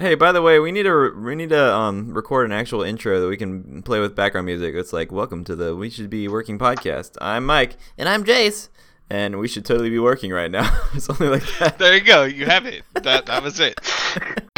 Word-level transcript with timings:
Hey, 0.00 0.14
by 0.14 0.32
the 0.32 0.40
way, 0.40 0.58
we 0.58 0.72
need 0.72 0.84
to 0.84 1.12
we 1.14 1.34
need 1.34 1.50
to 1.50 1.74
um 1.74 2.14
record 2.14 2.46
an 2.46 2.52
actual 2.52 2.82
intro 2.82 3.20
that 3.20 3.28
we 3.28 3.36
can 3.36 3.82
play 3.82 4.00
with 4.00 4.16
background 4.16 4.46
music. 4.46 4.74
It's 4.74 4.94
like 4.94 5.12
welcome 5.12 5.44
to 5.44 5.54
the 5.54 5.76
We 5.76 5.90
Should 5.90 6.08
Be 6.08 6.26
Working 6.26 6.58
podcast. 6.58 7.18
I'm 7.20 7.44
Mike 7.44 7.76
and 7.98 8.08
I'm 8.08 8.24
Jace, 8.24 8.70
and 9.10 9.38
we 9.38 9.46
should 9.46 9.66
totally 9.66 9.90
be 9.90 9.98
working 9.98 10.32
right 10.32 10.50
now. 10.50 10.70
Something 10.98 11.28
like 11.28 11.44
that. 11.58 11.78
There 11.78 11.94
you 11.94 12.00
go. 12.00 12.24
You 12.24 12.46
have 12.46 12.64
it. 12.64 12.82
That 12.94 13.26
that 13.26 13.42
was 13.42 13.60
it. 13.60 13.74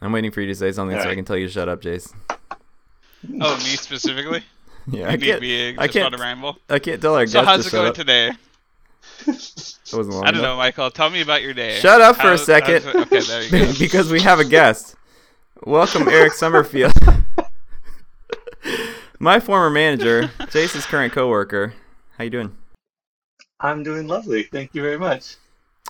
I'm 0.00 0.12
waiting 0.12 0.30
for 0.32 0.40
you 0.40 0.48
to 0.48 0.54
say 0.54 0.72
something 0.72 1.00
so 1.00 1.08
I 1.08 1.14
can 1.14 1.24
tell 1.24 1.36
you 1.36 1.46
to 1.46 1.52
shut 1.52 1.68
up, 1.68 1.80
Jace. 1.80 2.12
Oh, 3.40 3.56
me 3.56 3.76
specifically? 3.76 4.42
Yeah, 4.90 5.00
You 5.00 5.06
I 5.08 5.18
can't. 5.18 5.78
I 5.80 5.88
can't. 5.88 6.14
on 6.14 6.18
a 6.18 6.22
ramble. 6.22 6.56
I 6.70 6.78
can't 6.78 7.02
tell 7.02 7.14
our 7.14 7.26
So 7.26 7.42
guests 7.42 7.46
how's 7.46 7.66
it 7.66 7.72
going 7.72 7.88
up. 7.88 7.94
today? 7.94 8.30
That 9.26 9.90
wasn't 9.92 10.14
long 10.14 10.24
I 10.24 10.30
don't 10.30 10.40
enough. 10.40 10.42
know, 10.42 10.56
Michael. 10.56 10.90
Tell 10.90 11.10
me 11.10 11.20
about 11.20 11.42
your 11.42 11.54
day. 11.54 11.78
Shut 11.80 12.00
up 12.00 12.16
for 12.16 12.32
a 12.32 12.38
second. 12.38 12.84
how's 12.84 12.96
okay, 12.96 13.20
there 13.20 13.42
you 13.42 13.72
go. 13.72 13.74
because 13.78 14.10
we 14.10 14.20
have 14.20 14.38
a 14.38 14.44
guest. 14.44 14.94
Welcome, 15.64 16.08
Eric 16.08 16.32
Summerfield. 16.34 16.92
My 19.18 19.40
former 19.40 19.70
manager, 19.70 20.30
Jace's 20.52 20.86
current 20.86 21.12
coworker. 21.12 21.74
How 22.16 22.24
you 22.24 22.30
doing? 22.30 22.56
I'm 23.60 23.82
doing 23.82 24.06
lovely. 24.06 24.44
Thank 24.44 24.74
you 24.74 24.82
very 24.82 24.98
much. 24.98 25.36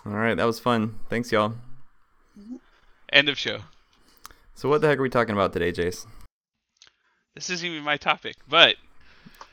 All 0.06 0.12
right, 0.12 0.34
that 0.34 0.44
was 0.44 0.58
fun. 0.58 0.98
Thanks, 1.10 1.30
y'all. 1.30 1.54
End 3.12 3.28
of 3.28 3.38
show. 3.38 3.58
So, 4.54 4.68
what 4.68 4.80
the 4.80 4.88
heck 4.88 4.98
are 4.98 5.02
we 5.02 5.10
talking 5.10 5.34
about 5.34 5.52
today, 5.52 5.72
Jace? 5.72 6.06
This 7.34 7.50
isn't 7.50 7.68
even 7.68 7.84
my 7.84 7.96
topic, 7.96 8.36
but 8.48 8.76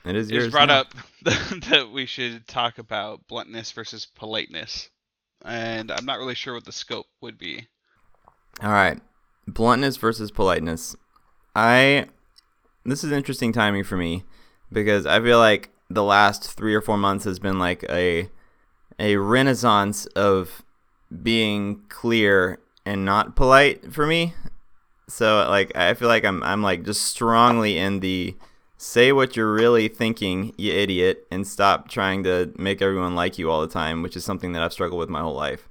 It 0.06 0.16
is 0.16 0.30
it 0.30 0.36
yours. 0.36 0.46
was 0.46 0.52
brought 0.52 0.68
now. 0.68 0.82
up 0.82 0.94
that 1.24 1.90
we 1.92 2.06
should 2.06 2.48
talk 2.48 2.78
about 2.78 3.28
bluntness 3.28 3.72
versus 3.72 4.06
politeness, 4.06 4.90
and 5.44 5.92
I'm 5.92 6.06
not 6.06 6.20
really 6.20 6.36
sure 6.36 6.54
what 6.54 6.66
the 6.66 6.72
scope 6.72 7.08
would 7.22 7.38
be. 7.38 7.68
All 8.62 8.70
right, 8.72 9.02
bluntness 9.48 9.98
versus 9.98 10.32
politeness. 10.32 10.96
I 11.56 12.08
this 12.86 13.04
is 13.04 13.12
interesting 13.12 13.52
timing 13.52 13.84
for 13.84 13.98
me 13.98 14.24
because 14.72 15.06
I 15.06 15.20
feel 15.22 15.40
like 15.40 15.72
the 15.90 16.04
last 16.04 16.54
three 16.56 16.76
or 16.76 16.82
four 16.82 16.98
months 16.98 17.26
has 17.26 17.40
been 17.40 17.60
like 17.60 17.84
a 17.90 18.30
a 19.00 19.18
renaissance 19.18 20.06
of 20.08 20.64
being 21.24 21.84
clear 21.90 22.60
and 22.86 23.04
not 23.06 23.36
polite 23.36 23.92
for 23.94 24.06
me. 24.06 24.34
So 25.08 25.48
like 25.50 25.76
I 25.76 25.94
feel 25.96 26.08
like 26.08 26.26
I'm 26.26 26.42
I'm 26.44 26.62
like 26.62 26.84
just 26.84 27.02
strongly 27.04 27.78
in 27.78 28.00
the 28.00 28.36
say 28.86 29.12
what 29.12 29.36
you're 29.36 29.52
really 29.52 29.88
thinking, 29.88 30.54
you 30.58 30.72
idiot, 30.72 31.26
and 31.32 31.48
stop 31.48 31.90
trying 31.90 32.24
to 32.24 32.54
make 32.56 32.84
everyone 32.84 33.16
like 33.16 33.40
you 33.40 33.50
all 33.50 33.62
the 33.62 33.68
time, 33.68 34.04
which 34.04 34.16
is 34.16 34.24
something 34.24 34.52
that 34.52 34.62
I've 34.62 34.74
struggled 34.74 35.00
with 35.00 35.10
my 35.10 35.22
whole 35.22 35.34
life. 35.34 35.68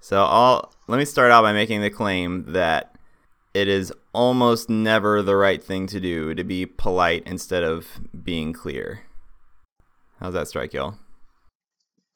So 0.00 0.22
I'll 0.22 0.70
let 0.86 0.98
me 0.98 1.06
start 1.06 1.30
out 1.30 1.42
by 1.42 1.54
making 1.54 1.80
the 1.80 1.90
claim 1.90 2.44
that 2.52 2.94
it 3.54 3.68
is 3.68 3.92
almost 4.12 4.68
never 4.68 5.22
the 5.22 5.34
right 5.34 5.64
thing 5.64 5.86
to 5.88 5.98
do 5.98 6.34
to 6.34 6.44
be 6.44 6.66
polite 6.66 7.22
instead 7.26 7.64
of 7.64 7.88
being 8.22 8.52
clear. 8.52 9.00
How's 10.20 10.34
that 10.34 10.46
strike 10.46 10.74
y'all? 10.74 10.98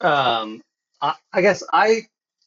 Um, 0.02 0.60
I, 1.00 1.14
I 1.32 1.40
guess 1.40 1.62
I 1.72 2.02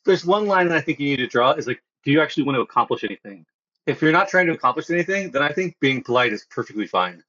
there's 0.06 0.24
one 0.24 0.46
line 0.46 0.70
that 0.70 0.78
I 0.78 0.82
think 0.82 1.00
you 1.00 1.10
need 1.10 1.18
to 1.18 1.28
draw 1.28 1.54
is 1.54 1.66
like, 1.66 1.82
do 2.04 2.12
you 2.12 2.22
actually 2.22 2.44
want 2.44 2.56
to 2.58 2.62
accomplish 2.62 3.04
anything? 3.04 3.46
If 3.88 4.02
you're 4.02 4.12
not 4.12 4.28
trying 4.28 4.46
to 4.46 4.54
accomplish 4.54 4.92
anything, 4.92 5.32
then 5.32 5.42
I 5.42 5.52
think 5.52 5.76
being 5.80 6.04
polite 6.04 6.34
is 6.34 6.46
perfectly 6.52 6.86
fine 6.86 7.24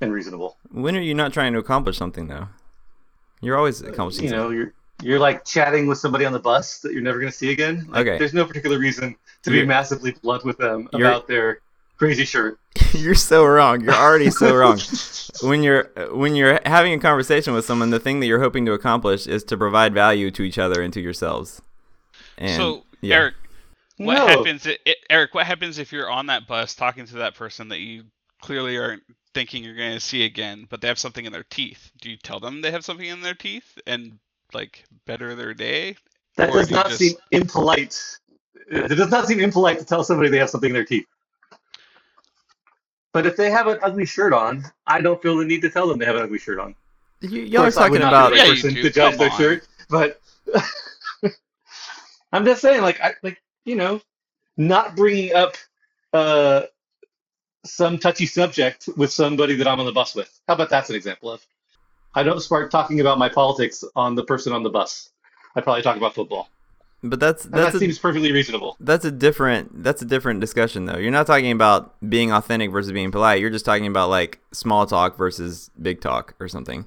and 0.00 0.12
reasonable. 0.12 0.56
When 0.70 0.96
are 0.96 1.00
you 1.00 1.14
not 1.14 1.32
trying 1.32 1.52
to 1.52 1.58
accomplish 1.58 1.96
something 1.98 2.26
though? 2.28 2.48
You're 3.40 3.56
always 3.56 3.82
uh, 3.82 3.88
accomplishing 3.88 4.24
You 4.24 4.30
know, 4.30 4.42
something. 4.44 4.56
you're 4.58 4.72
you're 5.02 5.18
like 5.18 5.44
chatting 5.46 5.86
with 5.86 5.96
somebody 5.98 6.26
on 6.26 6.32
the 6.32 6.38
bus 6.38 6.80
that 6.80 6.92
you're 6.92 7.00
never 7.02 7.18
going 7.18 7.32
to 7.32 7.36
see 7.36 7.50
again. 7.50 7.86
Like, 7.88 8.06
Okay. 8.06 8.18
There's 8.18 8.34
no 8.34 8.44
particular 8.44 8.78
reason 8.78 9.16
to 9.44 9.50
be 9.50 9.56
You're- 9.56 9.66
massively 9.68 10.12
blunt 10.22 10.44
with 10.44 10.58
them 10.58 10.88
about 10.92 11.26
their 11.26 11.60
crazy 11.96 12.26
shirt. 12.26 12.58
you're 12.92 13.14
so 13.14 13.46
wrong. 13.46 13.80
You're 13.80 13.94
already 13.94 14.30
so 14.30 14.54
wrong. 14.60 14.78
When 15.42 15.62
you're 15.62 15.84
when 16.12 16.36
you're 16.36 16.60
having 16.66 16.92
a 16.92 16.98
conversation 16.98 17.54
with 17.54 17.64
someone, 17.64 17.88
the 17.90 17.98
thing 18.00 18.20
that 18.20 18.26
you're 18.26 18.40
hoping 18.40 18.66
to 18.66 18.72
accomplish 18.72 19.26
is 19.26 19.42
to 19.44 19.56
provide 19.56 19.94
value 19.94 20.30
to 20.32 20.42
each 20.42 20.58
other 20.58 20.82
and 20.82 20.92
to 20.92 21.00
yourselves. 21.00 21.62
And 22.36 22.56
so, 22.56 22.84
yeah. 23.00 23.16
Eric, 23.16 23.34
what 23.96 24.14
No. 24.14 24.26
happens? 24.26 24.66
i 24.66 24.76
i 24.86 24.94
Eric, 25.08 25.34
what 25.34 25.46
happens 25.46 25.78
if 25.78 25.92
you're 25.92 26.10
on 26.10 26.26
that 26.26 26.46
bus 26.46 26.74
talking 26.74 27.06
to 27.06 27.14
that 27.16 27.34
person 27.34 27.68
that 27.68 27.80
you 27.80 28.04
clearly 28.42 28.76
aren't 28.78 29.02
thinking 29.34 29.62
you're 29.64 29.76
going 29.76 29.92
to 29.94 30.00
see 30.00 30.24
again, 30.24 30.66
but 30.68 30.80
they 30.80 30.88
have 30.88 30.98
something 30.98 31.24
in 31.24 31.32
their 31.32 31.44
teeth? 31.44 31.90
Do 32.00 32.10
you 32.10 32.16
tell 32.16 32.40
them 32.40 32.60
they 32.60 32.70
have 32.70 32.84
something 32.84 33.06
in 33.06 33.22
their 33.22 33.34
teeth 33.34 33.78
and 33.86 34.18
like 34.52 34.84
better 35.06 35.34
their 35.34 35.54
day? 35.54 35.96
That 36.36 36.50
Or 36.50 36.56
does 36.58 36.68
do 36.68 36.74
not 36.74 36.86
just- 36.86 36.98
seem 36.98 37.16
impolite. 37.30 38.18
It 38.70 38.96
does 38.96 39.10
not 39.10 39.26
seem 39.26 39.40
impolite 39.40 39.78
to 39.78 39.84
tell 39.84 40.04
somebody 40.04 40.28
they 40.30 40.38
have 40.38 40.50
something 40.50 40.70
in 40.70 40.74
their 40.74 40.84
teeth. 40.84 41.06
But 43.12 43.26
if 43.26 43.36
they 43.36 43.50
have 43.50 43.66
an 43.66 43.78
ugly 43.82 44.06
shirt 44.06 44.32
on, 44.32 44.64
I 44.86 45.00
don't 45.00 45.20
feel 45.20 45.36
the 45.36 45.44
need 45.44 45.62
to 45.62 45.70
tell 45.70 45.88
them 45.88 45.98
they 45.98 46.06
have 46.06 46.14
an 46.16 46.22
ugly 46.22 46.38
shirt 46.38 46.60
on. 46.60 46.76
You, 47.20 47.42
y'all 47.42 47.62
are 47.62 47.64
course, 47.64 47.74
talking 47.74 47.98
not 48.00 48.12
about 48.12 48.30
be 48.30 48.38
the 48.38 48.44
Yeah, 48.44 48.50
person 48.54 48.74
do. 48.74 48.82
to 48.84 48.90
judge 48.90 49.10
Come 49.10 49.18
their 49.18 49.30
on. 49.30 49.36
shirt, 49.38 49.68
but 49.88 50.20
I'm 52.32 52.44
just 52.44 52.62
saying, 52.62 52.82
like, 52.82 53.00
I 53.00 53.14
like 53.22 53.42
you 53.64 53.74
know, 53.74 54.00
not 54.56 54.94
bringing 54.94 55.34
up 55.34 55.56
uh, 56.12 56.62
some 57.64 57.98
touchy 57.98 58.26
subject 58.26 58.88
with 58.96 59.12
somebody 59.12 59.56
that 59.56 59.66
I'm 59.68 59.80
on 59.80 59.86
the 59.86 59.92
bus 59.92 60.14
with. 60.14 60.40
How 60.48 60.54
about 60.54 60.70
that's 60.70 60.90
an 60.90 60.96
example 60.96 61.30
of? 61.30 61.46
I 62.14 62.22
don't 62.24 62.40
start 62.40 62.70
talking 62.70 63.00
about 63.00 63.18
my 63.18 63.28
politics 63.28 63.84
on 63.96 64.14
the 64.14 64.24
person 64.24 64.52
on 64.52 64.62
the 64.62 64.70
bus. 64.70 65.10
I 65.56 65.60
probably 65.62 65.82
talk 65.82 65.96
about 65.96 66.14
football, 66.14 66.48
But 67.02 67.20
that's 67.20 67.46
and 67.52 67.62
that's 67.62 67.72
that 67.72 67.74
a, 67.74 67.78
seems 67.78 67.98
perfectly 67.98 68.32
reasonable. 68.32 68.78
that's 68.80 69.04
a 69.04 69.10
different 69.10 69.82
that's 69.84 70.02
a 70.02 70.04
different 70.06 70.40
discussion 70.40 70.86
though. 70.86 70.98
You're 70.98 71.10
not 71.12 71.26
talking 71.26 71.52
about 71.52 71.96
being 72.10 72.32
authentic 72.32 72.70
versus 72.70 72.92
being 72.92 73.10
polite. 73.12 73.40
You're 73.40 73.50
just 73.50 73.64
talking 73.64 73.86
about 73.86 74.10
like 74.10 74.40
small 74.52 74.86
talk 74.86 75.16
versus 75.18 75.70
big 75.80 76.00
talk 76.00 76.34
or 76.40 76.48
something. 76.48 76.86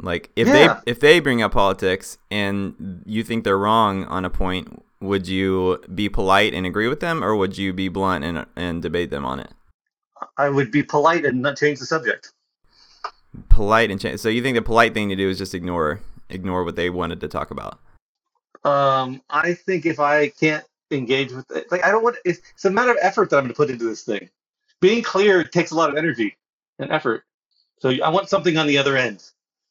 Like 0.00 0.30
if 0.36 0.48
Yeah. 0.48 0.52
they 0.52 0.92
if 0.92 1.00
they 1.00 1.20
bring 1.20 1.42
up 1.42 1.52
politics 1.52 2.18
and 2.30 3.02
you 3.06 3.24
think 3.24 3.44
they're 3.44 3.58
wrong 3.58 4.04
on 4.06 4.24
a 4.24 4.30
point, 4.30 4.82
would 5.00 5.28
you 5.28 5.82
be 5.94 6.08
polite 6.08 6.54
and 6.54 6.66
agree 6.66 6.88
with 6.88 7.00
them 7.00 7.24
or 7.24 7.36
would 7.36 7.58
you 7.58 7.72
be 7.72 7.88
blunt 7.88 8.24
and 8.24 8.46
and 8.56 8.82
debate 8.82 9.10
them 9.10 9.26
on 9.26 9.40
it? 9.40 9.52
I 10.40 10.48
would 10.48 10.70
be 10.70 10.82
polite 10.82 11.26
and 11.26 11.42
not 11.42 11.58
change 11.58 11.80
the 11.80 11.86
subject. 11.86 12.32
Polite 13.50 13.90
and 13.90 14.00
change. 14.00 14.20
So 14.20 14.30
you 14.30 14.42
think 14.42 14.56
the 14.56 14.62
polite 14.62 14.94
thing 14.94 15.10
to 15.10 15.16
do 15.16 15.28
is 15.28 15.36
just 15.36 15.54
ignore 15.54 16.00
ignore 16.30 16.64
what 16.64 16.76
they 16.76 16.88
wanted 16.88 17.20
to 17.20 17.28
talk 17.28 17.50
about. 17.50 17.78
Um, 18.64 19.20
I 19.28 19.52
think 19.52 19.84
if 19.84 20.00
I 20.00 20.28
can't 20.28 20.64
engage 20.90 21.32
with 21.32 21.50
it, 21.50 21.70
like 21.70 21.84
I 21.84 21.90
don't 21.90 22.02
want 22.02 22.16
it's, 22.24 22.40
it's 22.54 22.64
a 22.64 22.70
matter 22.70 22.90
of 22.90 22.96
effort 23.02 23.28
that 23.30 23.36
I'm 23.36 23.44
going 23.44 23.52
to 23.52 23.56
put 23.56 23.68
into 23.70 23.84
this 23.84 24.02
thing. 24.02 24.30
Being 24.80 25.02
clear 25.02 25.44
takes 25.44 25.72
a 25.72 25.76
lot 25.76 25.90
of 25.90 25.96
energy 25.96 26.36
and 26.78 26.90
effort. 26.90 27.24
So 27.78 27.90
I 27.90 28.08
want 28.08 28.30
something 28.30 28.56
on 28.56 28.66
the 28.66 28.78
other 28.78 28.96
end. 28.96 29.22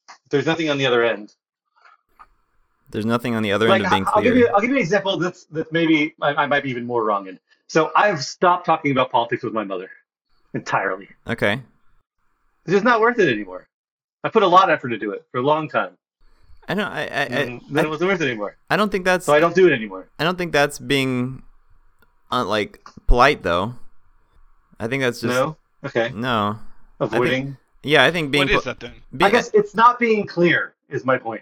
If 0.08 0.30
there's 0.30 0.46
nothing 0.46 0.70
on 0.70 0.78
the 0.78 0.86
other 0.86 1.04
end. 1.04 1.34
There's 2.92 3.06
nothing 3.06 3.36
on 3.36 3.42
the 3.42 3.52
other 3.52 3.68
Like 3.68 3.78
end 3.78 3.86
of 3.86 3.92
being 3.92 4.06
I'll 4.08 4.22
give 4.22 4.34
clear. 4.34 4.46
you 4.46 4.54
I'll 4.54 4.62
give 4.62 4.70
you 4.70 4.76
an 4.76 4.82
example 4.82 5.18
that's 5.18 5.46
that 5.46 5.72
maybe 5.72 6.14
I, 6.22 6.44
I 6.44 6.46
might 6.46 6.64
be 6.64 6.70
even 6.70 6.86
more 6.86 7.04
wrong 7.04 7.28
in. 7.28 7.40
So 7.68 7.92
I've 7.96 8.24
stopped 8.24 8.66
talking 8.68 8.92
about 8.92 9.12
politics 9.12 9.44
with 9.44 9.54
my 9.54 9.64
mother 9.64 9.90
entirely. 10.54 11.10
Okay. 11.28 11.62
It's 12.66 12.74
just 12.74 12.84
not 12.84 13.02
worth 13.02 13.20
it 13.20 13.32
anymore. 13.32 13.68
I 14.24 14.30
put 14.30 14.44
a 14.44 14.48
lot 14.48 14.66
of 14.66 14.70
effort 14.72 14.94
into 14.94 15.12
it 15.12 15.26
for 15.32 15.40
a 15.40 15.44
long 15.44 15.70
time. 15.70 15.98
I 16.68 16.76
don't. 16.76 16.86
I. 16.86 17.02
I, 17.02 17.04
I, 17.04 17.24
and 17.24 17.62
then 17.70 17.86
it 17.86 17.90
wasn't 17.90 18.12
worth 18.12 18.22
it 18.22 18.28
anymore. 18.28 18.58
I 18.70 18.78
don't 18.78 18.92
think 18.92 19.06
that's. 19.06 19.26
So 19.26 19.34
I 19.34 19.40
don't 19.40 19.56
do 19.56 19.68
it 19.68 19.74
anymore. 19.74 20.10
I 20.20 20.24
don't 20.24 20.38
think 20.38 20.52
that's 20.52 20.78
being, 20.78 21.42
uh, 22.32 22.46
like 22.46 22.88
polite 23.08 23.42
though. 23.42 23.76
I 24.80 24.88
think 24.88 25.02
that's 25.02 25.22
just 25.22 25.34
no? 25.34 25.58
Okay. 25.84 26.12
no. 26.14 26.60
Avoiding. 27.00 27.58
Yeah, 27.82 28.04
I 28.04 28.12
think 28.12 28.32
being. 28.32 28.48
what 28.48 28.52
is 28.52 28.64
that 28.66 28.80
then? 28.80 28.94
being- 29.16 29.28
I 29.28 29.32
guess 29.32 29.52
it's 29.54 29.74
not 29.74 30.00
being 30.00 30.28
clear 30.28 30.76
is 30.90 31.06
my 31.06 31.18
point. 31.18 31.42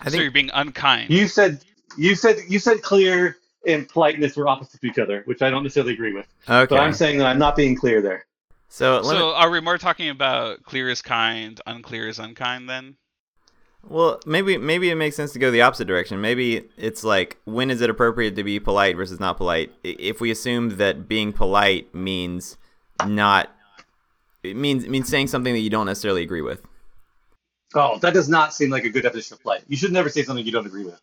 I 0.00 0.06
so 0.06 0.10
think 0.10 0.22
you're 0.22 0.30
being 0.32 0.50
unkind. 0.52 1.10
You 1.10 1.28
said 1.28 1.64
you 1.96 2.14
said 2.14 2.36
you 2.48 2.58
said 2.58 2.82
clear 2.82 3.36
and 3.66 3.88
politeness 3.88 4.36
were 4.36 4.48
opposite 4.48 4.80
to 4.80 4.86
each 4.86 4.98
other, 4.98 5.22
which 5.26 5.42
I 5.42 5.50
don't 5.50 5.62
necessarily 5.62 5.92
agree 5.94 6.12
with. 6.12 6.26
okay. 6.48 6.74
But 6.74 6.80
I'm 6.80 6.92
saying 6.92 7.18
that 7.18 7.26
I'm 7.26 7.38
not 7.38 7.56
being 7.56 7.76
clear 7.76 8.00
there. 8.00 8.26
so, 8.68 9.00
let 9.00 9.14
me- 9.14 9.18
so 9.18 9.34
are 9.34 9.50
we 9.50 9.60
more 9.60 9.78
talking 9.78 10.08
about 10.08 10.62
clear 10.62 10.88
is 10.88 11.02
kind, 11.02 11.60
unclear 11.66 12.08
is 12.08 12.18
unkind 12.18 12.68
then? 12.68 12.96
well, 13.88 14.20
maybe 14.26 14.58
maybe 14.58 14.90
it 14.90 14.96
makes 14.96 15.14
sense 15.14 15.32
to 15.32 15.38
go 15.38 15.50
the 15.50 15.62
opposite 15.62 15.86
direction. 15.86 16.20
Maybe 16.20 16.68
it's 16.76 17.04
like 17.04 17.36
when 17.44 17.70
is 17.70 17.80
it 17.80 17.90
appropriate 17.90 18.34
to 18.36 18.42
be 18.42 18.58
polite 18.58 18.96
versus 18.96 19.20
not 19.20 19.36
polite? 19.36 19.72
If 19.84 20.20
we 20.20 20.30
assume 20.30 20.76
that 20.78 21.06
being 21.08 21.32
polite 21.32 21.94
means 21.94 22.56
not, 23.06 23.54
it 24.42 24.56
means 24.56 24.84
it 24.84 24.90
means 24.90 25.08
saying 25.08 25.28
something 25.28 25.52
that 25.52 25.60
you 25.60 25.70
don't 25.70 25.86
necessarily 25.86 26.22
agree 26.22 26.42
with. 26.42 26.62
Oh, 27.74 27.98
that 27.98 28.14
does 28.14 28.28
not 28.28 28.54
seem 28.54 28.70
like 28.70 28.84
a 28.84 28.90
good 28.90 29.02
definition 29.02 29.34
of 29.34 29.42
polite. 29.42 29.62
You 29.68 29.76
should 29.76 29.92
never 29.92 30.08
say 30.08 30.22
something 30.22 30.44
you 30.44 30.52
don't 30.52 30.66
agree 30.66 30.84
with. 30.84 31.00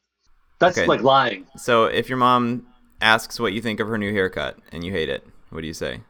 That's 0.63 0.77
Okay. 0.77 0.87
like 0.87 1.01
lying. 1.01 1.45
So 1.57 1.85
if 1.85 2.07
your 2.09 2.17
mom 2.17 2.65
asks 3.01 3.39
what 3.39 3.51
you 3.53 3.61
think 3.61 3.79
of 3.81 3.87
her 3.89 3.97
new 3.97 4.13
haircut 4.13 4.57
and 4.71 4.83
you 4.83 4.91
hate 4.91 5.09
it, 5.09 5.25
what 5.49 5.61
do 5.61 5.67
you 5.67 5.73
say? 5.73 6.01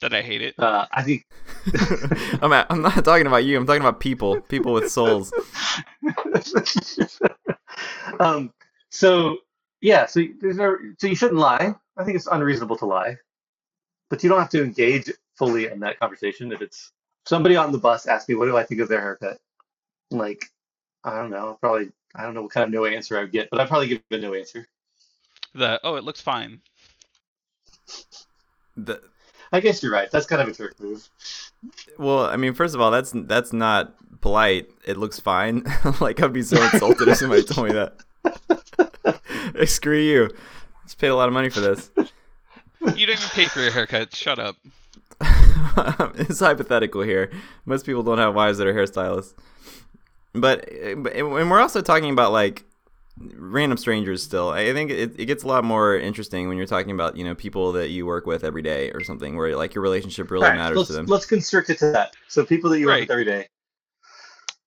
That 0.00 0.14
I 0.14 0.22
hate 0.22 0.42
it. 0.42 0.54
Uh, 0.58 0.86
I 0.92 1.02
think 1.02 1.24
I'm, 2.42 2.52
at, 2.52 2.66
I'm 2.70 2.82
not 2.82 3.04
talking 3.04 3.26
about 3.26 3.44
you. 3.44 3.56
I'm 3.56 3.66
talking 3.66 3.82
about 3.82 4.00
people, 4.00 4.40
people 4.42 4.72
with 4.72 4.90
souls. 4.90 5.32
um, 8.20 8.52
So 8.90 9.38
yeah, 9.80 10.06
so 10.06 10.22
there's 10.40 10.56
no, 10.56 10.76
so 10.98 11.06
you 11.06 11.14
shouldn't 11.14 11.38
lie. 11.38 11.74
I 11.96 12.04
think 12.04 12.16
it's 12.16 12.26
unreasonable 12.26 12.76
to 12.78 12.86
lie, 12.86 13.16
but 14.10 14.22
you 14.22 14.28
don't 14.28 14.40
have 14.40 14.50
to 14.50 14.62
engage 14.62 15.10
fully 15.36 15.66
in 15.66 15.80
that 15.80 15.98
conversation. 16.00 16.52
If 16.52 16.62
it's 16.62 16.92
somebody 17.26 17.56
on 17.56 17.72
the 17.72 17.78
bus 17.78 18.06
asks 18.06 18.28
me, 18.28 18.34
"What 18.34 18.46
do 18.46 18.56
I 18.56 18.64
think 18.64 18.80
of 18.80 18.88
their 18.88 19.00
haircut?" 19.00 19.38
Like, 20.10 20.44
I 21.04 21.20
don't 21.20 21.30
know. 21.30 21.58
Probably, 21.60 21.90
I 22.18 22.22
don't 22.22 22.34
know 22.34 22.42
what 22.42 22.50
kind 22.50 22.64
of 22.64 22.70
no 22.70 22.84
answer 22.84 23.16
I 23.16 23.22
would 23.22 23.32
get, 23.32 23.48
but 23.48 23.60
I'd 23.60 23.68
probably 23.68 23.88
give 23.88 24.02
a 24.10 24.18
no 24.18 24.34
answer. 24.34 24.66
The 25.54 25.80
oh, 25.84 25.94
it 25.94 26.04
looks 26.04 26.20
fine. 26.20 26.60
The, 28.76 29.00
I 29.52 29.60
guess 29.60 29.82
you're 29.82 29.92
right. 29.92 30.10
That's 30.10 30.26
kind 30.26 30.42
of 30.42 30.48
a 30.48 30.52
jerk 30.52 30.78
move. 30.80 31.08
well, 31.96 32.26
I 32.26 32.36
mean, 32.36 32.54
first 32.54 32.74
of 32.74 32.80
all, 32.80 32.90
that's 32.90 33.12
that's 33.14 33.52
not 33.52 33.94
polite. 34.20 34.68
It 34.84 34.96
looks 34.96 35.20
fine. 35.20 35.64
like 36.00 36.20
I'd 36.20 36.32
be 36.32 36.42
so 36.42 36.62
insulted 36.62 37.06
if 37.08 37.18
somebody 37.18 37.44
told 37.44 37.68
me 37.68 37.72
that. 37.74 37.94
Hey, 39.56 39.64
Screw 39.66 39.98
you. 39.98 40.28
Just 40.84 40.98
paid 40.98 41.08
a 41.08 41.16
lot 41.16 41.26
of 41.26 41.34
money 41.34 41.48
for 41.48 41.60
this. 41.60 41.90
You 41.96 43.06
don't 43.06 43.16
even 43.16 43.28
pay 43.30 43.46
for 43.46 43.60
your 43.60 43.72
haircut. 43.72 44.14
Shut 44.14 44.38
up. 44.38 44.56
it's 46.14 46.40
hypothetical 46.40 47.02
here. 47.02 47.32
Most 47.64 47.86
people 47.86 48.02
don't 48.02 48.18
have 48.18 48.34
wives 48.34 48.58
that 48.58 48.66
are 48.66 48.74
hairstylists. 48.74 49.34
But, 50.40 50.68
but 50.98 51.12
and 51.14 51.50
we're 51.50 51.60
also 51.60 51.80
talking 51.80 52.10
about 52.10 52.32
like 52.32 52.64
random 53.34 53.76
strangers 53.78 54.22
still. 54.22 54.50
I 54.50 54.72
think 54.72 54.90
it, 54.90 55.18
it 55.18 55.26
gets 55.26 55.42
a 55.42 55.46
lot 55.48 55.64
more 55.64 55.96
interesting 55.98 56.48
when 56.48 56.56
you're 56.56 56.66
talking 56.66 56.92
about, 56.92 57.16
you 57.16 57.24
know, 57.24 57.34
people 57.34 57.72
that 57.72 57.90
you 57.90 58.06
work 58.06 58.26
with 58.26 58.44
every 58.44 58.62
day 58.62 58.90
or 58.92 59.02
something 59.02 59.36
where 59.36 59.56
like 59.56 59.74
your 59.74 59.82
relationship 59.82 60.30
really 60.30 60.44
All 60.44 60.50
right, 60.50 60.58
matters 60.58 60.76
let's, 60.78 60.88
to 60.88 60.92
them. 60.94 61.06
let's 61.06 61.26
constrict 61.26 61.70
it 61.70 61.78
to 61.78 61.90
that. 61.92 62.14
So 62.28 62.44
people 62.44 62.70
that 62.70 62.78
you 62.78 62.86
work 62.86 63.00
with 63.00 63.10
every 63.10 63.24
day. 63.24 63.48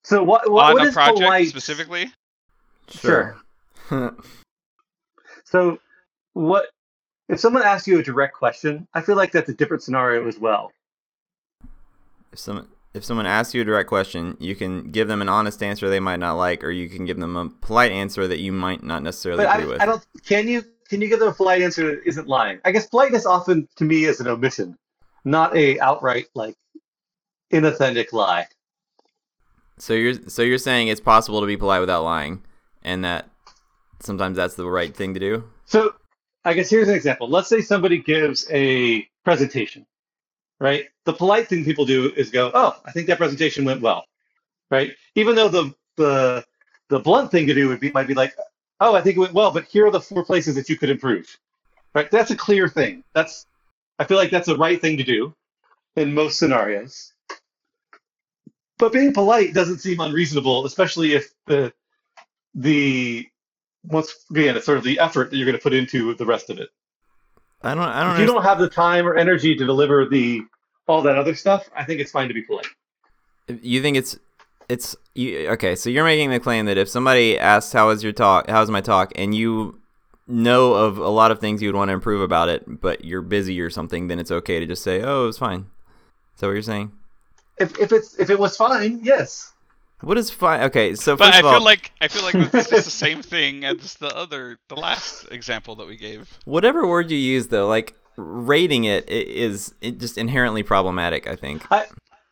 So 0.04 0.24
what? 0.24 0.52
What, 0.52 0.66
On 0.66 0.74
what 0.74 0.84
a 0.84 0.88
is 0.88 0.94
project 0.94 1.20
polite? 1.20 1.48
specifically. 1.48 2.12
Sure. 2.90 3.38
So 5.46 5.80
what? 6.34 6.68
If 7.28 7.40
someone 7.40 7.64
asks 7.64 7.88
you 7.88 8.00
a 8.00 8.04
direct 8.04 8.36
question, 8.36 8.88
I 8.94 9.02
feel 9.02 9.16
like 9.18 9.32
that's 9.32 9.50
a 9.50 9.54
different 9.54 9.84
scenario 9.84 10.28
as 10.28 10.40
well. 10.40 10.72
if 12.32 12.40
someone 12.40 12.68
if 12.94 13.06
someone 13.06 13.26
asks 13.26 13.54
you 13.54 13.62
a 13.62 13.66
direct 13.66 13.88
question, 13.88 14.36
you 14.40 14.56
can 14.56 14.92
give 14.92 15.08
them 15.08 15.22
an 15.22 15.30
honest 15.30 15.64
answer 15.64 15.90
they 15.90 16.00
might 16.00 16.20
not 16.20 16.34
like, 16.34 16.64
or 16.64 16.72
you 16.72 16.90
can 16.90 17.06
give 17.06 17.20
them 17.20 17.38
a 17.38 17.50
polite 17.50 17.92
answer 17.92 18.28
that 18.28 18.40
you 18.40 18.52
might 18.52 18.84
not 18.84 19.02
necessarily 19.02 19.46
But 19.46 19.56
agree 19.56 19.72
with. 19.72 19.82
I, 19.82 19.84
I 19.84 19.88
don't. 19.88 20.06
Can 20.26 20.48
you? 20.48 20.64
Can 20.90 21.02
you 21.02 21.08
give 21.08 21.20
them 21.20 21.30
a 21.30 21.34
polite 21.34 21.62
answer 21.62 21.96
that 21.96 22.06
isn't 22.06 22.28
lying? 22.28 22.60
I 22.66 22.72
guess 22.72 22.88
politeness 22.88 23.26
often, 23.26 23.68
to 23.78 23.86
me, 23.86 24.04
is 24.04 24.20
an 24.20 24.28
omission, 24.28 24.78
not 25.24 25.56
a 25.56 25.80
outright 25.80 26.28
like 26.36 26.56
inauthentic 27.54 28.12
lie. 28.12 28.48
So 29.78 29.94
you're 29.94 30.30
so 30.30 30.42
you're 30.42 30.58
saying 30.58 30.90
it's 30.90 31.02
possible 31.02 31.40
to 31.42 31.48
be 31.48 31.58
polite 31.58 31.80
without 31.80 32.04
lying, 32.04 32.44
and 32.84 33.06
that 33.06 33.30
sometimes 34.02 34.36
that's 34.36 34.56
the 34.56 34.68
right 34.68 34.96
thing 34.96 35.14
to 35.14 35.20
do. 35.20 35.46
So 35.66 35.96
I 36.44 36.54
guess 36.54 36.70
here's 36.70 36.90
an 36.90 36.96
example. 36.96 37.30
Let's 37.30 37.48
say 37.48 37.62
somebody 37.62 38.00
gives 38.00 38.46
a 38.52 39.08
presentation, 39.24 39.86
right? 40.62 40.90
The 41.06 41.14
polite 41.14 41.50
thing 41.50 41.66
people 41.66 41.86
do 41.86 42.14
is 42.16 42.30
go, 42.30 42.52
"Oh, 42.54 42.78
I 42.86 42.92
think 42.92 43.08
that 43.08 43.18
presentation 43.18 43.66
went 43.66 43.82
well," 43.82 44.06
right? 44.70 44.96
Even 45.16 45.36
though 45.36 45.50
the 45.50 45.74
the 45.98 46.46
the 46.90 47.00
blunt 47.00 47.32
thing 47.32 47.48
to 47.48 47.54
do 47.54 47.68
would 47.68 47.82
be 47.82 47.92
might 47.92 48.08
be 48.08 48.14
like, 48.14 48.34
"Oh, 48.80 48.96
I 48.96 49.02
think 49.02 49.18
it 49.18 49.20
went 49.20 49.34
well, 49.34 49.52
but 49.52 49.66
here 49.66 49.88
are 49.88 49.92
the 49.92 50.00
four 50.00 50.24
places 50.24 50.56
that 50.56 50.70
you 50.70 50.78
could 50.78 50.92
improve," 50.92 51.38
right? 51.96 52.10
That's 52.12 52.32
a 52.32 52.38
clear 52.38 52.70
thing. 52.70 53.04
That's 53.14 53.48
I 54.00 54.06
feel 54.06 54.18
like 54.18 54.32
that's 54.32 54.48
the 54.48 54.58
right 54.58 54.80
thing 54.80 54.98
to 54.98 55.04
do 55.04 55.36
in 55.96 56.14
most 56.14 56.40
scenarios. 56.40 57.14
But 58.78 58.94
being 58.94 59.14
polite 59.14 59.54
doesn't 59.54 59.80
seem 59.80 60.00
unreasonable, 60.00 60.66
especially 60.66 61.14
if 61.14 61.34
the 61.48 61.74
the 62.54 63.28
once 63.84 64.14
again 64.30 64.58
it's 64.58 64.66
sort 64.68 64.78
of 64.78 64.84
the 64.84 65.00
effort 65.00 65.32
that 65.32 65.38
you're 65.38 65.48
going 65.48 65.58
to 65.58 65.64
put 65.64 65.74
into 65.74 66.14
the 66.14 66.26
rest 66.26 66.52
of 66.52 66.60
it. 66.60 66.70
I 67.64 67.76
don't 67.76 67.84
I 67.84 68.04
don't 68.04 68.14
If 68.16 68.20
you 68.22 68.26
don't 68.28 68.44
have 68.44 68.60
the 68.60 68.70
time 68.70 69.08
or 69.08 69.16
energy 69.16 69.56
to 69.56 69.66
deliver 69.66 70.06
the 70.06 70.42
all 70.88 71.02
that 71.04 71.18
other 71.18 71.36
stuff, 71.36 71.70
I 71.76 71.84
think 71.84 72.02
it's 72.02 72.12
fine 72.12 72.28
to 72.28 72.34
be 72.34 72.42
polite. 72.42 72.68
You 73.48 73.82
think 73.82 73.98
it's 73.98 74.18
it's 74.70 74.96
you, 75.14 75.50
okay? 75.50 75.76
So 75.76 75.90
you're 75.90 76.06
making 76.06 76.30
the 76.30 76.40
claim 76.40 76.66
that 76.66 76.78
if 76.78 76.90
somebody 76.90 77.38
asks 77.38 77.74
how 77.74 77.88
was 77.88 78.04
your 78.04 78.14
talk, 78.14 78.50
how's 78.50 78.70
my 78.70 78.82
talk, 78.82 79.12
and 79.16 79.36
you 79.36 79.80
know 80.28 80.74
of 80.74 80.98
a 80.98 81.10
lot 81.10 81.32
of 81.32 81.40
things 81.40 81.62
you 81.62 81.68
would 81.68 81.76
want 81.76 81.90
to 81.90 81.94
improve 81.94 82.22
about 82.22 82.48
it, 82.50 82.64
but 82.82 83.04
you're 83.04 83.22
busy 83.22 83.60
or 83.60 83.70
something, 83.70 84.08
then 84.08 84.18
it's 84.18 84.32
okay 84.32 84.60
to 84.60 84.66
just 84.66 84.84
say, 84.84 85.02
"Oh, 85.02 85.24
it 85.24 85.28
was 85.28 85.38
fine." 85.38 85.68
Is 86.36 86.42
that 86.42 86.48
what 86.48 86.54
you're 86.54 86.62
saying? 86.62 86.92
If, 87.60 87.78
if 87.80 87.92
it's 87.92 88.18
if 88.18 88.30
it 88.30 88.40
was 88.40 88.58
fine, 88.58 89.00
yes. 89.04 89.52
What 90.02 90.18
is 90.18 90.30
fine? 90.32 90.62
Okay, 90.64 90.96
so 90.96 91.16
But 91.16 91.26
first 91.28 91.36
I 91.36 91.40
of 91.40 91.46
all, 91.46 91.52
feel 91.54 91.64
like 91.64 91.92
I 92.02 92.08
feel 92.08 92.24
like 92.24 92.36
it's 92.36 92.70
just 92.70 92.86
the 92.86 92.92
same 93.06 93.22
thing 93.22 93.64
as 93.66 93.96
the 93.96 94.16
other, 94.16 94.58
the 94.68 94.76
last 94.76 95.28
example 95.32 95.76
that 95.78 95.88
we 95.88 95.96
gave. 95.98 96.38
whatever 96.46 96.88
word 96.88 97.12
you 97.12 97.18
use, 97.18 97.48
though, 97.48 97.68
like 97.68 97.96
rating 98.18 98.84
it 98.86 99.06
i- 99.10 99.14
it 99.82 100.00
just 100.00 100.18
inherently 100.18 100.64
problematic. 100.64 101.28
I 101.28 101.36
think. 101.36 101.64
I 101.72 101.86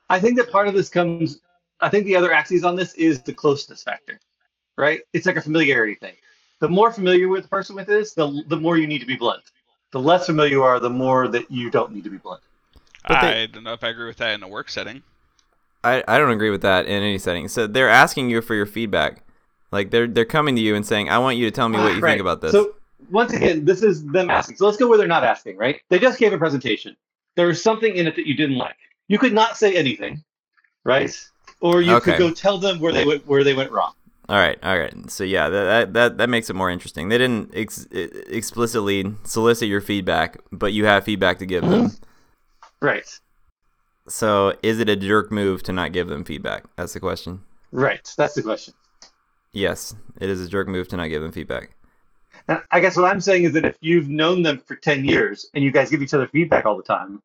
I 0.10 0.20
think 0.20 0.38
that 0.38 0.52
part 0.52 0.68
of 0.68 0.74
this 0.74 0.90
comes. 0.90 1.40
I 1.82 1.90
think 1.90 2.06
the 2.06 2.16
other 2.16 2.34
axis 2.34 2.64
on 2.64 2.76
this 2.76 2.94
is 2.96 3.22
the 3.22 3.34
closeness 3.34 3.84
factor, 3.84 4.20
right? 4.78 5.02
It's 5.14 5.26
like 5.26 5.38
a 5.38 5.42
familiarity 5.42 5.96
thing. 5.96 6.16
The 6.60 6.68
more 6.68 6.92
familiar 6.92 7.30
with 7.30 7.44
the 7.44 7.50
person 7.50 7.76
with 7.76 7.88
this, 7.88 8.14
the 8.14 8.44
the 8.48 8.58
more 8.58 8.78
you 8.78 8.88
need 8.88 9.00
to 9.00 9.06
be 9.08 9.16
blunt. 9.16 9.44
The 9.92 10.00
less 10.00 10.26
familiar 10.26 10.52
you 10.52 10.64
are, 10.64 10.80
the 10.80 10.90
more 10.90 11.28
that 11.30 11.50
you 11.50 11.70
don't 11.72 11.92
need 11.94 12.04
to 12.04 12.10
be 12.10 12.18
blunt. 12.18 12.42
But 13.08 13.22
they- 13.22 13.44
I 13.44 13.46
don't 13.46 13.64
know 13.64 13.74
if 13.74 13.84
I 13.84 13.90
agree 13.90 14.08
with 14.08 14.18
that 14.18 14.34
in 14.34 14.44
a 14.44 14.48
work 14.48 14.70
setting. 14.70 15.02
I, 15.84 16.04
I 16.08 16.18
don't 16.18 16.32
agree 16.32 16.50
with 16.50 16.62
that 16.62 16.86
in 16.86 17.02
any 17.04 17.18
setting. 17.18 17.48
So 17.48 17.68
they're 17.68 17.90
asking 17.90 18.30
you 18.30 18.42
for 18.42 18.56
your 18.56 18.66
feedback. 18.66 19.24
Like 19.72 19.92
they're 19.92 20.08
they're 20.08 20.26
coming 20.26 20.56
to 20.56 20.62
you 20.62 20.76
and 20.76 20.86
saying, 20.86 21.10
"I 21.10 21.20
want 21.20 21.38
you 21.38 21.46
to 21.46 21.52
tell 21.52 21.70
me 21.70 21.78
what 21.80 21.96
you 21.96 22.02
Right. 22.02 22.12
think 22.12 22.22
about 22.22 22.42
this." 22.42 22.52
So 22.52 22.74
once 23.12 23.34
again, 23.34 23.66
this 23.66 23.84
is 23.84 24.04
them 24.06 24.30
asking. 24.30 24.58
So 24.58 24.66
let's 24.66 24.78
go 24.78 24.88
where 24.88 24.98
they're 24.98 25.08
not 25.08 25.24
asking, 25.24 25.58
right? 25.58 25.80
They 25.90 26.00
just 26.00 26.20
gave 26.20 26.34
a 26.34 26.38
presentation. 26.38 26.96
There 27.36 27.48
was 27.48 27.62
something 27.62 27.96
in 27.96 28.08
it 28.08 28.16
that 28.16 28.26
you 28.26 28.34
didn't 28.36 28.58
like. 28.58 28.76
You 29.08 29.18
could 29.20 29.34
not 29.34 29.58
say 29.58 29.76
anything, 29.76 30.24
right? 30.84 31.16
Or 31.62 31.82
you 31.82 31.96
Okay. 31.96 32.12
could 32.12 32.20
go 32.20 32.32
tell 32.32 32.58
them 32.58 32.80
where 32.80 32.92
they 32.92 33.06
went 33.06 33.28
where 33.28 33.44
they 33.44 33.54
went 33.54 33.72
wrong. 33.72 33.94
all 34.28 34.38
right, 34.38 34.58
all 34.64 34.78
right. 34.78 35.10
So 35.10 35.24
yeah, 35.24 35.50
that 35.50 35.94
that 35.94 36.18
that, 36.18 36.30
makes 36.30 36.50
it 36.50 36.56
more 36.56 36.70
interesting. 36.72 37.10
They 37.10 37.18
didn't 37.18 37.52
ex- 37.54 37.88
explicitly 37.92 39.14
solicit 39.24 39.68
your 39.68 39.82
feedback, 39.82 40.38
but 40.52 40.74
you 40.74 40.86
have 40.86 41.04
feedback 41.04 41.38
to 41.40 41.46
give 41.46 41.68
them. 41.68 41.92
Right. 42.82 43.08
So 44.10 44.56
is 44.64 44.80
it 44.80 44.90
a 44.90 44.96
jerk 44.96 45.32
move 45.32 45.64
to 45.64 45.74
not 45.74 45.92
give 45.92 46.08
them 46.08 46.24
feedback? 46.24 46.66
That's 46.76 46.94
the 46.94 47.00
question. 47.00 47.42
Right. 47.72 48.12
That's 48.18 48.34
the 48.34 48.44
question. 48.44 48.74
Yes, 49.52 49.96
it 50.20 50.30
is 50.30 50.42
a 50.42 50.50
jerk 50.50 50.68
move 50.68 50.88
to 50.90 50.98
not 50.98 51.08
give 51.08 51.22
them 51.22 51.32
feedback. 51.32 51.76
And 52.48 52.62
I 52.72 52.80
guess 52.80 52.96
what 52.96 53.06
I'm 53.06 53.22
saying 53.22 53.44
is 53.44 53.54
that 53.54 53.66
if 53.66 53.78
you've 53.82 54.10
known 54.10 54.44
them 54.44 54.60
for 54.60 54.76
10 54.76 55.06
years 55.06 55.48
and 55.54 55.64
you 55.64 55.72
guys 55.72 55.90
give 55.90 56.02
each 56.02 56.14
other 56.14 56.28
feedback 56.28 56.66
all 56.66 56.78
the 56.78 56.84
time, 56.84 57.22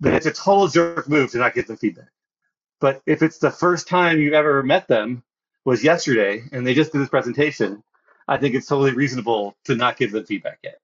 then 0.00 0.14
it's 0.14 0.26
a 0.26 0.32
total 0.32 0.68
jerk 0.68 1.08
move 1.08 1.30
to 1.30 1.38
not 1.38 1.54
give 1.54 1.66
them 1.66 1.76
feedback. 1.76 2.08
But 2.80 3.00
if 3.06 3.22
it's 3.22 3.38
the 3.38 3.50
first 3.50 3.88
time 3.88 4.20
you've 4.20 4.34
ever 4.34 4.62
met 4.62 4.88
them 4.88 5.22
was 5.64 5.82
yesterday 5.82 6.42
and 6.52 6.66
they 6.66 6.74
just 6.74 6.92
did 6.92 7.00
this 7.00 7.08
presentation, 7.08 7.82
I 8.28 8.36
think 8.36 8.54
it's 8.54 8.66
totally 8.66 8.92
reasonable 8.92 9.56
to 9.64 9.74
not 9.74 9.96
give 9.96 10.12
them 10.12 10.26
feedback 10.26 10.58
yet. 10.62 10.80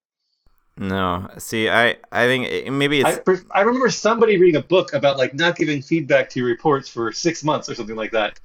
No, 0.78 1.28
see, 1.36 1.68
I 1.68 1.96
I 2.10 2.26
think 2.26 2.46
it, 2.48 2.70
maybe 2.70 3.02
it's 3.02 3.20
I, 3.28 3.58
I 3.58 3.60
remember 3.60 3.90
somebody 3.90 4.38
reading 4.38 4.56
a 4.56 4.64
book 4.64 4.94
about 4.94 5.18
like 5.18 5.34
not 5.34 5.56
giving 5.56 5.82
feedback 5.82 6.30
to 6.30 6.40
your 6.40 6.48
reports 6.48 6.88
for 6.88 7.12
six 7.12 7.44
months 7.44 7.68
or 7.68 7.74
something 7.74 7.94
like 7.94 8.10
that. 8.12 8.40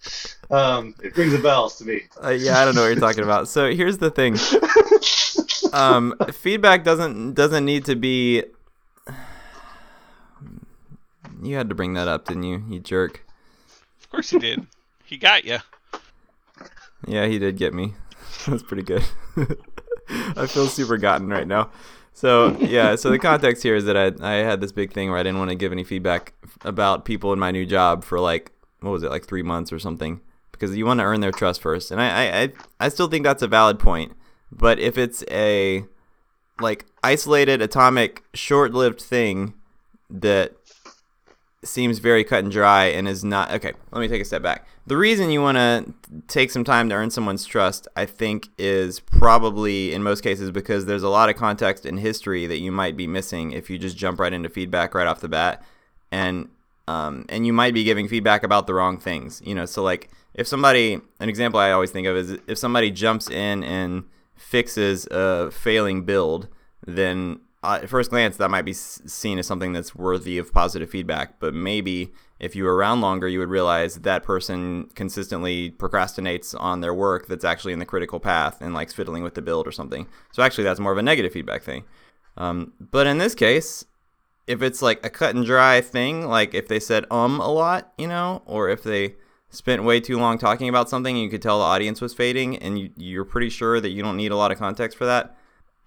Um, 0.51 0.93
it 1.01 1.15
rings 1.15 1.33
a 1.33 1.39
bells 1.39 1.77
to 1.77 1.85
me. 1.85 2.03
uh, 2.21 2.29
yeah, 2.29 2.59
I 2.59 2.65
don't 2.65 2.75
know 2.75 2.81
what 2.81 2.87
you're 2.87 2.99
talking 2.99 3.23
about. 3.23 3.47
So 3.47 3.71
here's 3.71 3.97
the 3.99 4.11
thing. 4.11 4.35
um, 5.73 6.13
feedback 6.33 6.83
doesn't 6.83 7.33
doesn't 7.33 7.63
need 7.63 7.85
to 7.85 7.95
be. 7.95 8.43
You 11.41 11.55
had 11.55 11.69
to 11.69 11.75
bring 11.75 11.93
that 11.93 12.09
up, 12.09 12.25
didn't 12.25 12.43
you? 12.43 12.63
You 12.69 12.79
jerk. 12.81 13.25
Of 14.01 14.09
course 14.09 14.29
he 14.31 14.39
did. 14.39 14.67
he 15.05 15.17
got 15.17 15.45
you. 15.45 15.59
Yeah, 17.07 17.25
he 17.27 17.39
did 17.39 17.57
get 17.57 17.73
me. 17.73 17.93
That's 18.47 18.63
pretty 18.63 18.83
good. 18.83 19.03
I 20.09 20.45
feel 20.47 20.67
super 20.67 20.97
gotten 20.97 21.29
right 21.29 21.47
now. 21.47 21.69
So 22.17 22.57
yeah, 22.59 22.95
so 22.95 23.11
the 23.11 23.19
context 23.19 23.61
here 23.61 23.75
is 23.75 23.85
that 23.85 23.95
I 23.95 24.07
I 24.27 24.37
had 24.37 24.59
this 24.59 24.71
big 24.71 24.91
thing 24.91 25.11
where 25.11 25.19
I 25.19 25.21
didn't 25.21 25.37
want 25.37 25.51
to 25.51 25.55
give 25.55 25.71
any 25.71 25.83
feedback 25.83 26.33
about 26.61 27.05
people 27.05 27.31
in 27.31 27.37
my 27.37 27.51
new 27.51 27.63
job 27.63 28.03
for 28.03 28.19
like 28.19 28.51
what 28.79 28.89
was 28.89 29.03
it 29.03 29.11
like 29.11 29.27
three 29.27 29.43
months 29.43 29.71
or 29.71 29.77
something 29.77 30.19
because 30.51 30.75
you 30.75 30.83
want 30.83 30.99
to 30.99 31.03
earn 31.03 31.21
their 31.21 31.31
trust 31.31 31.61
first, 31.61 31.91
and 31.91 32.01
I 32.01 32.41
I 32.41 32.53
I, 32.79 32.89
still 32.89 33.07
think 33.07 33.23
that's 33.23 33.43
a 33.43 33.47
valid 33.47 33.77
point. 33.77 34.13
But 34.51 34.79
if 34.79 34.97
it's 34.97 35.23
a 35.29 35.85
like 36.59 36.87
isolated 37.03 37.61
atomic 37.61 38.23
short-lived 38.33 38.99
thing 38.99 39.53
that 40.09 40.55
seems 41.67 41.99
very 41.99 42.23
cut 42.23 42.43
and 42.43 42.51
dry 42.51 42.85
and 42.85 43.07
is 43.07 43.23
not 43.23 43.51
okay 43.51 43.73
let 43.91 43.99
me 43.99 44.07
take 44.07 44.21
a 44.21 44.25
step 44.25 44.41
back. 44.41 44.65
The 44.85 44.97
reason 44.97 45.29
you 45.29 45.41
want 45.41 45.57
to 45.57 45.93
take 46.27 46.49
some 46.49 46.63
time 46.63 46.87
to 46.89 46.95
earn 46.95 47.11
someone's 47.11 47.45
trust 47.45 47.87
i 47.95 48.05
think 48.05 48.49
is 48.57 48.99
probably 48.99 49.93
in 49.93 50.01
most 50.03 50.21
cases 50.21 50.51
because 50.51 50.85
there's 50.85 51.03
a 51.03 51.09
lot 51.09 51.29
of 51.29 51.35
context 51.35 51.85
and 51.85 51.99
history 51.99 52.47
that 52.47 52.59
you 52.59 52.71
might 52.71 52.95
be 52.95 53.07
missing 53.07 53.51
if 53.51 53.69
you 53.69 53.77
just 53.77 53.97
jump 53.97 54.19
right 54.19 54.33
into 54.33 54.49
feedback 54.49 54.95
right 54.95 55.07
off 55.07 55.19
the 55.19 55.29
bat. 55.29 55.63
And 56.11 56.49
um, 56.89 57.25
and 57.27 57.45
you 57.45 57.51
might 57.51 57.73
be 57.73 57.83
giving 57.83 58.07
feedback 58.07 58.43
about 58.43 58.65
the 58.65 58.73
wrong 58.73 58.97
things 58.97 59.41
you 59.43 59.53
know? 59.53 59.65
So 59.65 59.83
like 59.83 60.09
if 60.33 60.47
somebody 60.47 61.01
an 61.19 61.29
example 61.29 61.59
i 61.59 61.71
always 61.71 61.91
think 61.91 62.07
of 62.07 62.15
is 62.15 62.37
if 62.47 62.57
somebody 62.57 62.91
jumps 62.91 63.29
in 63.29 63.63
and 63.63 64.05
fixes 64.37 65.07
a 65.11 65.51
failing 65.51 66.03
build, 66.03 66.47
then 66.85 67.39
uh, 67.63 67.79
at 67.81 67.89
first 67.89 68.09
glance 68.09 68.37
that 68.37 68.51
might 68.51 68.63
be 68.63 68.73
seen 68.73 69.39
as 69.39 69.47
something 69.47 69.73
that's 69.73 69.95
worthy 69.95 70.37
of 70.37 70.53
positive 70.53 70.89
feedback. 70.89 71.39
But 71.39 71.53
maybe 71.53 72.13
if 72.39 72.55
you 72.55 72.63
were 72.63 72.75
around 72.75 73.01
longer, 73.01 73.27
you 73.27 73.39
would 73.39 73.49
realize 73.49 73.95
that 73.95 74.23
person 74.23 74.89
consistently 74.95 75.71
procrastinates 75.71 76.55
on 76.59 76.81
their 76.81 76.93
work 76.93 77.27
that's 77.27 77.45
actually 77.45 77.73
in 77.73 77.79
the 77.79 77.85
critical 77.85 78.19
path 78.19 78.61
and 78.61 78.73
likes 78.73 78.93
fiddling 78.93 79.23
with 79.23 79.33
the 79.33 79.41
build 79.41 79.67
or 79.67 79.71
something. 79.71 80.07
So 80.31 80.43
actually, 80.43 80.65
that's 80.65 80.79
more 80.79 80.91
of 80.91 80.97
a 80.97 81.03
negative 81.03 81.33
feedback 81.33 81.63
thing. 81.63 81.85
Um, 82.37 82.73
but 82.79 83.07
in 83.07 83.17
this 83.17 83.33
case, 83.33 83.85
if 84.45 84.61
it's 84.61 84.81
like 84.81 85.05
a 85.05 85.09
cut 85.09 85.35
and 85.35 85.45
dry 85.45 85.81
thing, 85.81 86.27
like 86.27 86.53
if 86.53 86.67
they 86.67 86.79
said 86.79 87.05
um 87.11 87.39
a 87.39 87.51
lot, 87.51 87.93
you 87.97 88.07
know, 88.07 88.43
or 88.45 88.69
if 88.69 88.83
they 88.83 89.15
spent 89.49 89.83
way 89.83 89.99
too 89.99 90.17
long 90.17 90.37
talking 90.37 90.69
about 90.69 90.89
something 90.89 91.15
and 91.15 91.23
you 91.23 91.29
could 91.29 91.41
tell 91.41 91.59
the 91.59 91.65
audience 91.65 92.01
was 92.01 92.13
fading 92.13 92.57
and 92.57 92.79
you, 92.79 92.89
you're 92.97 93.25
pretty 93.25 93.49
sure 93.49 93.79
that 93.79 93.89
you 93.89 94.03
don't 94.03 94.17
need 94.17 94.31
a 94.31 94.35
lot 94.35 94.51
of 94.51 94.57
context 94.57 94.97
for 94.97 95.05
that, 95.05 95.36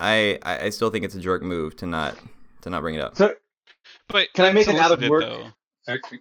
I, 0.00 0.38
I 0.42 0.66
I 0.66 0.70
still 0.70 0.90
think 0.90 1.04
it's 1.04 1.14
a 1.14 1.20
jerk 1.20 1.42
move 1.42 1.76
to 1.76 1.86
not 1.86 2.16
to 2.62 2.70
not 2.70 2.80
bring 2.82 2.94
it 2.96 3.00
up. 3.00 3.16
So 3.16 3.34
But 4.08 4.32
Can 4.34 4.44
I 4.46 4.52
make 4.52 4.66
an 4.66 4.76
out 4.76 4.92
of 4.92 5.02
work- 5.08 5.22
Though, 5.22 5.46
actually, 5.86 6.20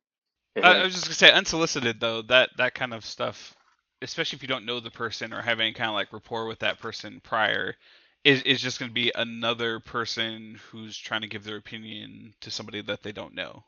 I, 0.57 0.61
I 0.79 0.83
was 0.83 0.93
just 0.93 1.05
gonna 1.05 1.15
say 1.15 1.31
unsolicited 1.31 1.99
though. 1.99 2.21
That 2.23 2.49
that 2.57 2.75
kind 2.75 2.93
of 2.93 3.05
stuff, 3.05 3.55
especially 4.01 4.37
if 4.37 4.41
you 4.41 4.47
don't 4.47 4.65
know 4.65 4.79
the 4.79 4.91
person 4.91 5.33
or 5.33 5.41
have 5.41 5.59
any 5.59 5.73
kind 5.73 5.89
of 5.89 5.95
like 5.95 6.11
rapport 6.13 6.45
with 6.47 6.59
that 6.59 6.79
person 6.79 7.21
prior, 7.23 7.75
is 8.23 8.41
is 8.43 8.61
just 8.61 8.79
gonna 8.79 8.91
be 8.91 9.11
another 9.15 9.79
person 9.79 10.59
who's 10.69 10.97
trying 10.97 11.21
to 11.21 11.27
give 11.27 11.43
their 11.43 11.57
opinion 11.57 12.33
to 12.41 12.51
somebody 12.51 12.81
that 12.81 13.01
they 13.03 13.11
don't 13.11 13.33
know. 13.33 13.63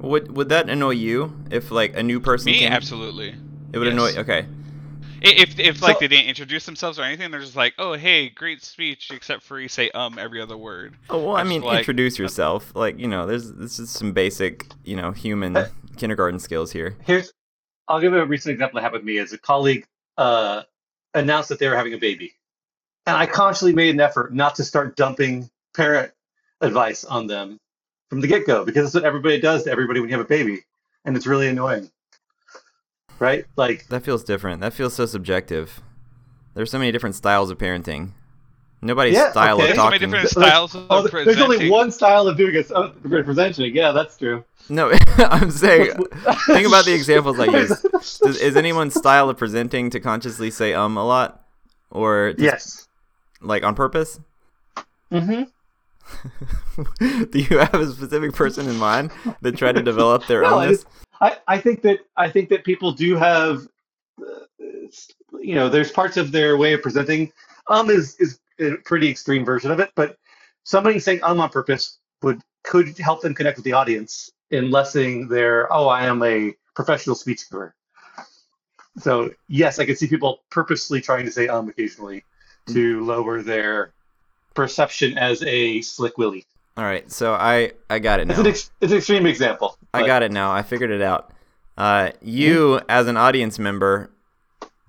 Would 0.00 0.36
would 0.36 0.50
that 0.50 0.68
annoy 0.68 0.90
you 0.90 1.34
if 1.50 1.70
like 1.70 1.96
a 1.96 2.02
new 2.02 2.20
person 2.20 2.52
Me, 2.52 2.58
came? 2.60 2.72
absolutely. 2.72 3.34
It 3.72 3.78
would 3.78 3.86
yes. 3.86 3.92
annoy. 3.92 4.20
Okay. 4.20 4.46
I- 5.24 5.28
If 5.28 5.58
if 5.58 5.82
like 5.82 5.98
they 5.98 6.08
didn't 6.08 6.26
introduce 6.28 6.66
themselves 6.66 6.98
or 6.98 7.02
anything, 7.02 7.30
they're 7.30 7.40
just 7.40 7.56
like, 7.56 7.74
oh 7.78 7.94
hey, 7.94 8.28
great 8.28 8.62
speech, 8.62 9.10
except 9.10 9.42
for 9.42 9.58
you 9.60 9.68
say 9.68 9.90
um 9.90 10.18
every 10.18 10.40
other 10.40 10.56
word. 10.56 10.94
Oh 11.10 11.18
well, 11.24 11.36
I 11.36 11.40
It's 11.42 11.48
mean, 11.48 11.62
like- 11.62 11.78
introduce 11.78 12.18
yourself. 12.18 12.72
Like 12.74 12.98
you 12.98 13.08
know, 13.08 13.26
there's 13.26 13.52
this 13.52 13.78
is 13.78 13.90
some 13.90 14.12
basic 14.12 14.66
you 14.84 14.96
know 14.96 15.12
human 15.12 15.56
Uh, 15.56 15.68
kindergarten 15.96 16.38
skills 16.38 16.72
here. 16.72 16.96
here's 17.06 17.32
I'll 17.88 18.00
give 18.00 18.12
a 18.14 18.26
recent 18.26 18.52
example 18.52 18.76
that 18.78 18.82
happened 18.82 19.04
with 19.04 19.06
me 19.06 19.18
as 19.18 19.32
a 19.32 19.38
colleague 19.38 19.86
uh, 20.18 20.62
announced 21.14 21.48
that 21.50 21.58
they 21.60 21.68
were 21.68 21.76
having 21.76 21.94
a 21.94 21.98
baby, 21.98 22.34
and 23.06 23.16
I 23.16 23.26
consciously 23.26 23.72
made 23.72 23.94
an 23.94 24.00
effort 24.00 24.34
not 24.34 24.56
to 24.56 24.64
start 24.64 24.96
dumping 24.96 25.48
parent 25.74 26.12
advice 26.60 27.04
on 27.04 27.26
them 27.28 27.58
from 28.10 28.20
the 28.20 28.26
get 28.26 28.46
go 28.46 28.64
because 28.64 28.84
that's 28.92 28.94
what 28.94 29.04
everybody 29.04 29.40
does 29.40 29.64
to 29.64 29.70
everybody 29.70 30.00
when 30.00 30.08
you 30.10 30.16
have 30.16 30.24
a 30.24 30.28
baby, 30.28 30.64
and 31.04 31.16
it's 31.16 31.26
really 31.26 31.48
annoying, 31.48 31.88
right? 33.18 33.44
Like 33.56 33.86
That 33.88 34.04
feels 34.04 34.24
different. 34.24 34.60
That 34.60 34.72
feels 34.72 34.94
so 34.94 35.06
subjective. 35.06 35.80
There's 36.54 36.70
so 36.70 36.78
many 36.78 36.92
different 36.92 37.14
styles 37.16 37.50
of 37.50 37.58
parenting. 37.58 38.12
Nobody's 38.82 39.14
Yeah, 39.14 39.30
style 39.30 39.56
okay. 39.56 39.62
of 39.62 39.66
There's 39.68 39.76
so 39.78 39.84
many 39.90 39.98
talking. 39.98 40.10
different 40.10 40.36
Like, 40.36 40.52
of 40.74 40.86
oh, 40.90 41.24
there's 41.24 41.40
only 41.40 41.70
one 41.70 41.90
style 41.90 42.28
of 42.28 42.36
doing 42.36 42.54
it, 42.54 42.70
uh, 42.70 42.90
presenting. 43.24 43.74
Yeah, 43.74 43.92
that's 43.92 44.16
true. 44.18 44.44
No, 44.68 44.92
I'm 45.16 45.50
saying. 45.50 45.92
think 46.46 46.66
about 46.68 46.84
the 46.84 46.92
examples 46.94 47.38
I 47.40 47.46
use. 47.46 47.80
Does, 48.22 48.38
is 48.40 48.56
anyone's 48.56 48.94
style 48.94 49.30
of 49.30 49.38
presenting 49.38 49.90
to 49.90 50.00
consciously 50.00 50.50
say 50.50 50.74
um 50.74 50.96
a 50.96 51.04
lot, 51.06 51.44
or 51.90 52.32
just, 52.32 52.40
Yes. 52.42 52.88
like 53.40 53.64
on 53.64 53.74
purpose? 53.74 54.20
Mm-hmm. 55.10 55.44
Do 56.98 57.38
you 57.38 57.58
have 57.58 57.74
a 57.74 57.90
specific 57.90 58.32
person 58.32 58.68
in 58.68 58.76
mind 58.76 59.10
that 59.42 59.56
tried 59.56 59.76
to 59.76 59.82
develop 59.82 60.26
their 60.26 60.42
No, 60.42 60.58
I, 60.58 60.74
I, 61.20 61.36
I 61.48 61.58
think 61.58 61.82
that 61.82 62.00
I 62.16 62.28
think 62.30 62.48
that 62.50 62.64
people 62.64 62.92
do 62.92 63.16
have, 63.16 63.66
uh, 64.20 64.66
you 65.40 65.54
know, 65.54 65.68
there's 65.68 65.90
parts 65.90 66.16
of 66.16 66.32
their 66.32 66.56
way 66.56 66.72
of 66.74 66.82
presenting. 66.82 67.32
Um 67.68 67.90
is 67.90 68.16
is 68.16 68.38
a 68.60 68.76
pretty 68.84 69.08
extreme 69.08 69.44
version 69.44 69.70
of 69.70 69.80
it, 69.80 69.90
but 69.96 70.16
somebody 70.64 70.98
saying 70.98 71.20
um 71.22 71.40
on 71.40 71.48
purpose 71.50 71.98
would 72.22 72.40
could 72.64 72.96
help 72.98 73.22
them 73.22 73.34
connect 73.34 73.56
with 73.56 73.64
the 73.64 73.72
audience 73.72 74.30
in 74.50 74.70
lessening 74.70 75.28
their 75.28 75.72
oh 75.72 75.88
I 75.88 76.06
am 76.06 76.22
a 76.22 76.54
professional 76.74 77.16
speech 77.16 77.48
giver. 77.50 77.74
So 78.98 79.30
yes, 79.48 79.78
I 79.78 79.86
can 79.86 79.96
see 79.96 80.06
people 80.06 80.40
purposely 80.50 81.00
trying 81.00 81.24
to 81.24 81.32
say 81.32 81.48
um 81.48 81.68
occasionally 81.68 82.24
to 82.68 83.04
lower 83.04 83.42
their 83.42 83.92
perception 84.56 85.16
as 85.18 85.42
a 85.44 85.80
slick 85.82 86.18
willy. 86.18 86.44
All 86.76 86.84
right, 86.84 87.10
so 87.10 87.34
I 87.34 87.72
I 87.88 88.00
got 88.00 88.18
it 88.20 88.28
It's 88.28 88.36
now. 88.36 88.44
an 88.44 88.48
ex- 88.48 88.70
it's 88.80 88.92
an 88.92 88.98
extreme 88.98 89.26
example. 89.26 89.78
I 89.94 90.06
got 90.06 90.22
it 90.22 90.32
now. 90.32 90.52
I 90.52 90.62
figured 90.62 90.90
it 90.90 91.00
out. 91.00 91.32
Uh, 91.78 92.10
you, 92.20 92.80
as 92.88 93.06
an 93.06 93.16
audience 93.16 93.58
member, 93.58 94.10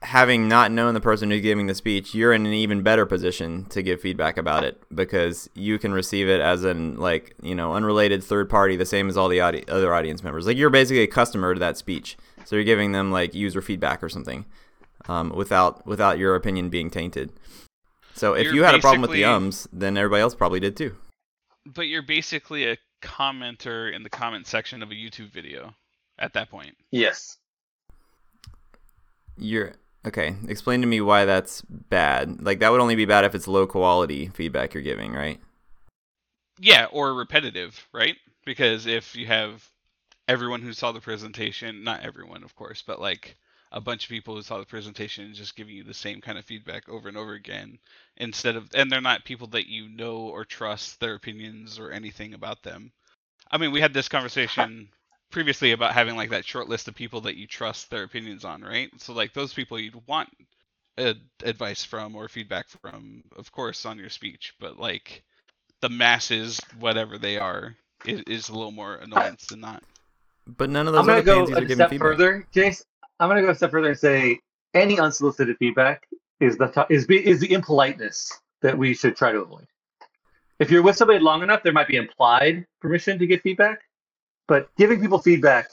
having 0.01 0.47
not 0.47 0.71
known 0.71 0.93
the 0.93 1.01
person 1.01 1.31
who's 1.31 1.41
giving 1.41 1.67
the 1.67 1.75
speech, 1.75 2.13
you're 2.13 2.31
in 2.33 2.45
an 2.45 2.53
even 2.53 2.81
better 2.81 3.05
position 3.05 3.65
to 3.65 3.81
give 3.81 3.99
feedback 4.01 4.37
about 4.37 4.63
it 4.63 4.81
because 4.93 5.49
you 5.53 5.77
can 5.79 5.93
receive 5.93 6.27
it 6.29 6.39
as 6.41 6.63
an 6.63 6.97
like 6.97 7.35
you 7.41 7.55
know 7.55 7.73
unrelated 7.73 8.23
third 8.23 8.49
party, 8.49 8.75
the 8.75 8.85
same 8.85 9.07
as 9.09 9.15
all 9.17 9.29
the 9.29 9.39
audi- 9.41 9.67
other 9.69 9.93
audience 9.93 10.23
members. 10.23 10.45
Like 10.47 10.57
you're 10.57 10.69
basically 10.69 11.03
a 11.03 11.07
customer 11.07 11.53
to 11.53 11.59
that 11.59 11.77
speech, 11.77 12.17
so 12.45 12.55
you're 12.55 12.65
giving 12.65 12.91
them 12.91 13.11
like 13.11 13.33
user 13.33 13.61
feedback 13.61 14.03
or 14.03 14.09
something, 14.09 14.45
um, 15.07 15.29
without 15.29 15.85
without 15.85 16.17
your 16.17 16.35
opinion 16.35 16.69
being 16.69 16.89
tainted. 16.89 17.31
So 18.17 18.33
if 18.33 18.45
You're 18.45 18.55
you 18.55 18.63
had 18.63 18.75
a 18.75 18.79
problem 18.79 19.01
with 19.01 19.11
the 19.11 19.25
ums, 19.25 19.67
then 19.71 19.95
everybody 19.95 20.21
else 20.21 20.33
probably 20.33 20.59
did 20.59 20.75
too. 20.75 20.95
But 21.65 21.83
you're 21.83 22.01
basically 22.01 22.67
a 22.67 22.77
commenter 23.01 23.93
in 23.93 24.01
the 24.03 24.09
comment 24.09 24.47
section 24.47 24.81
of 24.81 24.89
a 24.89 24.95
YouTube 24.95 25.31
video 25.31 25.75
at 26.17 26.33
that 26.33 26.49
point. 26.49 26.75
Yes. 26.89 27.37
You're 29.37 29.73
okay. 30.05 30.35
Explain 30.47 30.81
to 30.81 30.87
me 30.87 30.99
why 30.99 31.25
that's 31.25 31.61
bad. 31.61 32.41
Like 32.41 32.59
that 32.59 32.71
would 32.71 32.81
only 32.81 32.95
be 32.95 33.05
bad 33.05 33.23
if 33.23 33.35
it's 33.35 33.47
low 33.47 33.67
quality 33.67 34.29
feedback 34.33 34.73
you're 34.73 34.81
giving, 34.81 35.13
right? 35.13 35.39
Yeah, 36.59 36.85
or 36.91 37.13
repetitive, 37.13 37.87
right? 37.93 38.15
Because 38.45 38.87
if 38.87 39.15
you 39.15 39.27
have 39.27 39.63
everyone 40.27 40.63
who 40.63 40.73
saw 40.73 40.91
the 40.91 40.99
presentation, 40.99 41.83
not 41.83 42.01
everyone, 42.01 42.43
of 42.43 42.55
course, 42.55 42.83
but 42.85 42.99
like 42.99 43.37
a 43.71 43.81
bunch 43.81 44.03
of 44.03 44.09
people 44.09 44.35
who 44.35 44.41
saw 44.41 44.57
the 44.57 44.65
presentation 44.65 45.33
just 45.33 45.55
giving 45.55 45.75
you 45.75 45.83
the 45.83 45.93
same 45.93 46.21
kind 46.21 46.37
of 46.37 46.45
feedback 46.45 46.87
over 46.89 47.07
and 47.07 47.17
over 47.17 47.33
again 47.33 47.77
instead 48.17 48.55
of 48.55 48.69
and 48.73 48.91
they're 48.91 49.01
not 49.01 49.25
people 49.25 49.47
that 49.47 49.67
you 49.67 49.89
know 49.89 50.17
or 50.17 50.45
trust 50.45 50.99
their 50.99 51.15
opinions 51.15 51.79
or 51.79 51.91
anything 51.91 52.33
about 52.33 52.63
them. 52.63 52.91
I 53.51 53.57
mean, 53.57 53.71
we 53.71 53.81
had 53.81 53.93
this 53.93 54.09
conversation 54.09 54.89
previously 55.31 55.71
about 55.71 55.93
having 55.93 56.15
like 56.15 56.29
that 56.31 56.45
short 56.45 56.69
list 56.69 56.87
of 56.87 56.95
people 56.95 57.21
that 57.21 57.37
you 57.37 57.47
trust 57.47 57.89
their 57.89 58.03
opinions 58.03 58.45
on, 58.45 58.61
right? 58.61 58.89
So 58.97 59.13
like 59.13 59.33
those 59.33 59.53
people 59.53 59.79
you'd 59.79 60.07
want 60.07 60.29
uh, 60.97 61.13
advice 61.43 61.83
from 61.83 62.15
or 62.15 62.27
feedback 62.27 62.67
from, 62.69 63.23
of 63.37 63.51
course, 63.51 63.85
on 63.85 63.99
your 63.99 64.09
speech, 64.09 64.53
but 64.59 64.79
like 64.79 65.23
the 65.81 65.89
masses, 65.89 66.59
whatever 66.79 67.17
they 67.17 67.37
are, 67.37 67.75
is, 68.05 68.21
is 68.27 68.49
a 68.49 68.53
little 68.53 68.71
more 68.71 68.95
annoyance 68.95 69.47
than 69.47 69.61
not. 69.61 69.83
But 70.47 70.69
none 70.69 70.87
of 70.87 70.93
I'm 70.95 71.05
those 71.05 71.07
going 71.07 71.17
other 71.17 71.21
to 71.21 71.25
go 71.25 71.47
pansies 71.47 71.59
are 71.59 71.65
giving 71.65 71.85
step 71.85 71.89
feedback. 71.89 71.99
further, 71.99 72.47
Jace. 72.53 72.83
I'm 73.19 73.29
going 73.29 73.37
to 73.37 73.45
go 73.45 73.51
a 73.51 73.55
step 73.55 73.71
further 73.71 73.89
and 73.89 73.99
say 73.99 74.39
any 74.73 74.99
unsolicited 74.99 75.57
feedback 75.57 76.07
is 76.39 76.57
the 76.57 76.67
to- 76.67 76.87
is 76.89 77.07
be, 77.07 77.25
is 77.25 77.39
the 77.39 77.51
impoliteness 77.51 78.31
that 78.61 78.77
we 78.77 78.93
should 78.93 79.15
try 79.15 79.31
to 79.31 79.39
avoid. 79.39 79.65
If 80.59 80.71
you're 80.71 80.83
with 80.83 80.95
somebody 80.95 81.19
long 81.19 81.43
enough, 81.43 81.63
there 81.63 81.73
might 81.73 81.87
be 81.87 81.97
implied 81.97 82.65
permission 82.81 83.19
to 83.19 83.27
get 83.27 83.41
feedback, 83.41 83.81
but 84.47 84.69
giving 84.77 84.99
people 84.99 85.19
feedback 85.19 85.69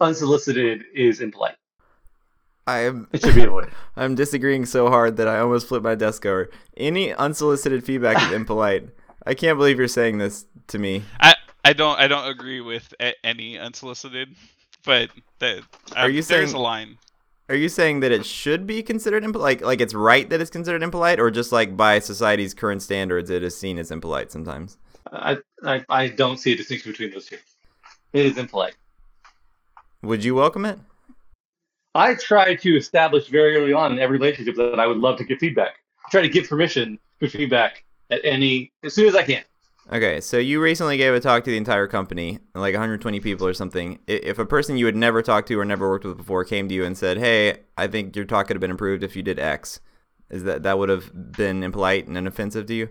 unsolicited 0.00 0.84
is 0.94 1.20
impolite. 1.20 1.56
I 2.66 2.80
am 2.80 3.08
It 3.12 3.22
should 3.22 3.34
be 3.34 3.44
avoided. 3.44 3.72
I'm 3.96 4.14
disagreeing 4.14 4.66
so 4.66 4.88
hard 4.88 5.16
that 5.16 5.28
I 5.28 5.40
almost 5.40 5.66
flipped 5.66 5.84
my 5.84 5.94
desk 5.94 6.24
over. 6.24 6.50
Any 6.76 7.12
unsolicited 7.12 7.84
feedback 7.84 8.22
is 8.22 8.32
impolite. 8.38 8.88
I 9.26 9.34
can't 9.34 9.58
believe 9.58 9.78
you're 9.78 9.88
saying 9.88 10.18
this 10.18 10.46
to 10.68 10.78
me. 10.78 11.04
I 11.20 11.34
I 11.64 11.72
don't 11.72 11.98
I 11.98 12.08
don't 12.08 12.28
agree 12.28 12.60
with 12.60 12.92
any 13.24 13.58
unsolicited, 13.58 14.34
but 14.84 15.10
that 15.38 15.62
Are 15.96 16.06
um, 16.06 16.12
you 16.12 16.22
there's 16.22 16.50
saying- 16.50 16.54
a 16.54 16.58
line. 16.60 16.98
Are 17.48 17.56
you 17.56 17.68
saying 17.68 18.00
that 18.00 18.12
it 18.12 18.24
should 18.24 18.66
be 18.66 18.82
considered 18.82 19.24
impolite? 19.24 19.60
Like, 19.60 19.66
like 19.66 19.80
it's 19.82 19.92
right 19.92 20.30
that 20.30 20.40
it's 20.40 20.50
considered 20.50 20.82
impolite, 20.82 21.20
or 21.20 21.30
just 21.30 21.52
like 21.52 21.76
by 21.76 21.98
society's 21.98 22.54
current 22.54 22.80
standards, 22.82 23.28
it 23.28 23.42
is 23.42 23.58
seen 23.58 23.76
as 23.78 23.90
impolite 23.90 24.30
sometimes? 24.32 24.78
I, 25.12 25.36
I 25.64 25.84
I 25.88 26.08
don't 26.08 26.38
see 26.38 26.52
a 26.52 26.56
distinction 26.56 26.92
between 26.92 27.10
those 27.10 27.26
two. 27.26 27.36
It 28.14 28.24
is 28.26 28.38
impolite. 28.38 28.76
Would 30.02 30.24
you 30.24 30.34
welcome 30.34 30.64
it? 30.64 30.78
I 31.94 32.14
try 32.14 32.54
to 32.54 32.76
establish 32.76 33.26
very 33.28 33.56
early 33.56 33.74
on 33.74 33.92
in 33.92 33.98
every 33.98 34.16
relationship 34.18 34.54
that 34.56 34.80
I 34.80 34.86
would 34.86 34.96
love 34.98 35.18
to 35.18 35.24
get 35.24 35.38
feedback. 35.38 35.74
I 36.06 36.10
try 36.10 36.22
to 36.22 36.28
give 36.28 36.48
permission 36.48 36.98
for 37.18 37.28
feedback 37.28 37.84
at 38.10 38.20
any 38.24 38.72
as 38.82 38.94
soon 38.94 39.08
as 39.08 39.14
I 39.14 39.24
can. 39.24 39.42
Okay, 39.90 40.20
so 40.20 40.38
you 40.38 40.60
recently 40.60 40.96
gave 40.96 41.12
a 41.12 41.20
talk 41.20 41.42
to 41.44 41.50
the 41.50 41.56
entire 41.56 41.88
company, 41.88 42.38
like 42.54 42.72
120 42.72 43.18
people 43.20 43.46
or 43.46 43.52
something. 43.52 43.98
If 44.06 44.38
a 44.38 44.46
person 44.46 44.76
you 44.76 44.86
had 44.86 44.94
never 44.94 45.22
talked 45.22 45.48
to 45.48 45.58
or 45.58 45.64
never 45.64 45.88
worked 45.88 46.04
with 46.04 46.16
before 46.16 46.44
came 46.44 46.68
to 46.68 46.74
you 46.74 46.84
and 46.84 46.96
said, 46.96 47.18
"Hey, 47.18 47.62
I 47.76 47.88
think 47.88 48.14
your 48.14 48.24
talk 48.24 48.46
could 48.46 48.56
have 48.56 48.60
been 48.60 48.70
improved 48.70 49.02
if 49.02 49.16
you 49.16 49.22
did 49.22 49.40
X," 49.40 49.80
is 50.30 50.44
that 50.44 50.62
that 50.62 50.78
would 50.78 50.88
have 50.88 51.32
been 51.32 51.62
impolite 51.64 52.06
and 52.06 52.28
offensive 52.28 52.66
to 52.66 52.74
you? 52.74 52.90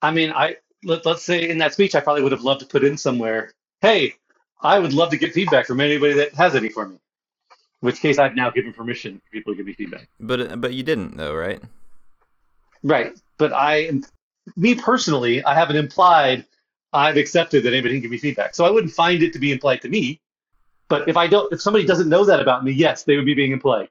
I 0.00 0.10
mean, 0.10 0.32
I 0.32 0.56
let, 0.84 1.04
let's 1.04 1.22
say 1.22 1.48
in 1.48 1.58
that 1.58 1.74
speech, 1.74 1.94
I 1.94 2.00
probably 2.00 2.22
would 2.22 2.32
have 2.32 2.42
loved 2.42 2.60
to 2.60 2.66
put 2.66 2.84
in 2.84 2.96
somewhere, 2.96 3.52
"Hey, 3.82 4.14
I 4.62 4.78
would 4.78 4.94
love 4.94 5.10
to 5.10 5.18
get 5.18 5.34
feedback 5.34 5.66
from 5.66 5.80
anybody 5.80 6.14
that 6.14 6.34
has 6.34 6.54
any 6.54 6.70
for 6.70 6.88
me." 6.88 6.94
In 6.94 7.86
which 7.86 8.00
case, 8.00 8.18
I've 8.18 8.34
now 8.34 8.50
given 8.50 8.72
permission 8.72 9.20
for 9.24 9.30
people 9.30 9.52
to 9.52 9.56
give 9.58 9.66
me 9.66 9.74
feedback. 9.74 10.08
But 10.18 10.60
but 10.60 10.72
you 10.72 10.82
didn't 10.82 11.18
though, 11.18 11.34
right? 11.34 11.60
Right. 12.82 13.12
But 13.38 13.52
I, 13.52 14.00
me 14.56 14.74
personally, 14.74 15.44
I 15.44 15.54
haven't 15.54 15.76
implied 15.76 16.44
I've 16.92 17.16
accepted 17.16 17.62
that 17.64 17.72
anybody 17.72 17.94
can 17.94 18.02
give 18.02 18.10
me 18.10 18.18
feedback. 18.18 18.54
So 18.54 18.64
I 18.64 18.70
wouldn't 18.70 18.92
find 18.92 19.22
it 19.22 19.32
to 19.32 19.38
be 19.38 19.50
implied 19.50 19.80
to 19.82 19.88
me. 19.88 20.20
But 20.88 21.08
if 21.08 21.16
I 21.16 21.26
don't, 21.26 21.50
if 21.52 21.60
somebody 21.62 21.86
doesn't 21.86 22.08
know 22.08 22.24
that 22.24 22.38
about 22.38 22.64
me, 22.64 22.72
yes, 22.72 23.04
they 23.04 23.16
would 23.16 23.24
be 23.24 23.32
being 23.34 23.52
implied. 23.52 23.88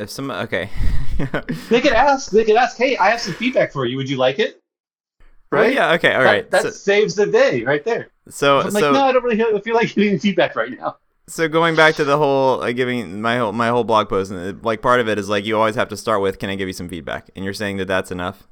If 0.00 0.10
some 0.10 0.30
okay, 0.30 0.68
They 1.68 1.80
could 1.80 1.92
ask. 1.92 2.30
They 2.30 2.44
could 2.44 2.56
ask, 2.56 2.76
"Hey, 2.76 2.96
I 2.96 3.10
have 3.10 3.20
some 3.20 3.34
feedback 3.34 3.72
for 3.72 3.84
you. 3.84 3.96
Would 3.98 4.08
you 4.08 4.16
like 4.16 4.38
it?" 4.38 4.60
Well, 5.52 5.62
Right. 5.62 5.74
yeah, 5.74 5.92
okay, 5.92 6.14
All 6.14 6.22
right. 6.22 6.50
That- 6.50 6.62
That, 6.62 6.72
so, 6.72 6.78
saves 6.78 7.14
the 7.14 7.26
day 7.26 7.64
right 7.64 7.84
there. 7.84 8.08
so, 8.28 8.60
I'm 8.60 8.72
like, 8.72 8.80
so 8.80 8.92
no, 8.92 9.04
I 9.04 9.12
don't 9.12 9.22
really 9.22 9.60
feel 9.60 9.74
like 9.74 9.94
giving 9.94 10.18
feedback 10.18 10.56
right 10.56 10.70
now. 10.70 10.96
So 11.28 11.48
going 11.48 11.76
back 11.76 11.94
to 11.96 12.04
the 12.04 12.16
whole 12.18 12.58
like 12.58 12.74
giving 12.74 13.20
my 13.20 13.38
whole 13.38 13.52
my 13.52 13.68
whole 13.68 13.84
blog 13.84 14.08
post, 14.08 14.32
and 14.32 14.64
like 14.64 14.82
part 14.82 14.98
of 14.98 15.08
it 15.08 15.18
is 15.18 15.28
like 15.28 15.44
you 15.44 15.56
always 15.56 15.76
have 15.76 15.88
to 15.90 15.96
start 15.96 16.20
with, 16.22 16.38
"Can 16.38 16.50
I 16.50 16.56
give 16.56 16.66
you 16.66 16.72
some 16.74 16.88
feedback?" 16.88 17.30
And 17.36 17.44
you're 17.44 17.54
saying 17.54 17.76
that 17.76 17.86
that's 17.86 18.10
enough. 18.10 18.48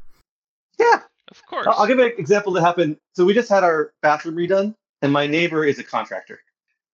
Yeah. 0.78 1.00
Of 1.30 1.44
course. 1.46 1.66
I'll, 1.66 1.74
I'll 1.80 1.86
give 1.86 1.98
an 1.98 2.12
example 2.18 2.52
that 2.54 2.62
happened. 2.62 2.96
So 3.14 3.24
we 3.24 3.34
just 3.34 3.48
had 3.48 3.64
our 3.64 3.92
bathroom 4.02 4.36
redone, 4.36 4.74
and 5.02 5.12
my 5.12 5.26
neighbor 5.26 5.64
is 5.64 5.78
a 5.78 5.84
contractor, 5.84 6.40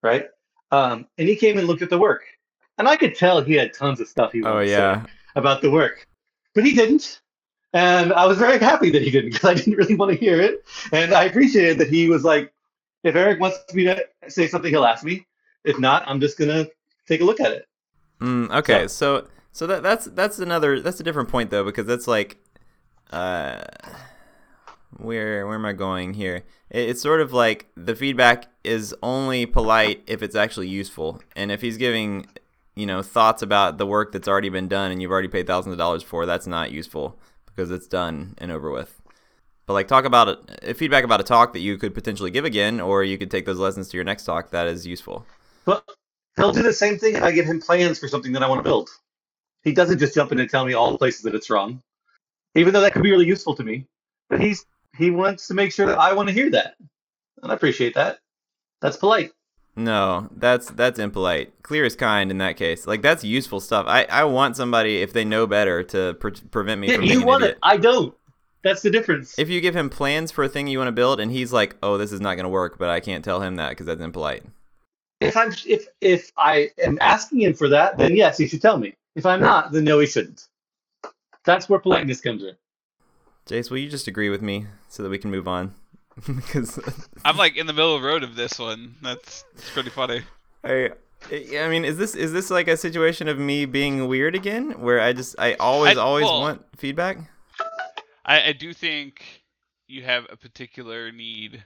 right? 0.03 0.27
Um, 0.71 1.07
and 1.19 1.29
he 1.29 1.37
came 1.37 1.59
and 1.59 1.67
looked 1.67 1.83
at 1.83 1.91
the 1.91 1.99
work, 1.99 2.25
and 2.79 2.89
I 2.89 2.97
could 2.97 3.15
tell 3.15 3.41
he 3.43 3.55
had 3.55 3.73
tons 3.75 4.01
of 4.01 4.09
stuff 4.09 4.33
he 4.33 4.43
wanted 4.43 4.59
Oh 4.59 4.61
to 4.61 4.67
say 4.67 4.73
yeah, 4.73 5.07
about 5.37 5.63
the 5.63 5.71
work, 5.71 6.09
but 6.55 6.65
he 6.65 6.75
didn't. 6.75 7.21
And 7.73 8.13
I 8.13 8.27
was 8.27 8.39
very 8.39 8.59
happy 8.59 8.91
that 8.91 9.03
he 9.03 9.11
didn't 9.11 9.31
because 9.33 9.51
I 9.51 9.55
didn't 9.55 9.75
really 9.77 9.95
want 9.97 10.13
to 10.13 10.19
hear 10.19 10.41
it. 10.41 10.65
And 10.93 11.13
I 11.15 11.25
appreciated 11.25 11.79
that 11.79 11.89
he 11.89 12.09
was 12.09 12.25
like, 12.25 12.53
if 13.05 13.15
Eric 13.17 13.41
wants 13.41 13.59
me 13.75 13.85
to 13.85 14.05
say 14.29 14.49
something, 14.49 14.71
he'll 14.71 14.85
ask 14.85 15.05
me. 15.05 15.27
If 15.65 15.79
not, 15.79 16.05
I'm 16.07 16.21
just 16.21 16.39
gonna 16.39 16.67
take 17.07 17.21
a 17.21 17.25
look 17.25 17.41
at 17.41 17.53
it. 17.53 17.67
mm, 18.21 18.51
okay. 18.51 18.89
So 18.89 19.29
so 19.53 19.67
that 19.67 19.83
that's 19.83 20.07
that's 20.07 20.39
another 20.39 20.81
that's 20.81 21.01
a 21.01 21.03
different 21.03 21.29
point 21.29 21.51
though 21.51 21.65
because 21.65 21.87
that's 21.87 22.07
like, 22.07 22.39
uh, 23.15 23.65
where 24.97 25.47
where 25.47 25.55
am 25.55 25.65
I 25.65 25.73
going 25.73 26.15
here? 26.15 26.45
It, 26.71 26.91
it's 26.91 27.01
sort 27.01 27.21
of 27.21 27.33
like 27.33 27.69
the 27.77 27.95
feedback 27.95 28.47
is 28.65 28.95
only 29.03 29.47
polite 29.47 30.03
if 30.07 30.23
it's 30.23 30.35
actually 30.35 30.69
useful, 30.69 31.23
and 31.37 31.53
if 31.53 31.61
he's 31.61 31.77
giving 31.77 32.27
you 32.75 32.87
know 32.87 33.03
thoughts 33.03 33.41
about 33.41 33.79
the 33.79 33.87
work 33.87 34.11
that's 34.13 34.27
already 34.27 34.49
been 34.49 34.67
done 34.67 34.91
and 34.91 35.01
you've 35.01 35.13
already 35.13 35.29
paid 35.29 35.47
thousands 35.47 35.73
of 35.73 35.79
dollars 35.79 36.03
for, 36.03 36.27
that's 36.27 36.47
not 36.47 36.73
useful 36.73 37.19
because 37.47 37.71
it's 37.71 37.87
done 37.87 38.35
and 38.39 38.51
over 38.51 38.71
with. 38.71 39.01
But 39.67 39.75
like 39.75 39.89
talk 39.89 40.05
about 40.05 40.29
it, 40.63 40.77
feedback 40.77 41.05
about 41.05 41.21
a 41.21 41.25
talk 41.25 41.53
that 41.53 41.61
you 41.61 41.79
could 41.79 41.95
potentially 41.95 42.33
give 42.33 42.45
again, 42.45 42.81
or 42.81 43.05
you 43.05 43.17
could 43.17 43.31
take 43.31 43.47
those 43.47 43.59
lessons 43.59 43.89
to 43.91 43.97
your 43.97 44.05
next 44.05 44.25
talk. 44.25 44.51
That 44.51 44.67
is 44.67 44.87
useful. 44.87 45.25
But 45.65 45.85
he'll 46.37 46.53
do 46.53 46.63
the 46.63 46.73
same 46.73 46.99
thing 46.99 47.15
if 47.15 47.23
I 47.23 47.31
give 47.31 47.47
him 47.47 47.61
plans 47.61 47.99
for 48.01 48.09
something 48.09 48.33
that 48.33 48.43
I 48.43 48.49
want 48.49 48.59
to 48.59 48.65
build. 48.65 48.91
He 49.63 49.73
doesn't 49.73 49.99
just 49.99 50.15
jump 50.15 50.33
in 50.33 50.41
and 50.41 50.51
tell 50.51 50.67
me 50.67 50.75
all 50.75 50.93
the 50.93 50.99
places 50.99 51.23
that 51.23 51.35
it's 51.35 51.49
wrong, 51.49 51.81
even 52.55 52.73
though 52.73 52.81
that 52.81 52.93
could 52.93 53.03
be 53.03 53.11
really 53.11 53.27
useful 53.27 53.55
to 53.57 53.65
me. 53.65 53.87
But 54.29 54.41
he's 54.41 54.67
he 54.97 55.11
wants 55.11 55.49
to 55.49 55.55
make 55.55 55.73
sure 55.73 55.87
that 55.87 55.99
I 55.99 56.13
want 56.15 56.29
to 56.29 56.35
hear 56.35 56.51
that, 56.51 56.75
and 57.43 57.51
I 57.53 57.55
appreciate 57.55 57.95
that. 57.95 58.19
That's 58.81 58.97
polite. 58.97 59.33
No, 59.77 60.29
that's 60.37 60.71
that's 60.71 60.99
impolite. 61.01 61.63
Clear 61.63 61.85
is 61.85 61.97
kind 61.97 62.31
in 62.31 62.39
that 62.39 62.57
case. 62.57 62.87
Like 62.87 63.03
that's 63.03 63.25
useful 63.25 63.61
stuff. 63.61 63.87
I, 63.89 64.05
I 64.05 64.25
want 64.25 64.57
somebody 64.57 65.03
if 65.03 65.13
they 65.13 65.25
know 65.25 65.47
better 65.49 65.83
to 65.85 66.15
pre- 66.15 66.33
prevent 66.51 66.81
me 66.81 66.89
Yeah, 66.89 66.97
from 66.97 67.05
you 67.07 67.21
an 67.21 67.27
want 67.27 67.43
it. 67.45 67.59
I 67.63 67.77
don't. 67.77 68.15
That's 68.63 68.83
the 68.83 68.91
difference. 68.91 69.39
If 69.39 69.49
you 69.51 69.61
give 69.61 69.77
him 69.77 69.91
plans 69.91 70.31
for 70.31 70.45
a 70.45 70.49
thing 70.49 70.69
you 70.69 70.79
want 70.79 70.89
to 70.89 70.93
build 70.93 71.21
and 71.21 71.31
he's 71.31 71.53
like, 71.53 71.77
"Oh, 71.83 71.99
this 71.99 72.13
is 72.13 72.21
not 72.21 72.37
going 72.37 72.45
to 72.45 72.51
work," 72.51 72.79
but 72.79 72.89
I 72.89 73.01
can't 73.01 73.25
tell 73.25 73.41
him 73.41 73.57
that 73.57 73.71
because 73.71 73.87
that's 73.87 74.01
impolite. 74.01 74.45
if 75.21 75.37
I'm 75.37 75.53
if 75.67 75.87
if 76.01 76.31
I 76.37 76.71
am 76.79 76.99
asking 77.01 77.43
him 77.43 77.55
for 77.55 77.69
that, 77.69 77.99
then 77.99 78.17
yes, 78.17 78.39
he 78.39 78.47
should 78.47 78.63
tell 78.63 78.79
me. 78.79 78.95
If 79.17 79.27
I'm 79.27 79.41
not, 79.41 79.73
then 79.73 79.85
no, 79.85 79.99
he 79.99 80.07
shouldn't. 80.07 80.49
That's 81.45 81.69
where 81.69 81.79
politeness 81.79 82.21
comes 82.21 82.43
in. 82.43 82.57
Jace, 83.47 83.71
will 83.71 83.79
you 83.79 83.91
just 83.91 84.09
agree 84.09 84.31
with 84.31 84.41
me 84.43 84.67
so 84.89 85.03
that 85.03 85.11
we 85.11 85.19
can 85.19 85.31
move 85.31 85.47
on? 85.47 85.75
because 86.27 86.79
I'm 87.25 87.37
like 87.37 87.57
in 87.57 87.67
the 87.67 87.73
middle 87.73 87.95
of 87.97 88.03
the 88.03 88.09
road 88.09 88.23
of 88.23 88.37
this 88.37 88.59
one. 88.59 88.95
That's, 89.03 89.45
that's 89.55 89.71
pretty 89.71 89.91
funny. 89.91 90.23
I, 90.63 90.91
I 91.31 91.69
mean, 91.69 91.85
is 91.85 91.99
this 91.99 92.15
is 92.15 92.33
this 92.33 92.51
like 92.51 92.69
a 92.69 92.77
situation 92.77 93.29
of 93.29 93.39
me 93.39 93.65
being 93.67 94.09
weird 94.09 94.35
again, 94.35 94.81
where 94.81 95.01
I 95.01 95.13
just 95.13 95.35
I 95.39 95.55
always 95.55 95.97
I- 95.97 96.01
always 96.01 96.25
well- 96.25 96.41
want 96.41 96.65
feedback? 96.77 97.19
I, 98.27 98.49
I 98.49 98.53
do 98.53 98.73
think 98.73 99.23
you 99.87 100.03
have 100.03 100.25
a 100.31 100.37
particular 100.37 101.13
need, 101.13 101.63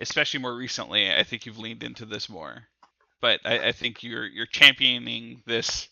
especially 0.00 0.40
more 0.40 0.56
recently. 0.56 1.08
I 1.12 1.22
think 1.22 1.46
you've 1.46 1.58
leaned 1.58 1.84
into 1.84 2.04
this 2.04 2.28
more, 2.28 2.64
but 3.20 3.38
I, 3.44 3.68
I 3.68 3.72
think 3.72 4.02
you're 4.02 4.26
you're 4.26 4.46
championing 4.46 5.42
this 5.46 5.88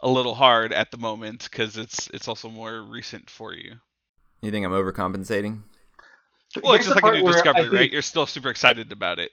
a 0.00 0.08
little 0.08 0.34
hard 0.34 0.72
at 0.72 0.90
the 0.90 0.98
moment 0.98 1.48
because 1.50 1.76
it's 1.76 2.08
it's 2.12 2.28
also 2.28 2.48
more 2.48 2.82
recent 2.82 3.28
for 3.28 3.54
you. 3.54 3.74
You 4.42 4.50
think 4.50 4.64
I'm 4.64 4.72
overcompensating? 4.72 5.60
Well, 6.62 6.72
Here's 6.72 6.86
it's 6.86 6.94
just 6.94 7.02
like 7.02 7.14
a 7.14 7.20
new 7.20 7.30
discovery, 7.30 7.62
think- 7.62 7.74
right? 7.74 7.92
You're 7.92 8.02
still 8.02 8.26
super 8.26 8.50
excited 8.50 8.92
about 8.92 9.18
it. 9.18 9.32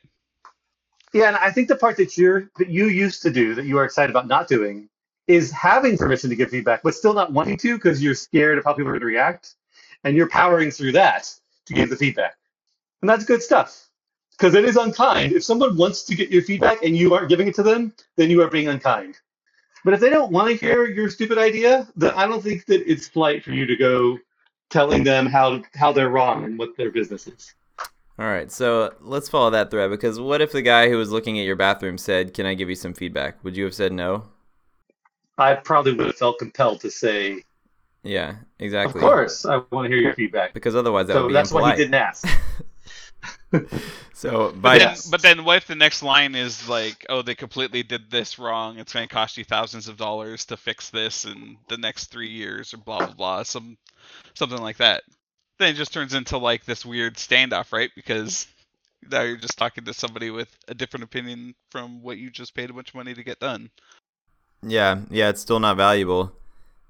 Yeah, 1.14 1.28
and 1.28 1.38
I 1.38 1.50
think 1.52 1.70
the 1.70 1.78
part 1.78 1.98
that 1.98 2.18
you're 2.18 2.50
that 2.58 2.70
you 2.70 2.88
used 2.88 3.22
to 3.22 3.32
do 3.32 3.56
that 3.56 3.66
you 3.66 3.78
are 3.78 3.86
excited 3.86 4.10
about 4.10 4.28
not 4.28 4.48
doing 4.48 4.90
is 5.28 5.50
having 5.52 5.98
permission 5.98 6.30
to 6.30 6.36
give 6.36 6.50
feedback, 6.50 6.84
but 6.84 6.94
still 6.94 7.14
not 7.14 7.32
wanting 7.32 7.58
to 7.58 7.76
because 7.76 8.04
you're 8.04 8.16
scared 8.16 8.58
of 8.58 8.66
how 8.66 8.74
people 8.74 8.90
are 8.90 8.94
going 8.94 9.00
to 9.00 9.06
react, 9.06 9.56
and 10.04 10.16
you're 10.16 10.30
powering 10.30 10.72
through 10.72 10.92
that 10.92 11.34
to 11.68 11.74
give 11.74 11.90
the 11.90 11.96
feedback, 11.96 12.36
and 13.02 13.10
that's 13.10 13.24
good 13.24 13.42
stuff. 13.42 13.88
Because 14.32 14.54
it 14.54 14.66
is 14.66 14.76
unkind. 14.76 15.32
If 15.32 15.46
someone 15.46 15.78
wants 15.78 16.04
to 16.04 16.16
get 16.16 16.30
your 16.30 16.42
feedback 16.42 16.84
and 16.84 16.98
you 16.98 17.14
aren't 17.14 17.30
giving 17.30 17.48
it 17.48 17.56
to 17.56 17.64
them, 17.64 17.94
then 18.18 18.30
you 18.30 18.42
are 18.42 18.50
being 18.50 18.68
unkind. 18.68 19.18
But 19.86 19.94
if 19.94 20.00
they 20.00 20.10
don't 20.10 20.32
want 20.32 20.50
to 20.50 20.56
hear 20.56 20.88
your 20.88 21.12
stupid 21.12 21.38
idea, 21.38 21.88
then 21.96 22.12
I 22.16 22.26
don't 22.26 22.44
think 22.44 22.66
that 22.66 22.92
it's 22.92 23.08
polite 23.08 23.44
for 23.44 23.52
you 23.52 23.68
to 23.68 23.76
go 23.76 24.18
telling 24.72 25.04
them 25.04 25.28
how 25.28 25.62
how 25.76 25.94
they're 25.94 26.10
wrong 26.10 26.44
and 26.44 26.58
what 26.58 26.76
their 26.76 26.90
business 26.90 27.28
is. 27.28 27.54
All 28.18 28.26
right, 28.26 28.52
so 28.52 28.96
let's 29.00 29.30
follow 29.30 29.52
that 29.52 29.70
thread 29.70 29.92
because 29.92 30.20
what 30.20 30.42
if 30.42 30.52
the 30.52 30.64
guy 30.64 30.90
who 30.90 30.98
was 30.98 31.12
looking 31.12 31.38
at 31.38 31.46
your 31.46 31.56
bathroom 31.56 32.00
said, 32.00 32.34
"Can 32.34 32.48
I 32.48 32.56
give 32.56 32.68
you 32.68 32.76
some 32.76 32.96
feedback?" 32.96 33.44
Would 33.44 33.56
you 33.56 33.64
have 33.64 33.76
said 33.76 33.94
no? 33.94 34.24
I 35.38 35.54
probably 35.54 35.94
would 35.94 36.08
have 36.08 36.16
felt 36.16 36.40
compelled 36.40 36.82
to 36.82 36.90
say, 36.90 37.44
Yeah, 38.02 38.38
exactly. 38.58 39.00
"Of 39.00 39.08
course, 39.08 39.46
I 39.46 39.58
want 39.70 39.86
to 39.86 39.90
hear 39.90 40.02
your 40.02 40.16
feedback." 40.16 40.56
Because 40.56 40.76
otherwise 40.76 41.06
that 41.08 41.14
so 41.14 41.22
would 41.24 41.28
be 41.28 41.34
that's 41.36 41.52
why 41.52 41.60
impolite. 41.60 41.78
he 41.78 41.84
didn't 41.84 41.96
ask. 41.96 42.28
So 44.14 44.56
But 44.62 44.62
by 44.62 44.78
then, 44.80 44.90
Yes. 44.90 45.06
but 45.06 45.22
then 45.22 45.44
what 45.44 45.58
if 45.58 45.68
the 45.68 45.76
next 45.76 46.02
line 46.04 46.36
is 46.36 46.70
like, 46.70 47.06
oh, 47.10 47.22
they 47.22 47.36
completely 47.36 47.84
did 47.84 48.10
this 48.10 48.40
wrong. 48.40 48.80
It's 48.80 48.94
going 48.94 49.08
to 49.08 49.14
cost 49.14 49.38
you 49.38 49.44
thousands 49.44 49.88
of 49.90 49.98
dollars 49.98 50.46
to 50.46 50.58
fix 50.58 50.90
this 50.90 51.26
in 51.26 51.58
the 51.68 51.78
next 51.78 52.06
three 52.12 52.30
years, 52.30 52.74
or 52.74 52.78
blah 52.78 53.02
blah 53.02 53.14
blah, 53.14 53.44
some 53.44 53.78
something 54.36 54.62
like 54.62 54.78
that. 54.78 55.04
Then 55.60 55.70
it 55.74 55.78
just 55.78 55.94
turns 55.94 56.14
into 56.14 56.38
like 56.38 56.66
this 56.66 56.86
weird 56.86 57.16
standoff, 57.16 57.74
right? 57.74 57.92
Because 57.96 58.48
now 59.12 59.22
you're 59.22 59.38
just 59.38 59.58
talking 59.58 59.86
to 59.86 59.94
somebody 59.94 60.32
with 60.32 60.56
a 60.68 60.74
different 60.74 61.04
opinion 61.04 61.56
from 61.70 62.02
what 62.02 62.18
you 62.18 62.30
just 62.32 62.56
paid 62.56 62.70
a 62.70 62.74
bunch 62.74 62.90
of 62.90 62.96
money 62.96 63.14
to 63.14 63.24
get 63.24 63.40
done. 63.40 63.70
yeah, 64.64 65.02
yeah, 65.10 65.30
it's 65.30 65.42
still 65.42 65.60
not 65.60 65.78
valuable. 65.78 66.32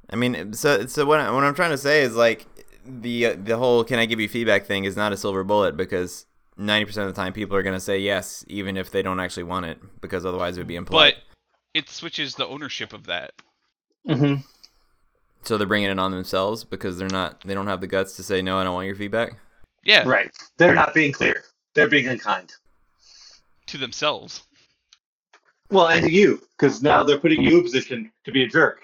I 0.10 0.16
mean, 0.16 0.54
so 0.54 0.86
so 0.86 1.06
what 1.06 1.20
I, 1.20 1.32
what 1.32 1.44
I'm 1.44 1.56
trying 1.56 1.72
to 1.72 1.78
say 1.78 2.04
is 2.04 2.16
like 2.16 2.46
the 2.86 3.26
uh, 3.28 3.36
the 3.44 3.58
whole 3.58 3.84
"Can 3.84 4.00
I 4.00 4.06
give 4.06 4.20
you 4.20 4.30
feedback?" 4.30 4.66
thing 4.66 4.86
is 4.86 4.96
not 4.96 5.12
a 5.14 5.18
silver 5.18 5.44
bullet 5.44 5.76
because. 5.78 6.26
90% 6.58 6.88
of 6.98 7.08
the 7.08 7.14
time 7.14 7.34
people 7.34 7.56
are 7.58 7.64
going 7.64 7.76
to 7.76 7.80
say 7.80 8.00
yes 8.00 8.46
even 8.48 8.78
if 8.78 8.90
they 8.92 9.02
don't 9.02 9.20
actually 9.20 9.44
want 9.44 9.66
it 9.66 9.78
because 10.02 10.26
otherwise 10.26 10.58
it 10.58 10.62
would 10.62 10.68
be 10.68 10.76
impolite. 10.76 11.16
But 11.16 11.24
it 11.74 11.90
switches 11.90 12.36
the 12.36 12.48
ownership 12.48 12.94
of 12.94 13.06
that. 13.08 13.34
hmm 14.08 14.36
So 15.44 15.58
they're 15.58 15.68
bringing 15.68 15.90
it 15.92 16.00
on 16.00 16.12
themselves 16.12 16.64
because 16.64 16.98
they're 16.98 17.10
not 17.10 17.42
they 17.42 17.54
don't 17.54 17.68
have 17.68 17.82
the 17.82 17.88
guts 17.88 18.16
to 18.16 18.24
say 18.24 18.42
no, 18.42 18.58
I 18.58 18.64
don't 18.64 18.74
want 18.74 18.88
your 18.88 18.96
feedback. 18.96 19.38
Yeah, 19.84 20.08
Right. 20.08 20.32
They're 20.58 20.74
not 20.74 20.94
being 20.94 21.12
clear. 21.12 21.44
They're 21.74 21.88
being 21.90 22.08
unkind. 22.08 22.54
to 23.68 23.78
themselves. 23.78 24.44
Well, 25.70 25.88
and 25.88 26.04
to 26.06 26.12
you, 26.12 26.42
because 26.58 26.82
now 26.82 27.04
they're 27.04 27.20
putting 27.20 27.42
you 27.42 27.56
in 27.56 27.60
a 27.60 27.64
position 27.64 28.12
to 28.24 28.32
be 28.32 28.44
a 28.44 28.48
jerk, 28.48 28.82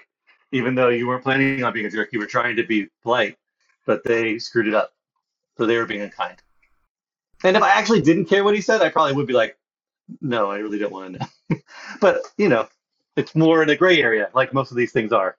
even 0.50 0.74
though 0.74 0.88
you 0.88 1.06
weren't 1.06 1.22
planning 1.22 1.62
on 1.64 1.72
being 1.72 1.86
a 1.86 1.90
jerk. 1.90 2.10
You 2.12 2.18
were 2.18 2.26
trying 2.26 2.56
to 2.56 2.64
be 2.64 2.88
polite, 3.02 3.36
but 3.86 4.02
they 4.04 4.38
screwed 4.38 4.66
it 4.66 4.74
up. 4.74 4.92
So 5.56 5.66
they 5.66 5.76
were 5.76 5.86
being 5.86 6.02
unkind. 6.02 6.42
And 7.44 7.56
if 7.56 7.62
I 7.62 7.70
actually 7.70 8.00
didn't 8.02 8.26
care 8.26 8.44
what 8.44 8.54
he 8.54 8.60
said, 8.60 8.82
I 8.82 8.88
probably 8.88 9.14
would 9.14 9.26
be 9.26 9.32
like, 9.32 9.56
no, 10.20 10.50
I 10.50 10.58
really 10.58 10.78
don't 10.78 10.92
want 10.92 11.14
to 11.14 11.18
know. 11.18 11.58
but, 12.00 12.22
you 12.36 12.48
know, 12.48 12.68
it's 13.16 13.34
more 13.34 13.62
in 13.62 13.70
a 13.70 13.76
gray 13.76 14.02
area, 14.02 14.30
like 14.34 14.54
most 14.54 14.70
of 14.70 14.76
these 14.76 14.92
things 14.92 15.12
are. 15.12 15.36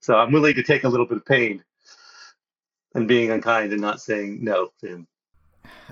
So 0.00 0.16
I'm 0.16 0.32
willing 0.32 0.54
to 0.54 0.62
take 0.62 0.84
a 0.84 0.88
little 0.88 1.06
bit 1.06 1.16
of 1.16 1.24
pain 1.24 1.62
and 2.94 3.08
being 3.08 3.30
unkind 3.30 3.72
and 3.72 3.80
not 3.80 4.00
saying 4.00 4.42
no 4.42 4.70
to 4.80 4.86
him. 4.86 5.06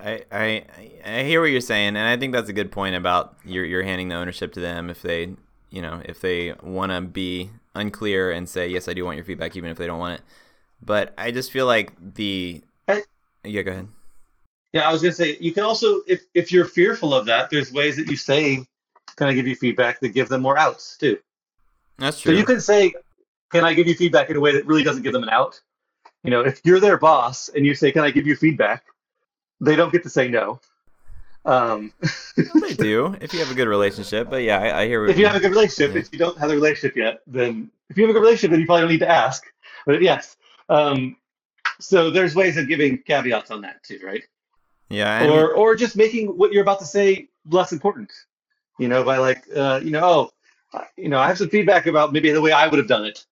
I, 0.03 0.25
I 0.31 0.65
I 1.05 1.23
hear 1.25 1.41
what 1.41 1.51
you're 1.51 1.61
saying, 1.61 1.89
and 1.89 1.99
I 1.99 2.17
think 2.17 2.33
that's 2.33 2.49
a 2.49 2.53
good 2.53 2.73
point 2.73 2.95
about 2.95 3.37
you're 3.45 3.65
you're 3.65 3.83
handing 3.83 4.09
the 4.09 4.15
ownership 4.15 4.53
to 4.55 4.61
them 4.61 4.91
if 4.91 5.03
they 5.03 5.35
you 5.71 5.83
know 5.83 6.03
if 6.05 6.21
they 6.21 6.55
want 6.63 6.93
to 6.93 7.01
be 7.01 7.51
unclear 7.75 8.31
and 8.31 8.49
say 8.49 8.69
yes 8.69 8.89
I 8.89 8.95
do 8.95 9.05
want 9.05 9.17
your 9.17 9.25
feedback 9.25 9.57
even 9.57 9.71
if 9.71 9.79
they 9.79 9.87
don't 9.87 9.99
want 9.99 10.21
it. 10.21 10.27
But 10.85 11.15
I 11.17 11.31
just 11.31 11.51
feel 11.51 11.67
like 11.67 11.93
the 12.15 12.63
Hey. 12.87 13.03
yeah 13.45 13.63
go 13.63 13.73
ahead. 13.73 13.89
Yeah, 14.73 14.89
I 14.89 14.93
was 14.93 15.03
gonna 15.03 15.13
say 15.13 15.37
you 15.41 15.53
can 15.53 15.65
also, 15.65 16.01
if 16.07 16.23
if 16.35 16.51
you're 16.51 16.65
fearful 16.65 17.13
of 17.15 17.27
that, 17.27 17.51
there's 17.51 17.73
ways 17.73 17.97
that 17.97 18.09
you 18.09 18.17
say, 18.17 18.67
"Can 19.17 19.29
I 19.29 19.35
give 19.35 19.47
you 19.47 19.55
feedback?" 19.55 20.01
that 20.01 20.11
give 20.11 20.29
them 20.29 20.41
more 20.43 20.59
outs 20.59 20.97
too. 20.97 21.19
That's 21.99 22.21
true. 22.21 22.33
So 22.33 22.39
you 22.39 22.47
can 22.47 22.61
say, 22.61 22.95
"Can 23.51 23.65
I 23.65 23.75
give 23.75 23.87
you 23.87 23.95
feedback?" 23.95 24.31
in 24.31 24.37
a 24.37 24.41
way 24.41 24.53
that 24.53 24.67
really 24.67 24.83
doesn't 24.83 25.03
give 25.03 25.13
them 25.13 25.23
an 25.23 25.29
out, 25.29 25.61
You 26.25 26.31
know, 26.31 26.41
if 26.41 26.61
you're 26.65 26.81
their 26.81 26.97
boss 26.99 27.49
and 27.51 27.67
you 27.67 27.75
say, 27.75 27.93
"Can 27.93 28.03
I 28.03 28.11
give 28.11 28.27
you 28.27 28.37
feedback?" 28.37 28.85
they 29.61 29.77
don't 29.77 29.93
get 29.93 30.03
to 30.03 30.11
say 30.11 30.29
no. 30.29 30.59
Um, 31.45 31.93
Well, 32.37 32.63
they 32.63 32.75
do 32.75 33.17
if 33.21 33.33
you 33.33 33.41
have 33.41 33.51
a 33.51 33.55
good 33.55 33.69
relationship. 33.69 34.31
But 34.31 34.43
yeah, 34.43 34.59
I, 34.59 34.83
I 34.83 34.87
hear. 34.87 35.03
what 35.03 35.11
if 35.11 35.19
you 35.19 35.27
have 35.27 35.37
a 35.37 35.41
good 35.41 35.51
relationship, 35.51 35.95
Yeah. 35.95 36.01
if 36.01 36.13
you 36.13 36.19
don't 36.19 36.39
have 36.39 36.51
a 36.51 36.55
relationship 36.55 36.97
yet, 36.97 37.21
then 37.27 37.71
if 37.91 37.97
you 37.97 38.05
have 38.05 38.11
a 38.11 38.13
good 38.15 38.23
relationship, 38.23 38.53
then 38.53 38.61
you 38.61 38.67
probably 38.67 38.83
don't 38.83 38.91
need 38.91 38.99
to 39.01 39.11
ask. 39.11 39.45
But 39.87 40.01
yes, 40.03 40.37
um, 40.69 41.17
so 41.81 42.11
there's 42.11 42.35
ways 42.35 42.57
of 42.57 42.69
giving 42.69 42.99
caveats 42.99 43.51
on 43.51 43.61
that 43.63 43.83
too, 43.83 44.01
right? 44.05 44.23
Yeah, 44.93 45.13
I 45.13 45.21
mean- 45.23 45.31
or 45.31 45.55
or 45.55 45.75
just 45.75 45.97
making 45.97 46.27
what 46.29 46.53
you're 46.53 46.63
about 46.63 46.79
to 46.81 46.87
say 46.87 47.29
less 47.49 47.73
important. 47.73 48.13
You 48.79 48.89
know, 48.89 49.05
by 49.05 49.19
like, 49.19 49.45
uh, 49.55 49.81
you 49.83 49.91
know, 49.91 50.31
oh, 50.75 50.81
you 50.97 51.09
know, 51.09 51.19
I 51.19 51.29
have 51.29 51.39
some 51.39 51.51
feedback 51.51 51.87
about 51.87 52.13
maybe 52.13 52.31
the 52.31 52.41
way 52.41 52.53
I 52.53 52.67
would 52.67 52.79
have 52.79 52.89
done 52.89 53.05
it, 53.05 53.25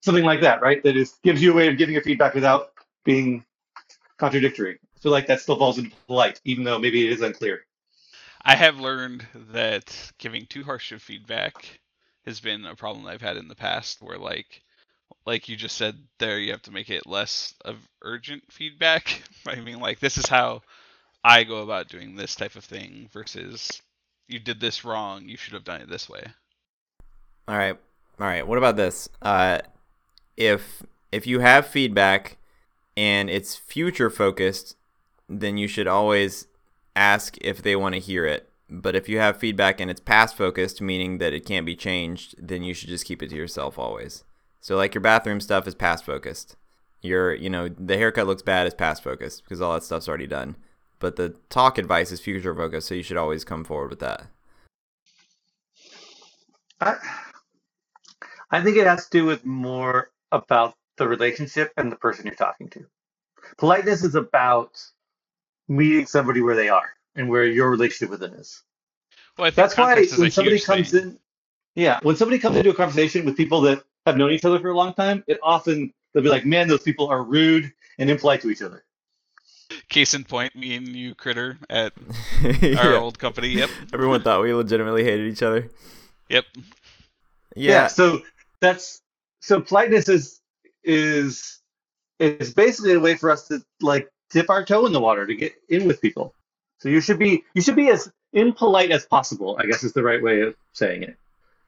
something 0.00 0.24
like 0.24 0.40
that, 0.42 0.62
right? 0.62 0.82
That 0.82 0.96
is 0.96 1.14
gives 1.22 1.42
you 1.42 1.52
a 1.52 1.54
way 1.54 1.68
of 1.68 1.76
giving 1.76 1.96
a 1.96 2.00
feedback 2.00 2.34
without 2.34 2.72
being 3.04 3.44
contradictory. 4.18 4.78
I 4.96 5.00
feel 5.00 5.12
like 5.12 5.26
that 5.26 5.40
still 5.40 5.56
falls 5.56 5.78
into 5.78 5.94
polite, 6.06 6.40
even 6.44 6.64
though 6.64 6.78
maybe 6.78 7.06
it 7.06 7.12
is 7.12 7.20
unclear. 7.22 7.64
I 8.42 8.54
have 8.56 8.80
learned 8.80 9.26
that 9.52 10.12
giving 10.18 10.46
too 10.46 10.64
harsh 10.64 10.92
of 10.92 11.02
feedback 11.02 11.80
has 12.24 12.40
been 12.40 12.64
a 12.66 12.74
problem 12.76 13.06
I've 13.06 13.20
had 13.22 13.36
in 13.36 13.48
the 13.48 13.54
past 13.54 14.00
where 14.00 14.18
like 14.18 14.62
like 15.26 15.48
you 15.48 15.56
just 15.56 15.76
said 15.76 15.96
there 16.18 16.38
you 16.38 16.52
have 16.52 16.62
to 16.62 16.70
make 16.70 16.90
it 16.90 17.06
less 17.06 17.54
of 17.64 17.76
urgent 18.02 18.42
feedback. 18.50 19.22
I 19.46 19.56
mean 19.56 19.80
like 19.80 19.98
this 19.98 20.18
is 20.18 20.26
how 20.26 20.62
I 21.24 21.44
go 21.44 21.62
about 21.62 21.88
doing 21.88 22.16
this 22.16 22.34
type 22.34 22.56
of 22.56 22.64
thing 22.64 23.08
versus 23.12 23.82
you 24.28 24.38
did 24.38 24.60
this 24.60 24.84
wrong, 24.84 25.28
you 25.28 25.36
should 25.36 25.54
have 25.54 25.64
done 25.64 25.80
it 25.80 25.88
this 25.88 26.08
way. 26.08 26.24
All 27.46 27.56
right. 27.56 27.76
All 28.20 28.26
right. 28.26 28.46
What 28.46 28.58
about 28.58 28.76
this? 28.76 29.08
Uh, 29.22 29.60
if 30.36 30.82
if 31.10 31.26
you 31.26 31.40
have 31.40 31.66
feedback 31.66 32.36
and 32.96 33.30
it's 33.30 33.56
future 33.56 34.10
focused, 34.10 34.76
then 35.28 35.56
you 35.56 35.66
should 35.66 35.86
always 35.86 36.46
ask 36.94 37.36
if 37.40 37.62
they 37.62 37.76
want 37.76 37.94
to 37.94 38.00
hear 38.00 38.26
it. 38.26 38.50
But 38.70 38.94
if 38.94 39.08
you 39.08 39.18
have 39.18 39.38
feedback 39.38 39.80
and 39.80 39.90
it's 39.90 40.00
past 40.00 40.36
focused, 40.36 40.82
meaning 40.82 41.18
that 41.18 41.32
it 41.32 41.46
can't 41.46 41.64
be 41.64 41.74
changed, 41.74 42.34
then 42.38 42.62
you 42.62 42.74
should 42.74 42.90
just 42.90 43.06
keep 43.06 43.22
it 43.22 43.30
to 43.30 43.36
yourself 43.36 43.78
always. 43.78 44.24
So 44.60 44.76
like 44.76 44.94
your 44.94 45.00
bathroom 45.00 45.40
stuff 45.40 45.66
is 45.66 45.74
past 45.74 46.04
focused. 46.04 46.56
Your 47.00 47.32
you 47.32 47.48
know 47.48 47.68
the 47.68 47.96
haircut 47.96 48.26
looks 48.26 48.42
bad 48.42 48.66
is 48.66 48.74
past 48.74 49.02
focused 49.02 49.44
because 49.44 49.60
all 49.60 49.72
that 49.74 49.84
stuff's 49.84 50.08
already 50.08 50.26
done. 50.26 50.56
But 50.98 51.16
the 51.16 51.36
talk 51.48 51.78
advice 51.78 52.10
is 52.10 52.20
future 52.20 52.54
focused, 52.54 52.88
so 52.88 52.94
you 52.94 53.02
should 53.02 53.16
always 53.16 53.44
come 53.44 53.64
forward 53.64 53.90
with 53.90 54.00
that. 54.00 54.26
I, 56.80 56.96
I 58.50 58.62
think 58.62 58.76
it 58.76 58.86
has 58.86 59.04
to 59.08 59.18
do 59.18 59.24
with 59.24 59.44
more 59.44 60.10
about 60.32 60.74
the 60.96 61.06
relationship 61.08 61.72
and 61.76 61.90
the 61.90 61.96
person 61.96 62.26
you're 62.26 62.34
talking 62.34 62.68
to. 62.70 62.86
Politeness 63.56 64.04
is 64.04 64.14
about 64.14 64.80
meeting 65.68 66.06
somebody 66.06 66.42
where 66.42 66.56
they 66.56 66.68
are 66.68 66.90
and 67.14 67.28
where 67.28 67.44
your 67.44 67.70
relationship 67.70 68.10
with 68.10 68.20
them 68.20 68.34
is. 68.34 68.62
Well, 69.36 69.46
I 69.46 69.50
That's 69.50 69.76
why 69.76 69.94
context 69.94 70.12
is 70.14 70.18
a 70.18 70.22
when 70.22 70.30
somebody 70.30 70.60
comes 70.60 70.90
thing. 70.90 71.02
in, 71.02 71.18
yeah, 71.74 72.00
when 72.02 72.16
somebody 72.16 72.38
comes 72.40 72.56
into 72.56 72.70
a 72.70 72.74
conversation 72.74 73.24
with 73.24 73.36
people 73.36 73.60
that 73.62 73.84
have 74.06 74.16
known 74.16 74.32
each 74.32 74.44
other 74.44 74.58
for 74.58 74.70
a 74.70 74.76
long 74.76 74.94
time, 74.94 75.22
it 75.28 75.38
often 75.42 75.92
they'll 76.12 76.22
be 76.22 76.28
like, 76.28 76.44
"Man, 76.44 76.66
those 76.66 76.82
people 76.82 77.06
are 77.08 77.22
rude 77.22 77.72
and 77.98 78.10
impolite 78.10 78.40
to 78.42 78.50
each 78.50 78.62
other." 78.62 78.84
Case 79.88 80.14
in 80.14 80.24
point, 80.24 80.56
me 80.56 80.74
and 80.76 80.88
you 80.88 81.14
critter 81.14 81.58
at 81.68 81.92
Yeah. 82.62 82.78
our 82.86 82.94
old 82.96 83.18
company. 83.18 83.48
Yep. 83.48 83.70
Everyone 83.92 84.22
thought 84.22 84.42
we 84.42 84.52
legitimately 84.54 85.04
hated 85.04 85.30
each 85.30 85.42
other. 85.42 85.70
Yep. 86.30 86.44
Yeah. 87.56 87.86
so 87.88 88.20
that's 88.60 89.02
so 89.40 89.60
politeness 89.60 90.08
is 90.08 90.40
is 90.84 91.60
is 92.18 92.52
basically 92.54 92.94
a 92.94 93.00
way 93.00 93.14
for 93.14 93.30
us 93.30 93.46
to 93.48 93.62
like 93.80 94.10
dip 94.30 94.48
our 94.50 94.64
toe 94.64 94.86
in 94.86 94.92
the 94.92 95.00
water 95.00 95.26
to 95.26 95.34
get 95.34 95.52
in 95.68 95.86
with 95.86 96.00
people. 96.00 96.34
So 96.78 96.88
you 96.88 97.00
should 97.00 97.18
be 97.18 97.44
you 97.54 97.62
should 97.62 97.76
be 97.76 97.90
as 97.90 98.10
impolite 98.32 98.90
as 98.90 99.04
possible. 99.06 99.56
I 99.60 99.66
guess 99.66 99.84
is 99.84 99.92
the 99.92 100.02
right 100.02 100.22
way 100.22 100.40
of 100.42 100.54
saying 100.72 101.02
it. 101.02 101.16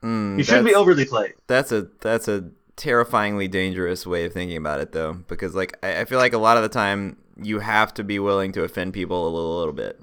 Mm, 0.02 0.38
You 0.38 0.44
shouldn't 0.44 0.66
be 0.66 0.74
overly 0.74 1.04
polite. 1.04 1.34
That's 1.46 1.72
a 1.72 1.88
that's 2.00 2.28
a 2.28 2.50
terrifyingly 2.80 3.48
dangerous 3.48 4.06
way 4.06 4.24
of 4.24 4.32
thinking 4.32 4.56
about 4.56 4.80
it, 4.80 4.92
though, 4.92 5.14
because 5.28 5.54
like 5.54 5.78
I, 5.84 6.00
I 6.02 6.04
feel 6.06 6.18
like 6.18 6.32
a 6.32 6.38
lot 6.38 6.56
of 6.56 6.62
the 6.64 6.68
time 6.70 7.18
you 7.42 7.60
have 7.60 7.94
to 7.94 8.04
be 8.04 8.18
willing 8.18 8.52
to 8.52 8.64
offend 8.64 8.94
people 8.94 9.28
a 9.28 9.30
little, 9.30 9.58
little 9.58 9.74
bit, 9.74 10.00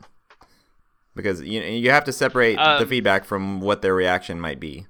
because 1.16 1.42
you 1.42 1.62
you 1.62 1.92
have 1.92 2.04
to 2.06 2.14
separate 2.14 2.64
the 2.78 2.86
Um, 2.86 2.88
feedback 2.88 3.26
from 3.26 3.62
what 3.62 3.82
their 3.82 3.96
reaction 3.96 4.40
might 4.40 4.60
be. 4.60 4.88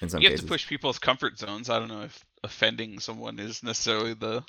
In 0.00 0.08
some 0.08 0.22
You 0.22 0.28
have 0.28 0.36
cases, 0.36 0.40
to 0.40 0.44
push 0.44 0.66
people's 0.66 0.98
comfort 0.98 1.38
zones. 1.38 1.70
I 1.70 1.78
don't 1.78 1.88
know 1.88 2.02
if 2.02 2.24
offending 2.42 2.98
someone 3.00 3.38
is 3.38 3.62
necessarily 3.62 4.14
the 4.14 4.44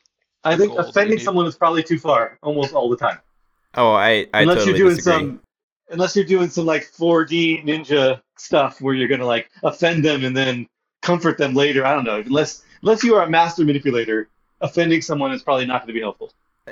I 0.45 0.55
think 0.55 0.75
goal 0.75 0.79
offending 0.79 1.19
someone 1.19 1.45
is 1.47 1.57
probably 1.57 1.83
too 1.83 1.99
far 1.99 2.39
almost 2.41 2.73
all 2.73 2.89
the 2.89 2.97
time. 2.97 3.19
oh, 3.75 3.93
I 3.93 4.27
I 4.33 4.45
unless 4.45 4.63
totally 4.63 4.65
you're 4.65 4.73
doing 4.75 4.95
disagree. 4.95 5.01
some 5.01 5.41
unless 5.89 6.15
you're 6.15 6.25
doing 6.25 6.49
some 6.49 6.65
like 6.65 6.83
4D 6.91 7.63
ninja 7.63 8.21
stuff 8.37 8.81
where 8.81 8.93
you're 8.95 9.07
gonna 9.07 9.25
like 9.25 9.49
offend 9.63 10.03
them 10.05 10.23
and 10.25 10.35
then 10.35 10.67
comfort 11.01 11.37
them 11.37 11.53
later. 11.53 11.85
I 11.85 11.93
don't 11.93 12.03
know. 12.05 12.17
Unless 12.19 12.63
unless 12.85 13.03
you 13.03 13.15
are 13.15 13.23
a 13.23 13.29
master 13.29 13.65
manipulator, 13.65 14.29
offending 14.61 15.01
someone 15.01 15.31
is 15.31 15.41
probably 15.41 15.65
not 15.65 15.81
going 15.81 15.87
to 15.87 15.93
be 15.93 15.99
helpful. 15.99 16.31
Uh, 16.67 16.71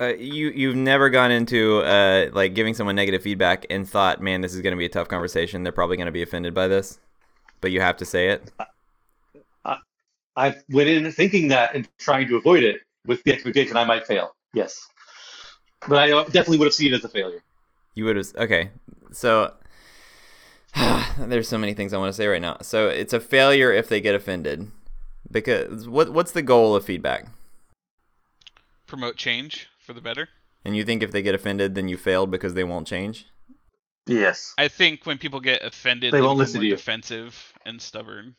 uh, 0.00 0.14
you 0.14 0.48
you've 0.48 0.76
never 0.76 1.10
gone 1.10 1.30
into 1.30 1.80
uh 1.80 2.30
like 2.32 2.54
giving 2.54 2.72
someone 2.72 2.96
negative 2.96 3.22
feedback 3.22 3.66
and 3.68 3.88
thought, 3.88 4.22
man, 4.22 4.40
this 4.40 4.54
is 4.54 4.62
going 4.62 4.72
to 4.72 4.78
be 4.78 4.86
a 4.86 4.90
tough 4.90 5.08
conversation. 5.08 5.62
They're 5.62 5.72
probably 5.72 5.96
going 5.96 6.06
to 6.06 6.12
be 6.12 6.22
offended 6.22 6.54
by 6.54 6.68
this, 6.68 7.00
but 7.60 7.70
you 7.70 7.80
have 7.80 7.96
to 7.98 8.04
say 8.04 8.28
it. 8.28 8.50
I 10.38 10.54
went 10.68 10.88
in 10.90 11.10
thinking 11.12 11.48
that 11.48 11.74
and 11.74 11.88
trying 11.98 12.28
to 12.28 12.36
avoid 12.36 12.62
it 12.62 12.82
with 13.06 13.22
the 13.24 13.32
expectation 13.32 13.76
I 13.78 13.84
might 13.84 14.06
fail. 14.06 14.36
Yes, 14.52 14.86
but 15.88 15.98
I 15.98 16.12
uh, 16.12 16.24
definitely 16.24 16.58
would 16.58 16.66
have 16.66 16.74
seen 16.74 16.92
it 16.92 16.96
as 16.96 17.04
a 17.04 17.08
failure. 17.08 17.42
You 17.94 18.04
would 18.04 18.16
have 18.16 18.26
okay. 18.36 18.70
So 19.12 19.54
there's 21.18 21.48
so 21.48 21.58
many 21.58 21.72
things 21.72 21.94
I 21.94 21.98
want 21.98 22.10
to 22.10 22.16
say 22.16 22.26
right 22.26 22.42
now. 22.42 22.58
So 22.60 22.88
it's 22.88 23.14
a 23.14 23.20
failure 23.20 23.72
if 23.72 23.88
they 23.88 24.00
get 24.00 24.14
offended. 24.14 24.70
Because 25.30 25.88
what 25.88 26.12
what's 26.12 26.32
the 26.32 26.42
goal 26.42 26.74
of 26.76 26.84
feedback? 26.84 27.26
promote 28.86 29.16
change 29.16 29.68
for 29.80 29.92
the 29.92 30.00
better. 30.00 30.28
And 30.64 30.76
you 30.76 30.84
think 30.84 31.02
if 31.02 31.10
they 31.10 31.22
get 31.22 31.34
offended, 31.34 31.74
then 31.74 31.88
you 31.88 31.96
failed 31.96 32.30
because 32.30 32.54
they 32.54 32.64
won't 32.64 32.86
change? 32.86 33.26
Yes. 34.06 34.54
I 34.56 34.68
think 34.68 35.04
when 35.06 35.18
people 35.18 35.40
get 35.40 35.64
offended, 35.64 36.12
They 36.12 36.18
they, 36.18 36.22
won't 36.22 36.38
listen 36.38 36.58
more 36.58 36.62
to 36.62 36.68
you. 36.68 36.76
defensive 36.76 37.52
and 37.64 37.82
stubborn. 37.82 38.36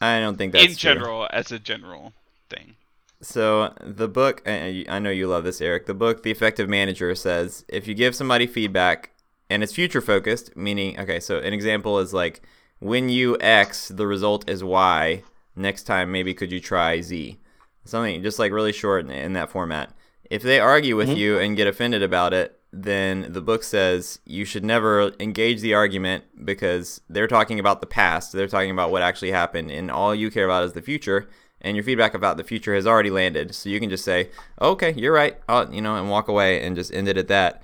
I 0.00 0.18
don't 0.18 0.36
think 0.36 0.52
that's 0.52 0.64
in 0.64 0.70
true. 0.70 0.76
general, 0.78 1.28
as 1.30 1.52
a 1.52 1.58
general 1.60 2.12
thing. 2.50 2.74
So 3.20 3.72
the 3.80 4.08
book, 4.08 4.42
I 4.46 4.84
I 4.88 4.98
know 4.98 5.10
you 5.10 5.28
love 5.28 5.44
this, 5.44 5.60
Eric. 5.60 5.86
The 5.86 5.94
book, 5.94 6.24
The 6.24 6.32
Effective 6.32 6.68
Manager, 6.68 7.14
says 7.14 7.64
if 7.68 7.86
you 7.86 7.94
give 7.94 8.16
somebody 8.16 8.48
feedback 8.48 9.10
and 9.48 9.62
it's 9.62 9.72
future 9.72 10.00
focused, 10.00 10.56
meaning, 10.56 10.98
okay, 10.98 11.20
so 11.20 11.38
an 11.38 11.52
example 11.52 12.00
is 12.00 12.12
like 12.12 12.42
when 12.80 13.08
you 13.08 13.36
X, 13.40 13.88
the 13.88 14.08
result 14.08 14.48
is 14.50 14.64
Y. 14.64 15.22
Next 15.54 15.82
time, 15.84 16.10
maybe 16.10 16.34
could 16.34 16.50
you 16.52 16.60
try 16.60 17.00
Z? 17.00 17.38
Something 17.84 18.22
just 18.22 18.38
like 18.38 18.52
really 18.52 18.72
short 18.72 19.04
in, 19.04 19.10
in 19.10 19.32
that 19.34 19.50
format. 19.50 19.90
If 20.30 20.42
they 20.42 20.60
argue 20.60 20.96
with 20.96 21.10
Mhm. 21.10 21.16
you 21.16 21.38
and 21.38 21.56
get 21.56 21.66
offended 21.66 22.02
about 22.02 22.32
it, 22.32 22.58
then 22.72 23.26
the 23.28 23.42
book 23.42 23.62
says 23.62 24.18
you 24.24 24.46
should 24.46 24.64
never 24.64 25.12
engage 25.20 25.60
the 25.60 25.74
argument 25.74 26.24
because 26.44 27.02
they're 27.10 27.26
talking 27.26 27.60
about 27.60 27.80
the 27.82 27.86
past. 27.86 28.32
They're 28.32 28.46
talking 28.48 28.70
about 28.70 28.90
what 28.90 29.02
actually 29.02 29.32
happened, 29.32 29.70
and 29.70 29.90
all 29.90 30.14
you 30.14 30.30
care 30.30 30.46
about 30.46 30.64
is 30.64 30.72
the 30.72 30.80
future. 30.80 31.28
And 31.60 31.76
your 31.76 31.84
feedback 31.84 32.14
about 32.14 32.38
the 32.38 32.44
future 32.44 32.74
has 32.74 32.86
already 32.86 33.10
landed, 33.10 33.54
so 33.54 33.68
you 33.68 33.78
can 33.78 33.90
just 33.90 34.04
say, 34.04 34.30
"Okay, 34.60 34.94
you're 34.96 35.12
right," 35.12 35.36
uh, 35.48 35.66
you 35.70 35.80
know, 35.82 35.96
and 35.96 36.08
walk 36.10 36.26
away 36.28 36.60
and 36.64 36.74
just 36.74 36.92
end 36.94 37.08
it 37.08 37.16
at 37.18 37.28
that. 37.28 37.62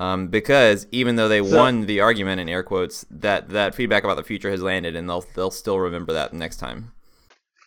Um, 0.00 0.28
because 0.28 0.86
even 0.90 1.16
though 1.16 1.28
they 1.28 1.42
So- 1.42 1.56
won 1.56 1.86
the 1.86 2.00
argument 2.00 2.40
in 2.40 2.48
air 2.48 2.62
quotes, 2.62 3.04
that 3.10 3.50
that 3.50 3.74
feedback 3.74 4.04
about 4.04 4.16
the 4.16 4.24
future 4.24 4.50
has 4.50 4.62
landed, 4.62 4.96
and 4.96 5.08
they'll 5.08 5.24
they'll 5.34 5.50
still 5.50 5.78
remember 5.78 6.12
that 6.14 6.32
next 6.32 6.56
time. 6.56 6.92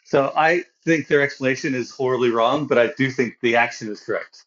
So 0.10 0.34
I 0.36 0.64
think 0.86 1.08
their 1.08 1.22
explanation 1.22 1.76
is 1.76 1.92
horribly 1.92 2.32
wrong, 2.32 2.66
but 2.66 2.80
I 2.80 2.88
do 2.98 3.12
think 3.12 3.38
the 3.44 3.56
action 3.58 3.92
is 3.92 4.02
correct. 4.02 4.44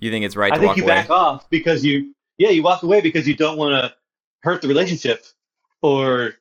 You 0.00 0.10
think 0.10 0.24
it's 0.24 0.36
right 0.36 0.50
I 0.50 0.54
to 0.54 0.58
think 0.58 0.68
walk 0.68 0.76
you 0.78 0.84
away? 0.84 0.94
back 0.94 1.10
off 1.10 1.50
because 1.50 1.84
you, 1.84 2.14
yeah, 2.38 2.48
you 2.48 2.62
walk 2.62 2.82
away 2.82 3.02
because 3.02 3.28
you 3.28 3.36
don't 3.36 3.58
want 3.58 3.72
to 3.72 3.94
hurt 4.42 4.62
the 4.62 4.68
relationship 4.68 5.26
or 5.82 6.36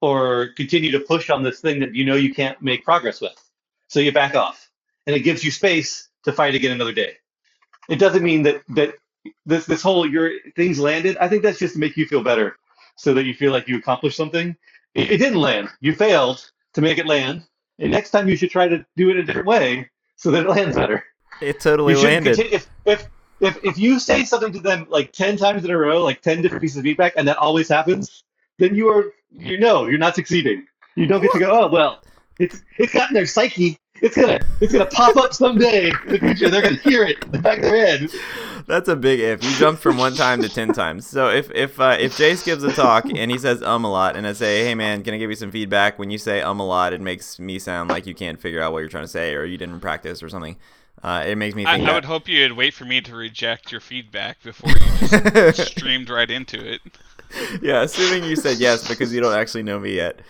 or 0.00 0.50
continue 0.56 0.92
to 0.92 1.00
push 1.00 1.30
on 1.30 1.42
this 1.42 1.58
thing 1.58 1.80
that 1.80 1.96
you 1.96 2.04
know 2.04 2.14
you 2.14 2.32
can't 2.32 2.62
make 2.62 2.84
progress 2.84 3.20
with. 3.20 3.34
So 3.88 3.98
you 3.98 4.12
back 4.12 4.36
off, 4.36 4.70
and 5.08 5.16
it 5.16 5.20
gives 5.20 5.42
you 5.42 5.50
space 5.50 6.08
to 6.22 6.32
fight 6.32 6.54
again 6.54 6.70
another 6.70 6.92
day. 6.92 7.14
It 7.88 7.98
doesn't 7.98 8.22
mean 8.22 8.44
that 8.44 8.62
that 8.68 8.94
this 9.46 9.66
this 9.66 9.82
whole 9.82 10.08
your 10.08 10.30
things 10.54 10.78
landed. 10.78 11.16
I 11.16 11.26
think 11.26 11.42
that's 11.42 11.58
just 11.58 11.74
to 11.74 11.80
make 11.80 11.96
you 11.96 12.06
feel 12.06 12.22
better, 12.22 12.56
so 12.94 13.14
that 13.14 13.24
you 13.24 13.34
feel 13.34 13.50
like 13.50 13.66
you 13.66 13.78
accomplished 13.78 14.16
something. 14.16 14.54
It, 14.94 15.10
it 15.10 15.18
didn't 15.18 15.40
land. 15.40 15.70
You 15.80 15.92
failed 15.92 16.48
to 16.74 16.80
make 16.80 16.98
it 16.98 17.06
land, 17.06 17.44
and 17.78 17.90
next 17.90 18.10
time 18.10 18.28
you 18.28 18.36
should 18.36 18.50
try 18.50 18.68
to 18.68 18.84
do 18.96 19.10
it 19.10 19.16
a 19.16 19.22
different 19.22 19.46
way 19.46 19.88
so 20.16 20.30
that 20.30 20.44
it 20.44 20.48
lands 20.48 20.76
better. 20.76 21.04
It 21.40 21.60
totally 21.60 21.94
landed. 21.94 22.36
continue, 22.36 22.56
if, 22.56 22.68
if 22.84 23.08
if 23.40 23.64
if 23.64 23.78
you 23.78 23.98
say 23.98 24.24
something 24.24 24.52
to 24.52 24.60
them 24.60 24.86
like 24.88 25.12
ten 25.12 25.36
times 25.36 25.64
in 25.64 25.70
a 25.70 25.76
row, 25.76 26.02
like 26.02 26.20
ten 26.20 26.42
different 26.42 26.62
pieces 26.62 26.78
of 26.78 26.84
feedback, 26.84 27.14
and 27.16 27.26
that 27.26 27.36
always 27.38 27.68
happens, 27.68 28.24
then 28.58 28.74
you 28.74 28.88
are 28.88 29.12
you 29.30 29.58
know 29.58 29.86
you're 29.86 29.98
not 29.98 30.14
succeeding. 30.14 30.66
You 30.94 31.06
don't 31.06 31.20
get 31.20 31.32
to 31.32 31.38
go. 31.38 31.64
Oh 31.64 31.68
well, 31.68 32.02
it's 32.38 32.62
it's 32.78 32.92
gotten 32.92 33.14
their 33.14 33.26
psyche. 33.26 33.78
It's 34.00 34.16
gonna 34.16 34.40
it's 34.60 34.72
gonna 34.72 34.86
pop 34.86 35.16
up 35.16 35.34
someday 35.34 35.88
in 35.88 36.12
the 36.12 36.18
future. 36.18 36.48
They're 36.48 36.62
gonna 36.62 36.76
hear 36.76 37.04
it 37.04 37.22
in 37.24 37.32
the 37.32 37.38
back 37.38 37.58
of 37.58 37.64
their 37.64 37.86
head. 37.86 38.10
That's 38.66 38.88
a 38.88 38.96
big 38.96 39.20
if. 39.20 39.44
You 39.44 39.50
jumped 39.56 39.82
from 39.82 39.98
one 39.98 40.14
time 40.14 40.40
to 40.42 40.48
ten 40.48 40.72
times. 40.72 41.06
So 41.06 41.28
if 41.28 41.50
if 41.50 41.78
uh, 41.78 41.96
if 42.00 42.16
Jace 42.16 42.44
gives 42.44 42.64
a 42.64 42.72
talk 42.72 43.04
and 43.04 43.30
he 43.30 43.38
says 43.38 43.62
um 43.62 43.84
a 43.84 43.90
lot, 43.90 44.16
and 44.16 44.26
I 44.26 44.32
say, 44.32 44.64
hey 44.64 44.74
man, 44.74 45.02
can 45.02 45.14
I 45.14 45.18
give 45.18 45.30
you 45.30 45.36
some 45.36 45.50
feedback? 45.50 45.98
When 45.98 46.10
you 46.10 46.18
say 46.18 46.40
um 46.40 46.60
a 46.60 46.66
lot, 46.66 46.92
it 46.92 47.00
makes 47.00 47.38
me 47.38 47.58
sound 47.58 47.90
like 47.90 48.06
you 48.06 48.14
can't 48.14 48.40
figure 48.40 48.62
out 48.62 48.72
what 48.72 48.78
you're 48.78 48.88
trying 48.88 49.04
to 49.04 49.08
say, 49.08 49.34
or 49.34 49.44
you 49.44 49.58
didn't 49.58 49.80
practice, 49.80 50.22
or 50.22 50.28
something. 50.28 50.56
Uh, 51.02 51.22
it 51.26 51.36
makes 51.36 51.54
me 51.54 51.66
I, 51.66 51.74
think 51.76 51.82
I 51.82 51.86
that. 51.92 51.94
would 51.96 52.04
hope 52.06 52.28
you'd 52.28 52.52
wait 52.52 52.72
for 52.72 52.86
me 52.86 53.02
to 53.02 53.14
reject 53.14 53.70
your 53.70 53.82
feedback 53.82 54.42
before 54.42 54.70
you 54.70 55.52
streamed 55.52 56.08
right 56.08 56.30
into 56.30 56.56
it. 56.66 56.80
yeah, 57.60 57.82
assuming 57.82 58.24
you 58.24 58.36
said 58.36 58.58
yes 58.58 58.88
because 58.88 59.12
you 59.12 59.20
don't 59.20 59.34
actually 59.34 59.64
know 59.64 59.78
me 59.78 59.94
yet. 59.94 60.20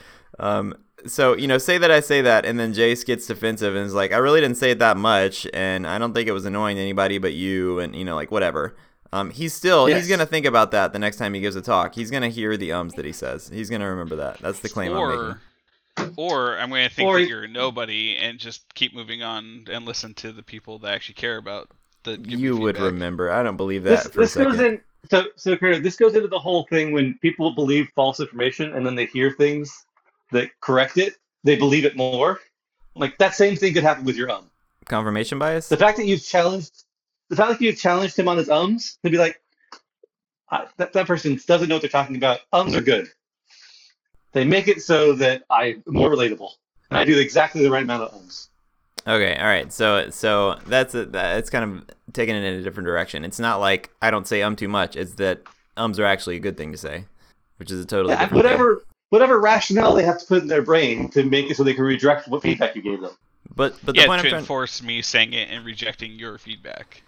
Um, 0.41 0.75
so 1.07 1.37
you 1.37 1.47
know, 1.47 1.59
say 1.59 1.79
that 1.79 1.91
I 1.91 2.01
say 2.01 2.21
that, 2.23 2.45
and 2.47 2.59
then 2.59 2.73
Jace 2.75 3.05
gets 3.05 3.27
defensive 3.27 3.75
and 3.77 3.87
is 3.87 3.95
like, 3.95 4.13
"I 4.13 4.17
really 4.19 4.41
didn't 4.41 4.57
say 4.57 4.71
it 4.71 4.79
that 4.81 4.97
much, 4.97 5.47
and 5.55 5.87
I 5.87 5.99
don't 5.99 6.13
think 6.15 6.29
it 6.29 6.33
was 6.33 6.45
annoying 6.45 6.77
to 6.77 6.83
anybody 6.83 7.19
but 7.19 7.33
you," 7.35 7.79
and 7.81 7.95
you 7.95 8.05
know, 8.05 8.15
like 8.15 8.31
whatever. 8.31 8.75
Um, 9.13 9.31
he's 9.31 9.53
still 9.55 9.89
Yes. 9.89 10.01
he's 10.03 10.09
gonna 10.09 10.27
think 10.27 10.45
about 10.45 10.73
that 10.73 10.93
the 10.93 10.99
next 10.99 11.17
time 11.19 11.35
he 11.35 11.41
gives 11.41 11.55
a 11.57 11.63
talk. 11.63 11.95
He's 11.95 12.11
gonna 12.11 12.29
hear 12.31 12.57
the 12.57 12.73
ums 12.73 12.95
that 12.95 13.05
he 13.05 13.13
says. 13.13 13.49
He's 13.53 13.71
gonna 13.71 13.89
remember 13.89 14.17
that. 14.17 14.39
That's 14.41 14.59
the 14.61 14.69
claim 14.69 14.93
I'm 14.93 15.09
making. 15.09 15.37
or 16.17 16.59
I'm 16.59 16.71
going 16.71 16.89
to 16.89 16.93
think 16.95 17.07
Or- 17.09 17.21
that 17.21 17.29
you're 17.29 17.47
nobody 17.47 18.17
and 18.17 18.39
just 18.39 18.75
keep 18.75 18.95
moving 18.95 19.23
on 19.23 19.67
and 19.71 19.85
listen 19.85 20.13
to 20.15 20.33
the 20.33 20.43
people 20.43 20.81
that 20.81 20.93
actually 20.93 21.15
care 21.15 21.37
about 21.37 21.69
the. 22.03 22.17
give 22.17 22.41
You 22.41 22.57
would 22.57 22.79
remember. 22.79 23.31
I 23.31 23.45
don't 23.45 23.57
believe 23.57 23.85
that 23.85 23.91
This 24.05 24.07
for 24.13 24.19
a 24.21 24.23
this 24.25 24.33
second. 24.33 24.51
goes 24.53 24.61
in 24.61 24.81
so 25.11 25.25
so 25.37 25.57
Kurt, 25.57 25.83
this 25.85 25.97
goes 25.97 26.15
into 26.17 26.27
the 26.29 26.39
whole 26.39 26.67
thing 26.69 26.91
when 26.93 27.17
people 27.23 27.55
believe 27.55 27.89
false 27.95 28.19
information 28.19 28.73
and 28.75 28.85
then 28.85 28.97
they 28.97 29.07
hear 29.07 29.31
things 29.31 29.85
that 30.35 30.51
correct 30.61 30.99
it, 30.99 31.15
they 31.43 31.57
believe 31.57 31.85
it 31.85 31.97
more. 31.97 32.41
Like 32.95 33.19
that 33.19 33.35
same 33.35 33.57
thing 33.57 33.75
could 33.75 33.83
happen 33.83 34.05
with 34.05 34.17
your 34.17 34.31
um. 34.31 34.51
Confirmation 34.85 35.39
bias. 35.39 35.69
The 35.69 35.77
fact 35.77 35.97
that 35.97 36.07
you've 36.07 36.25
challenged 36.25 36.85
the 37.31 37.37
fact 37.37 37.59
that 37.59 37.61
you've 37.61 37.79
challenged 37.79 38.19
him 38.19 38.29
on 38.29 38.37
his 38.37 38.49
ums, 38.49 38.99
to 39.03 39.11
be 39.11 39.19
like, 39.19 39.41
I, 40.51 40.67
that 40.77 40.93
that 40.93 41.07
person 41.07 41.41
doesn't 41.47 41.69
know 41.69 41.77
what 41.77 41.83
they're 41.83 41.91
talking 41.91 42.17
about. 42.17 42.41
Ums 42.53 42.75
are 42.75 42.83
good. 42.83 43.09
They 44.33 44.45
make 44.45 44.69
it 44.69 44.83
so 44.83 45.15
that 45.15 45.45
I'm 45.49 45.83
more 45.87 46.11
relatable, 46.11 46.51
and 46.91 46.99
I 46.99 47.05
do 47.05 47.19
exactly 47.19 47.63
the 47.63 47.71
right 47.71 47.83
amount 47.83 48.03
of 48.03 48.15
ums. 48.15 48.51
Okay, 49.07 49.37
all 49.37 49.47
right. 49.47 49.73
So 49.73 50.11
so 50.11 50.59
that's 50.67 50.95
a, 50.95 51.07
that's 51.07 51.51
kind 51.51 51.65
of 51.65 51.85
taking 52.13 52.35
it 52.35 52.45
in 52.45 52.61
a 52.61 52.63
different 52.63 52.87
direction. 52.87 53.25
It's 53.25 53.39
not 53.39 53.61
like 53.61 53.91
I 54.03 54.11
don't 54.11 54.27
say 54.27 54.43
um 54.43 54.57
too 54.57 54.69
much. 54.69 54.97
It's 54.97 55.15
that 55.15 55.43
ums 55.77 55.99
are 55.99 56.05
actually 56.05 56.37
a 56.37 56.41
good 56.41 56.57
thing 56.57 56.73
to 56.73 56.79
say, 56.79 57.05
which 57.59 57.71
is 57.71 57.83
a 57.83 57.87
totally 57.87 58.15
Yeah, 58.15 58.29
different 58.29 58.45
thing. 58.45 58.94
Whatever 59.15 59.35
whatever 59.35 59.41
rationale 59.41 59.95
they 59.95 60.03
have 60.03 60.19
to 60.19 60.27
put 60.27 60.43
in 60.43 60.49
their 60.49 60.63
brain 60.63 61.09
to 61.11 61.23
make 61.23 61.51
it 61.51 61.57
so 61.57 61.63
they 61.63 61.75
can 61.75 61.85
redirect 61.85 62.27
what 62.29 62.43
feedback 62.43 62.75
you 62.75 62.83
gave 62.83 63.01
them. 63.01 63.13
But 63.55 63.75
but 63.85 63.95
the 63.95 64.01
Yeah, 64.01 64.07
point 64.09 64.21
to 64.23 64.27
I'm 64.27 64.31
trying 64.31 64.41
enforce 64.41 64.83
me 64.83 65.03
saying 65.03 65.33
it 65.33 65.49
and 65.51 65.65
rejecting 65.65 66.13
your 66.19 66.37
feedback. 66.39 67.03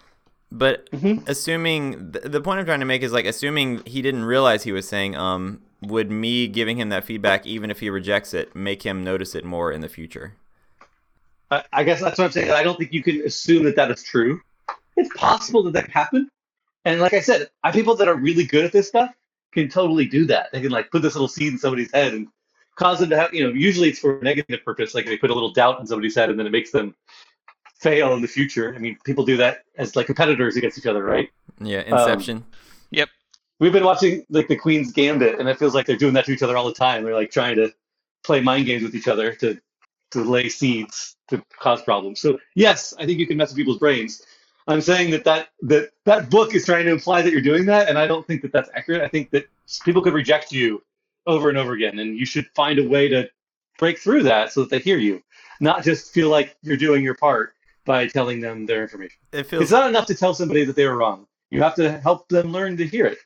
but 0.51 0.89
Mhm. 0.91 1.27
assuming 1.27 2.11
the, 2.11 2.19
the 2.21 2.39
point 2.39 2.59
I'm 2.59 2.65
trying 2.65 2.79
to 2.79 2.85
make 2.85 3.01
is 3.01 3.11
like 3.11 3.25
assuming 3.25 3.83
he 3.85 4.01
didn't 4.01 4.23
realize 4.23 4.63
he 4.63 4.71
was 4.71 4.87
saying 4.87 5.15
um 5.15 5.61
would 5.81 6.09
me 6.09 6.47
giving 6.47 6.77
him 6.77 6.89
that 6.89 7.03
feedback 7.03 7.45
even 7.45 7.69
if 7.69 7.81
he 7.81 7.89
rejects 7.89 8.33
it 8.33 8.55
make 8.55 8.83
him 8.83 9.03
notice 9.03 9.35
it 9.35 9.43
more 9.43 9.71
in 9.71 9.81
the 9.81 9.89
future. 9.89 10.35
I, 11.51 11.63
I 11.73 11.83
guess 11.83 11.99
that's 12.01 12.17
what 12.17 12.25
I'm 12.25 12.31
saying. 12.31 12.51
I 12.51 12.63
don't 12.63 12.77
think 12.77 12.93
you 12.93 13.03
can 13.03 13.21
assume 13.25 13.65
that 13.65 13.75
that 13.75 13.91
is 13.91 14.03
true. 14.03 14.41
It's 14.95 15.09
possible 15.15 15.63
that 15.63 15.73
that 15.73 15.89
happened. 15.89 16.29
And 16.85 17.01
like 17.01 17.13
I 17.13 17.19
said, 17.19 17.49
I 17.63 17.71
people 17.71 17.95
that 17.95 18.07
are 18.07 18.15
really 18.15 18.45
good 18.45 18.63
at 18.65 18.71
this 18.71 18.87
stuff 18.87 19.11
can 19.57 19.69
totally 19.69 20.05
do 20.05 20.25
that. 20.25 20.49
They 20.51 20.61
can 20.61 20.71
like 20.71 20.91
put 20.91 21.01
this 21.01 21.15
little 21.15 21.27
seed 21.27 21.53
in 21.53 21.57
somebody's 21.57 21.91
head 21.91 22.13
and 22.13 22.27
cause 22.75 22.99
them 22.99 23.09
to 23.09 23.17
have, 23.17 23.33
you 23.33 23.43
know, 23.43 23.53
usually 23.53 23.89
it's 23.89 23.99
for 23.99 24.19
a 24.19 24.23
negative 24.23 24.63
purpose. 24.63 24.93
Like 24.93 25.05
they 25.05 25.17
put 25.17 25.31
a 25.31 25.33
little 25.33 25.51
doubt 25.51 25.79
in 25.79 25.87
somebody's 25.87 26.15
head 26.15 26.29
and 26.29 26.39
then 26.39 26.45
it 26.45 26.51
makes 26.51 26.71
them 26.71 26.95
fail 27.79 28.13
in 28.13 28.21
the 28.21 28.27
future. 28.27 28.73
I 28.75 28.77
mean, 28.77 28.97
people 29.03 29.25
do 29.25 29.37
that 29.37 29.63
as 29.77 29.95
like 29.95 30.05
competitors 30.05 30.55
against 30.57 30.77
each 30.77 30.85
other, 30.85 31.03
right? 31.03 31.29
Yeah, 31.59 31.79
um, 31.79 31.99
Inception. 31.99 32.45
Yep. 32.91 33.09
We've 33.59 33.73
been 33.73 33.83
watching 33.83 34.23
like 34.29 34.47
the 34.47 34.55
Queen's 34.55 34.91
Gambit, 34.91 35.39
and 35.39 35.49
it 35.49 35.57
feels 35.57 35.73
like 35.73 35.87
they're 35.87 35.97
doing 35.97 36.13
that 36.13 36.25
to 36.25 36.31
each 36.31 36.43
other 36.43 36.55
all 36.55 36.67
the 36.67 36.73
time. 36.73 37.03
They're 37.03 37.15
like 37.15 37.31
trying 37.31 37.55
to 37.55 37.73
play 38.23 38.39
mind 38.39 38.67
games 38.67 38.83
with 38.83 38.93
each 38.93 39.07
other 39.07 39.33
to 39.35 39.59
to 40.11 40.21
lay 40.21 40.47
seeds 40.47 41.15
to 41.29 41.43
cause 41.59 41.81
problems. 41.81 42.21
So 42.21 42.37
yes, 42.55 42.93
I 42.99 43.05
think 43.05 43.19
you 43.19 43.25
can 43.25 43.37
mess 43.37 43.49
with 43.49 43.57
people's 43.57 43.79
brains. 43.79 44.21
I'm 44.67 44.81
saying 44.81 45.11
that 45.11 45.23
that 45.23 45.49
that 45.61 45.91
that 46.03 46.29
book 46.29 46.53
is 46.53 46.65
trying 46.65 46.85
to 46.85 46.91
imply 46.91 47.21
that 47.21 47.31
you're 47.31 47.41
doing 47.41 47.65
that, 47.67 47.87
and 47.89 47.97
I 47.97 48.07
don't 48.07 48.27
think 48.27 48.41
that 48.41 48.51
that's 48.51 48.69
accurate. 48.73 49.01
I 49.01 49.07
think 49.07 49.31
that 49.31 49.47
people 49.85 50.01
could 50.01 50.13
reject 50.13 50.51
you 50.51 50.83
over 51.25 51.49
and 51.49 51.57
over 51.57 51.73
again, 51.73 51.99
and 51.99 52.17
you 52.17 52.25
should 52.25 52.47
find 52.55 52.79
a 52.79 52.87
way 52.87 53.07
to 53.07 53.29
break 53.79 53.99
through 53.99 54.23
that 54.23 54.51
so 54.51 54.61
that 54.61 54.69
they 54.69 54.79
hear 54.79 54.97
you, 54.97 55.21
not 55.59 55.83
just 55.83 56.13
feel 56.13 56.29
like 56.29 56.55
you're 56.61 56.77
doing 56.77 57.03
your 57.03 57.15
part 57.15 57.53
by 57.85 58.07
telling 58.07 58.41
them 58.41 58.65
their 58.65 58.81
information. 58.81 59.17
it 59.31 59.43
feels 59.43 59.63
It's 59.63 59.71
not 59.71 59.89
enough 59.89 60.05
to 60.07 60.15
tell 60.15 60.33
somebody 60.33 60.65
that 60.65 60.75
they 60.75 60.85
were 60.85 60.97
wrong. 60.97 61.27
You 61.49 61.61
have 61.61 61.75
to 61.75 61.99
help 61.99 62.27
them 62.27 62.51
learn 62.51 62.75
to 62.77 62.85
hear 62.85 63.05
it, 63.05 63.19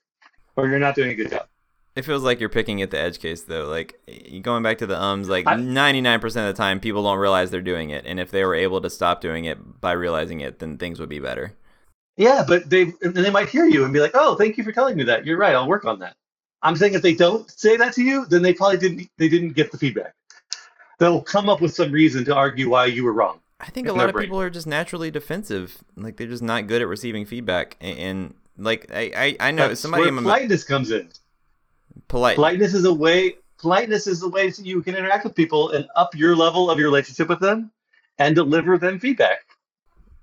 or 0.55 0.67
you're 0.67 0.79
not 0.79 0.93
doing 0.93 1.11
a 1.11 1.15
good 1.15 1.31
job. 1.31 1.47
It 1.95 2.03
feels 2.03 2.23
like 2.23 2.39
you're 2.39 2.49
picking 2.49 2.81
at 2.81 2.89
the 2.91 2.99
edge 2.99 3.19
case 3.19 3.43
though. 3.43 3.67
Like 3.67 3.99
going 4.41 4.63
back 4.63 4.77
to 4.77 4.87
the 4.87 5.01
ums, 5.01 5.27
like 5.27 5.45
99% 5.45 6.23
of 6.23 6.33
the 6.33 6.53
time 6.53 6.79
people 6.79 7.03
don't 7.03 7.17
realize 7.17 7.51
they're 7.51 7.61
doing 7.61 7.89
it, 7.89 8.05
and 8.05 8.19
if 8.19 8.31
they 8.31 8.45
were 8.45 8.55
able 8.55 8.79
to 8.81 8.89
stop 8.89 9.19
doing 9.19 9.45
it 9.45 9.81
by 9.81 9.91
realizing 9.91 10.39
it, 10.39 10.59
then 10.59 10.77
things 10.77 10.99
would 10.99 11.09
be 11.09 11.19
better. 11.19 11.53
Yeah, 12.17 12.45
but 12.47 12.69
they 12.69 12.93
and 13.01 13.13
they 13.13 13.29
might 13.29 13.49
hear 13.49 13.65
you 13.65 13.83
and 13.83 13.93
be 13.93 13.99
like, 13.99 14.11
"Oh, 14.13 14.35
thank 14.35 14.57
you 14.57 14.63
for 14.63 14.71
telling 14.71 14.95
me 14.95 15.03
that. 15.03 15.25
You're 15.25 15.37
right. 15.37 15.55
I'll 15.55 15.67
work 15.67 15.85
on 15.85 15.99
that." 15.99 16.15
I'm 16.63 16.75
saying 16.75 16.93
if 16.93 17.01
they 17.01 17.15
don't 17.15 17.49
say 17.49 17.75
that 17.77 17.93
to 17.93 18.03
you, 18.03 18.25
then 18.25 18.41
they 18.41 18.53
probably 18.53 18.77
didn't 18.77 19.09
they 19.17 19.27
didn't 19.27 19.53
get 19.53 19.71
the 19.71 19.77
feedback. 19.77 20.13
They'll 20.99 21.21
come 21.21 21.49
up 21.49 21.61
with 21.61 21.73
some 21.73 21.91
reason 21.91 22.23
to 22.25 22.35
argue 22.35 22.69
why 22.69 22.85
you 22.85 23.03
were 23.03 23.13
wrong. 23.13 23.39
I 23.59 23.69
think 23.69 23.87
a 23.87 23.93
lot 23.93 24.07
of 24.07 24.13
brain. 24.13 24.25
people 24.25 24.39
are 24.39 24.49
just 24.49 24.67
naturally 24.67 25.11
defensive. 25.11 25.83
Like 25.95 26.17
they're 26.17 26.27
just 26.27 26.43
not 26.43 26.67
good 26.67 26.81
at 26.81 26.87
receiving 26.87 27.25
feedback, 27.25 27.77
and, 27.81 27.97
and 27.97 28.33
like 28.57 28.91
I, 28.93 29.11
I, 29.15 29.47
I 29.47 29.51
know 29.51 29.69
That's 29.69 29.81
somebody 29.81 30.11
where 30.11 30.21
politeness 30.21 30.63
comes 30.63 30.91
in. 30.91 31.09
Polite. 32.07 32.35
Politeness 32.35 32.73
is 32.73 32.85
a 32.85 32.93
way. 32.93 33.35
Politeness 33.57 34.07
is 34.07 34.19
the 34.21 34.29
way 34.29 34.49
that 34.49 34.65
you 34.65 34.81
can 34.81 34.95
interact 34.95 35.23
with 35.23 35.35
people 35.35 35.69
and 35.71 35.87
up 35.95 36.15
your 36.15 36.35
level 36.35 36.69
of 36.69 36.79
your 36.79 36.87
relationship 36.87 37.29
with 37.29 37.39
them, 37.39 37.71
and 38.17 38.35
deliver 38.35 38.77
them 38.77 38.99
feedback. 38.99 39.39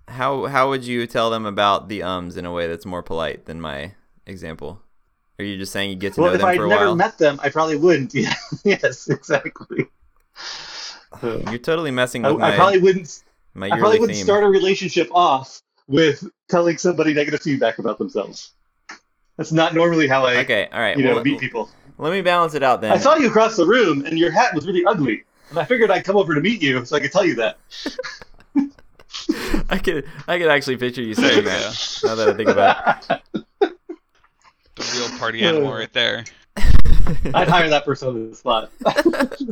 How 0.08 0.46
how 0.46 0.70
would 0.70 0.84
you 0.84 1.06
tell 1.06 1.30
them 1.30 1.44
about 1.46 1.88
the 1.88 2.02
ums 2.02 2.36
in 2.36 2.44
a 2.46 2.52
way 2.52 2.66
that's 2.66 2.86
more 2.86 3.02
polite 3.02 3.44
than 3.46 3.60
my 3.60 3.92
example? 4.26 4.82
Are 5.38 5.44
you 5.44 5.56
just 5.56 5.70
saying 5.72 5.90
you 5.90 5.96
get 5.96 6.14
to 6.14 6.20
Well, 6.20 6.30
know 6.30 6.34
if 6.34 6.40
them 6.40 6.48
I 6.48 6.56
for 6.56 6.66
a 6.66 6.68
never 6.68 6.94
met 6.96 7.18
them, 7.18 7.38
I 7.42 7.48
probably 7.50 7.76
wouldn't. 7.76 8.12
Yeah. 8.14 8.34
yes, 8.64 9.08
exactly. 9.08 9.86
You're 11.22 11.58
totally 11.58 11.90
messing 11.90 12.24
I, 12.24 12.30
with 12.30 12.40
my 12.40 12.52
I 12.52 12.56
probably 12.56 12.78
wouldn't. 12.80 13.22
my 13.54 13.66
I 13.70 13.78
probably 13.78 14.00
wouldn't 14.00 14.16
theme. 14.16 14.24
start 14.24 14.44
a 14.44 14.48
relationship 14.48 15.08
off 15.12 15.62
with 15.86 16.24
telling 16.48 16.76
somebody 16.78 17.14
negative 17.14 17.40
feedback 17.40 17.78
about 17.78 17.98
themselves. 17.98 18.52
That's 19.38 19.52
not 19.52 19.72
normally 19.72 20.06
how 20.08 20.24
I, 20.26 20.36
okay, 20.38 20.68
all 20.70 20.80
right. 20.80 20.98
you 20.98 21.04
know, 21.04 21.14
well, 21.14 21.24
meet 21.24 21.38
people. 21.40 21.70
let 21.96 22.10
me 22.12 22.20
balance 22.20 22.52
it 22.54 22.62
out 22.62 22.80
then. 22.82 22.92
I 22.92 22.98
saw 22.98 23.14
you 23.16 23.28
across 23.28 23.56
the 23.56 23.64
room, 23.64 24.04
and 24.04 24.18
your 24.18 24.30
hat 24.30 24.52
was 24.54 24.66
really 24.66 24.84
ugly, 24.84 25.24
and 25.48 25.58
I 25.58 25.64
figured 25.64 25.90
I'd 25.90 26.04
come 26.04 26.16
over 26.16 26.34
to 26.34 26.40
meet 26.40 26.60
you 26.60 26.84
so 26.84 26.96
I 26.96 27.00
could 27.00 27.12
tell 27.12 27.24
you 27.24 27.36
that. 27.36 27.56
I 29.70 29.78
could 29.78 30.06
I 30.26 30.38
could 30.38 30.48
actually 30.48 30.76
picture 30.76 31.02
you 31.02 31.14
saying 31.14 31.44
that. 31.44 32.00
now 32.04 32.14
that 32.16 32.28
I 32.28 32.34
think 32.34 32.48
about 32.50 33.10
it, 33.10 33.22
The 33.60 34.98
real 35.08 35.18
party 35.18 35.42
animal 35.42 35.72
right 35.72 35.92
there. 35.92 36.24
I'd 37.32 37.48
hire 37.48 37.68
that 37.70 37.84
person 37.84 38.08
on 38.08 38.30
the 38.30 38.36
spot. 38.36 38.70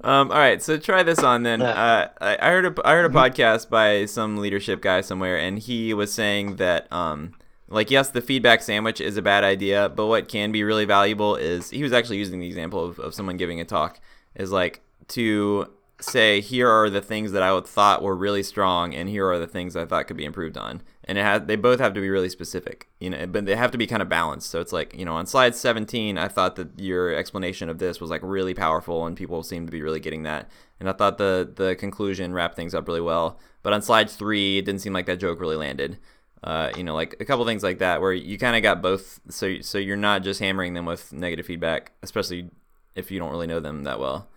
Um, 0.00 0.30
all 0.30 0.38
right, 0.38 0.62
so 0.62 0.78
try 0.78 1.02
this 1.02 1.18
on 1.18 1.42
then. 1.42 1.60
Uh, 1.60 2.08
I, 2.20 2.38
I 2.40 2.50
heard 2.50 2.66
a 2.66 2.86
I 2.86 2.92
heard 2.92 3.10
a 3.10 3.12
podcast 3.12 3.68
by 3.68 4.04
some 4.06 4.36
leadership 4.36 4.80
guy 4.80 5.00
somewhere, 5.00 5.36
and 5.36 5.58
he 5.58 5.92
was 5.92 6.12
saying 6.14 6.56
that 6.56 6.90
um, 6.92 7.34
like 7.68 7.90
yes, 7.90 8.10
the 8.10 8.20
feedback 8.20 8.62
sandwich 8.62 9.00
is 9.00 9.16
a 9.16 9.22
bad 9.22 9.44
idea, 9.44 9.88
but 9.88 10.06
what 10.06 10.28
can 10.28 10.52
be 10.52 10.64
really 10.64 10.84
valuable 10.84 11.36
is 11.36 11.70
he 11.70 11.82
was 11.82 11.92
actually 11.92 12.18
using 12.18 12.40
the 12.40 12.46
example 12.46 12.84
of, 12.84 12.98
of 12.98 13.14
someone 13.14 13.36
giving 13.36 13.60
a 13.60 13.64
talk 13.64 14.00
is 14.34 14.50
like 14.52 14.82
to 15.08 15.70
say 16.00 16.40
here 16.40 16.68
are 16.68 16.88
the 16.88 17.00
things 17.00 17.32
that 17.32 17.42
I 17.42 17.60
thought 17.60 18.02
were 18.02 18.14
really 18.14 18.42
strong, 18.42 18.94
and 18.94 19.08
here 19.08 19.28
are 19.28 19.38
the 19.38 19.46
things 19.46 19.76
I 19.76 19.84
thought 19.84 20.06
could 20.06 20.16
be 20.16 20.24
improved 20.24 20.56
on. 20.56 20.82
And 21.04 21.18
it 21.18 21.22
has, 21.22 21.42
they 21.46 21.56
both 21.56 21.80
have 21.80 21.94
to 21.94 22.00
be 22.00 22.10
really 22.10 22.28
specific, 22.28 22.88
you 23.00 23.10
know, 23.10 23.26
but 23.26 23.46
they 23.46 23.56
have 23.56 23.70
to 23.72 23.78
be 23.78 23.86
kind 23.86 24.02
of 24.02 24.08
balanced. 24.08 24.50
So 24.50 24.60
it's 24.60 24.72
like, 24.72 24.94
you 24.94 25.04
know, 25.04 25.14
on 25.14 25.26
slide 25.26 25.54
17, 25.54 26.18
I 26.18 26.28
thought 26.28 26.56
that 26.56 26.78
your 26.78 27.14
explanation 27.14 27.68
of 27.68 27.78
this 27.78 28.00
was 28.00 28.10
like 28.10 28.20
really 28.22 28.54
powerful, 28.54 29.06
and 29.06 29.16
people 29.16 29.42
seem 29.42 29.66
to 29.66 29.72
be 29.72 29.82
really 29.82 30.00
getting 30.00 30.22
that. 30.24 30.50
And 30.80 30.88
I 30.88 30.92
thought 30.92 31.18
the 31.18 31.50
the 31.54 31.74
conclusion 31.74 32.32
wrapped 32.32 32.56
things 32.56 32.74
up 32.74 32.86
really 32.86 33.00
well. 33.00 33.38
But 33.62 33.72
on 33.72 33.82
slide 33.82 34.08
three, 34.08 34.58
it 34.58 34.64
didn't 34.64 34.82
seem 34.82 34.92
like 34.92 35.06
that 35.06 35.18
joke 35.18 35.40
really 35.40 35.56
landed. 35.56 35.98
Uh, 36.42 36.70
you 36.76 36.84
know, 36.84 36.94
like 36.94 37.16
a 37.20 37.24
couple 37.24 37.44
things 37.44 37.62
like 37.64 37.78
that, 37.78 38.00
where 38.00 38.12
you 38.12 38.38
kind 38.38 38.54
of 38.56 38.62
got 38.62 38.80
both. 38.80 39.20
So 39.28 39.60
so 39.60 39.78
you're 39.78 39.96
not 39.96 40.22
just 40.22 40.38
hammering 40.40 40.74
them 40.74 40.86
with 40.86 41.12
negative 41.12 41.46
feedback, 41.46 41.92
especially 42.02 42.50
if 42.94 43.10
you 43.10 43.18
don't 43.18 43.30
really 43.30 43.46
know 43.48 43.60
them 43.60 43.84
that 43.84 43.98
well. 43.98 44.28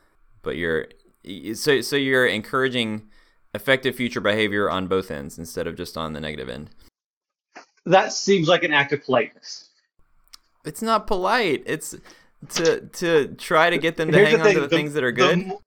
But 0.42 0.58
you're 0.58 0.88
so 1.54 1.82
so 1.82 1.96
you're 1.96 2.26
encouraging 2.26 3.04
effective 3.54 3.96
future 3.96 4.22
behavior 4.22 4.70
on 4.70 4.88
both 4.88 5.12
ends 5.12 5.38
instead 5.38 5.68
of 5.68 5.76
just 5.76 5.96
on 5.98 6.14
the 6.14 6.20
negative 6.20 6.50
end. 6.50 6.72
That 7.86 8.14
seems 8.14 8.48
like 8.48 8.64
an 8.64 8.74
act 8.74 8.94
of 8.94 9.04
politeness. 9.04 9.70
It's 10.66 10.82
not 10.82 11.06
polite. 11.08 11.64
It's 11.66 11.96
to 12.50 12.82
to 12.82 13.28
try 13.36 13.70
to 13.70 13.78
get 13.78 13.98
them 13.98 14.12
to 14.12 14.18
Here's 14.18 14.30
hang 14.30 14.38
the 14.40 14.48
on 14.50 14.54
to 14.56 14.60
the, 14.62 14.68
the- 14.68 14.76
things 14.76 14.94
that 14.94 15.04
are 15.04 15.12
good. 15.12 15.48
mo- 15.48 15.62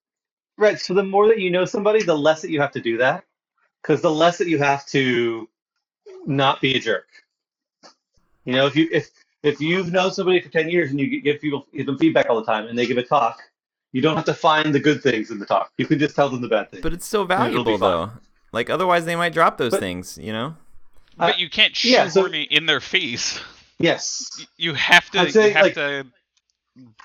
right. 0.58 0.78
So 0.80 0.94
the 0.94 1.04
more 1.04 1.28
that 1.28 1.38
you 1.38 1.50
know 1.50 1.64
somebody, 1.64 2.02
the 2.02 2.16
less 2.18 2.42
that 2.42 2.50
you 2.50 2.60
have 2.60 2.72
to 2.72 2.80
do 2.80 2.98
that, 2.98 3.24
because 3.82 4.00
the 4.02 4.10
less 4.10 4.38
that 4.38 4.48
you 4.48 4.58
have 4.58 4.84
to 4.86 5.48
not 6.26 6.60
be 6.60 6.74
a 6.76 6.80
jerk. 6.80 7.06
You 8.44 8.52
know, 8.54 8.66
if 8.66 8.76
you 8.76 8.88
if 8.92 9.10
if 9.42 9.60
you've 9.60 9.92
known 9.92 10.12
somebody 10.12 10.40
for 10.40 10.48
ten 10.50 10.68
years 10.68 10.90
and 10.90 11.00
you 11.00 11.20
give 11.20 11.40
people 11.40 11.66
give 11.74 11.86
them 11.86 11.98
feedback 11.98 12.28
all 12.28 12.36
the 12.40 12.46
time 12.46 12.66
and 12.66 12.78
they 12.78 12.86
give 12.86 12.98
a 12.98 13.02
talk, 13.02 13.40
you 13.92 14.00
don't 14.02 14.16
have 14.16 14.24
to 14.26 14.34
find 14.34 14.74
the 14.74 14.80
good 14.80 15.02
things 15.02 15.30
in 15.30 15.38
the 15.38 15.46
talk. 15.46 15.72
You 15.78 15.86
can 15.86 15.98
just 15.98 16.14
tell 16.16 16.28
them 16.28 16.40
the 16.40 16.48
bad 16.48 16.70
things. 16.70 16.82
But 16.82 16.92
it's 16.92 17.06
so 17.06 17.24
valuable 17.24 17.78
fine. 17.78 17.80
though. 17.80 18.10
Like 18.52 18.70
otherwise 18.70 19.04
they 19.04 19.16
might 19.16 19.32
drop 19.32 19.58
those 19.58 19.72
But- 19.72 19.80
things, 19.80 20.18
you 20.18 20.32
know? 20.32 20.56
But 21.16 21.34
Uh, 21.34 21.36
you 21.38 21.48
can't 21.48 21.84
yeah, 21.84 22.08
so- 22.08 22.22
shoehorn 22.22 22.34
it 22.34 22.50
in 22.50 22.66
their 22.66 22.80
face. 22.80 23.40
yes, 23.78 24.44
You 24.56 24.74
have 24.74 25.08
to. 25.10 25.20
I'm 25.20 25.28
You 25.28 25.40
have 25.52 25.62
like- 25.62 25.74
to. 25.74 26.06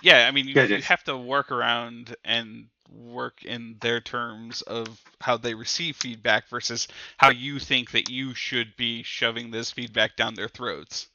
Yeah, 0.02 0.28
I 0.28 0.32
mean, 0.32 0.48
you, 0.48 0.56
Yeah, 0.56 0.64
you 0.64 0.82
have 0.82 1.04
to 1.04 1.16
work 1.16 1.52
around 1.52 2.16
and 2.26 2.66
work 2.92 3.44
in 3.44 3.76
their 3.82 4.00
terms 4.02 4.62
of 4.64 5.02
how 5.22 5.38
they 5.38 5.54
receive 5.54 5.96
feedback 5.96 6.48
versus 6.50 6.88
how 7.18 7.30
you 7.30 7.60
think 7.60 7.92
that 7.92 8.10
you 8.10 8.34
should 8.34 8.76
be 8.78 9.04
shoving 9.04 9.52
this 9.52 9.72
feedback 9.72 10.16
down 10.16 10.36
their 10.36 10.48
throats. 10.48 11.08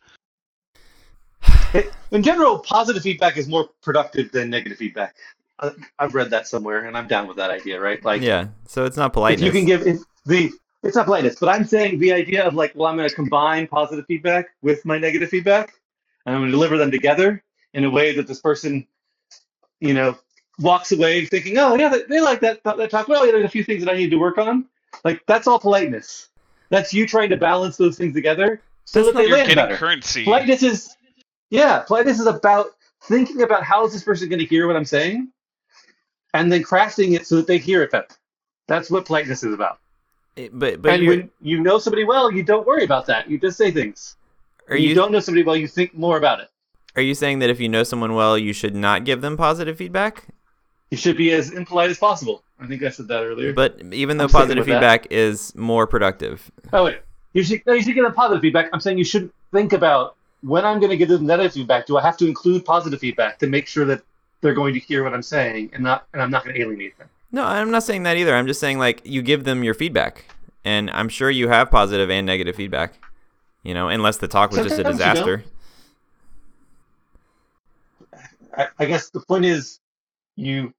In 2.10 2.22
general, 2.22 2.58
positive 2.58 3.02
feedback 3.02 3.36
is 3.36 3.48
more 3.48 3.68
productive 3.82 4.30
than 4.32 4.50
negative 4.50 4.78
feedback. 4.78 5.16
I, 5.58 5.72
I've 5.98 6.14
read 6.14 6.30
that 6.30 6.46
somewhere, 6.46 6.86
and 6.86 6.96
I'm 6.96 7.06
down 7.06 7.26
with 7.26 7.36
that 7.36 7.50
idea. 7.50 7.80
Right? 7.80 8.04
Like, 8.04 8.22
yeah. 8.22 8.48
So 8.66 8.84
it's 8.84 8.96
not 8.96 9.06
if 9.06 9.12
politeness. 9.12 9.44
you 9.44 9.52
can 9.52 9.64
give 9.64 9.86
if 9.86 10.00
the 10.24 10.50
it's 10.82 10.96
not 10.96 11.06
politeness, 11.06 11.36
but 11.40 11.48
I'm 11.48 11.64
saying 11.64 11.98
the 11.98 12.12
idea 12.12 12.44
of 12.44 12.54
like, 12.54 12.72
well, 12.74 12.88
I'm 12.88 12.96
going 12.96 13.08
to 13.08 13.14
combine 13.14 13.66
positive 13.66 14.04
feedback 14.06 14.48
with 14.62 14.84
my 14.84 14.98
negative 14.98 15.30
feedback, 15.30 15.72
and 16.26 16.34
I'm 16.34 16.42
going 16.42 16.50
to 16.50 16.56
deliver 16.56 16.76
them 16.76 16.90
together 16.90 17.42
in 17.72 17.84
a 17.84 17.90
way 17.90 18.14
that 18.14 18.26
this 18.26 18.40
person, 18.40 18.86
you 19.80 19.94
know, 19.94 20.16
walks 20.60 20.92
away 20.92 21.24
thinking, 21.26 21.58
oh 21.58 21.74
yeah, 21.74 21.88
they, 21.88 22.02
they 22.04 22.20
like 22.20 22.40
that 22.40 22.62
that 22.64 22.90
talk. 22.90 23.08
Well, 23.08 23.26
yeah, 23.26 23.32
there's 23.32 23.44
a 23.44 23.48
few 23.48 23.64
things 23.64 23.84
that 23.84 23.92
I 23.92 23.96
need 23.96 24.10
to 24.10 24.16
work 24.18 24.38
on. 24.38 24.66
Like 25.04 25.22
that's 25.26 25.46
all 25.46 25.58
politeness. 25.58 26.28
That's 26.70 26.94
you 26.94 27.06
trying 27.06 27.30
to 27.30 27.36
balance 27.36 27.76
those 27.76 27.96
things 27.96 28.14
together 28.14 28.62
so 28.84 29.02
That's 29.02 29.14
that 29.14 29.20
they 29.22 29.28
You're 29.28 29.36
land 29.36 29.48
getting 29.48 29.64
better. 29.64 29.76
currency. 29.76 30.24
Politeness 30.24 30.62
is, 30.62 30.96
yeah, 31.50 31.80
politeness 31.80 32.20
is 32.20 32.26
about 32.26 32.68
thinking 33.04 33.42
about 33.42 33.62
how 33.64 33.84
is 33.86 33.92
this 33.92 34.04
person 34.04 34.28
going 34.28 34.38
to 34.40 34.44
hear 34.46 34.66
what 34.66 34.76
I'm 34.76 34.84
saying, 34.84 35.28
and 36.34 36.50
then 36.52 36.62
crafting 36.62 37.14
it 37.14 37.26
so 37.26 37.36
that 37.36 37.46
they 37.46 37.58
hear 37.58 37.82
it 37.82 37.90
better. 37.90 38.08
That's 38.66 38.90
what 38.90 39.06
politeness 39.06 39.42
is 39.42 39.54
about. 39.54 39.78
It- 40.36 40.56
but 40.58 40.82
but 40.82 40.92
and 40.92 41.02
you're, 41.02 41.16
when 41.16 41.30
you 41.40 41.60
know 41.60 41.78
somebody 41.78 42.04
well, 42.04 42.30
you 42.30 42.42
don't 42.42 42.66
worry 42.66 42.84
about 42.84 43.06
that. 43.06 43.30
You 43.30 43.38
just 43.38 43.56
say 43.56 43.70
things. 43.70 44.16
are 44.68 44.76
you, 44.76 44.88
you 44.90 44.94
don't 44.94 45.12
know 45.12 45.20
somebody 45.20 45.44
well, 45.44 45.56
you 45.56 45.68
think 45.68 45.94
more 45.94 46.16
about 46.18 46.40
it. 46.40 46.50
are 46.96 47.02
you 47.02 47.14
saying 47.14 47.38
that 47.38 47.50
if 47.50 47.60
you 47.60 47.68
know 47.68 47.84
someone 47.84 48.14
well, 48.14 48.36
you 48.36 48.52
should 48.52 48.74
not 48.74 49.04
give 49.04 49.20
them 49.20 49.36
positive 49.36 49.78
feedback? 49.78 50.24
You 50.90 50.96
should 50.96 51.16
be 51.16 51.32
as 51.32 51.50
impolite 51.50 51.90
as 51.90 51.98
possible. 51.98 52.42
I 52.60 52.66
think 52.66 52.82
I 52.82 52.90
said 52.90 53.08
that 53.08 53.24
earlier. 53.24 53.52
But 53.52 53.80
even 53.92 54.16
though 54.16 54.24
I'm 54.24 54.30
positive 54.30 54.64
feedback 54.64 55.08
is 55.10 55.54
more 55.54 55.86
productive. 55.86 56.50
oh 56.72 56.84
wait, 56.84 57.00
you 57.32 57.42
should 57.42 57.62
no, 57.66 57.72
you 57.72 57.82
should 57.82 57.94
give 57.94 58.04
them 58.04 58.14
positive 58.14 58.42
feedback. 58.42 58.68
I'm 58.72 58.80
saying 58.80 58.98
you 58.98 59.04
should 59.04 59.30
think 59.52 59.72
about 59.72 60.16
when 60.42 60.64
I'm 60.64 60.78
going 60.78 60.90
to 60.90 60.96
give 60.96 61.08
them 61.08 61.26
negative 61.26 61.54
feedback. 61.54 61.86
Do 61.86 61.96
I 61.96 62.02
have 62.02 62.16
to 62.18 62.26
include 62.26 62.64
positive 62.64 63.00
feedback 63.00 63.38
to 63.38 63.46
make 63.46 63.66
sure 63.66 63.84
that 63.86 64.02
they're 64.44 64.54
going 64.54 64.74
to 64.74 64.80
hear 64.80 65.02
what 65.02 65.14
I'm 65.14 65.22
saying 65.22 65.70
and 65.72 65.82
not 65.82 66.06
and 66.12 66.22
I'm 66.22 66.30
not 66.30 66.44
going 66.44 66.54
to 66.54 66.60
alienate 66.60 66.96
them. 66.98 67.08
No, 67.32 67.44
I'm 67.44 67.70
not 67.70 67.82
saying 67.82 68.02
that 68.04 68.16
either. 68.18 68.34
I'm 68.34 68.46
just 68.46 68.60
saying 68.60 68.78
like 68.78 69.00
you 69.04 69.22
give 69.22 69.44
them 69.44 69.64
your 69.64 69.74
feedback. 69.74 70.26
And 70.66 70.90
I'm 70.90 71.08
sure 71.08 71.30
you 71.30 71.48
have 71.48 71.70
positive 71.70 72.10
and 72.10 72.26
negative 72.26 72.54
feedback. 72.54 72.94
You 73.62 73.72
know, 73.74 73.88
unless 73.88 74.18
the 74.18 74.28
talk 74.28 74.50
was 74.50 74.60
just 74.60 74.78
a 74.78 74.84
Sometimes 74.84 74.98
you 74.98 75.04
don't. 75.04 75.14
disaster. 75.14 75.44
I, 78.56 78.66
I 78.78 78.84
guess 78.84 79.08
the 79.10 79.20
point 79.20 79.46
is, 79.46 79.80
you 80.36 80.72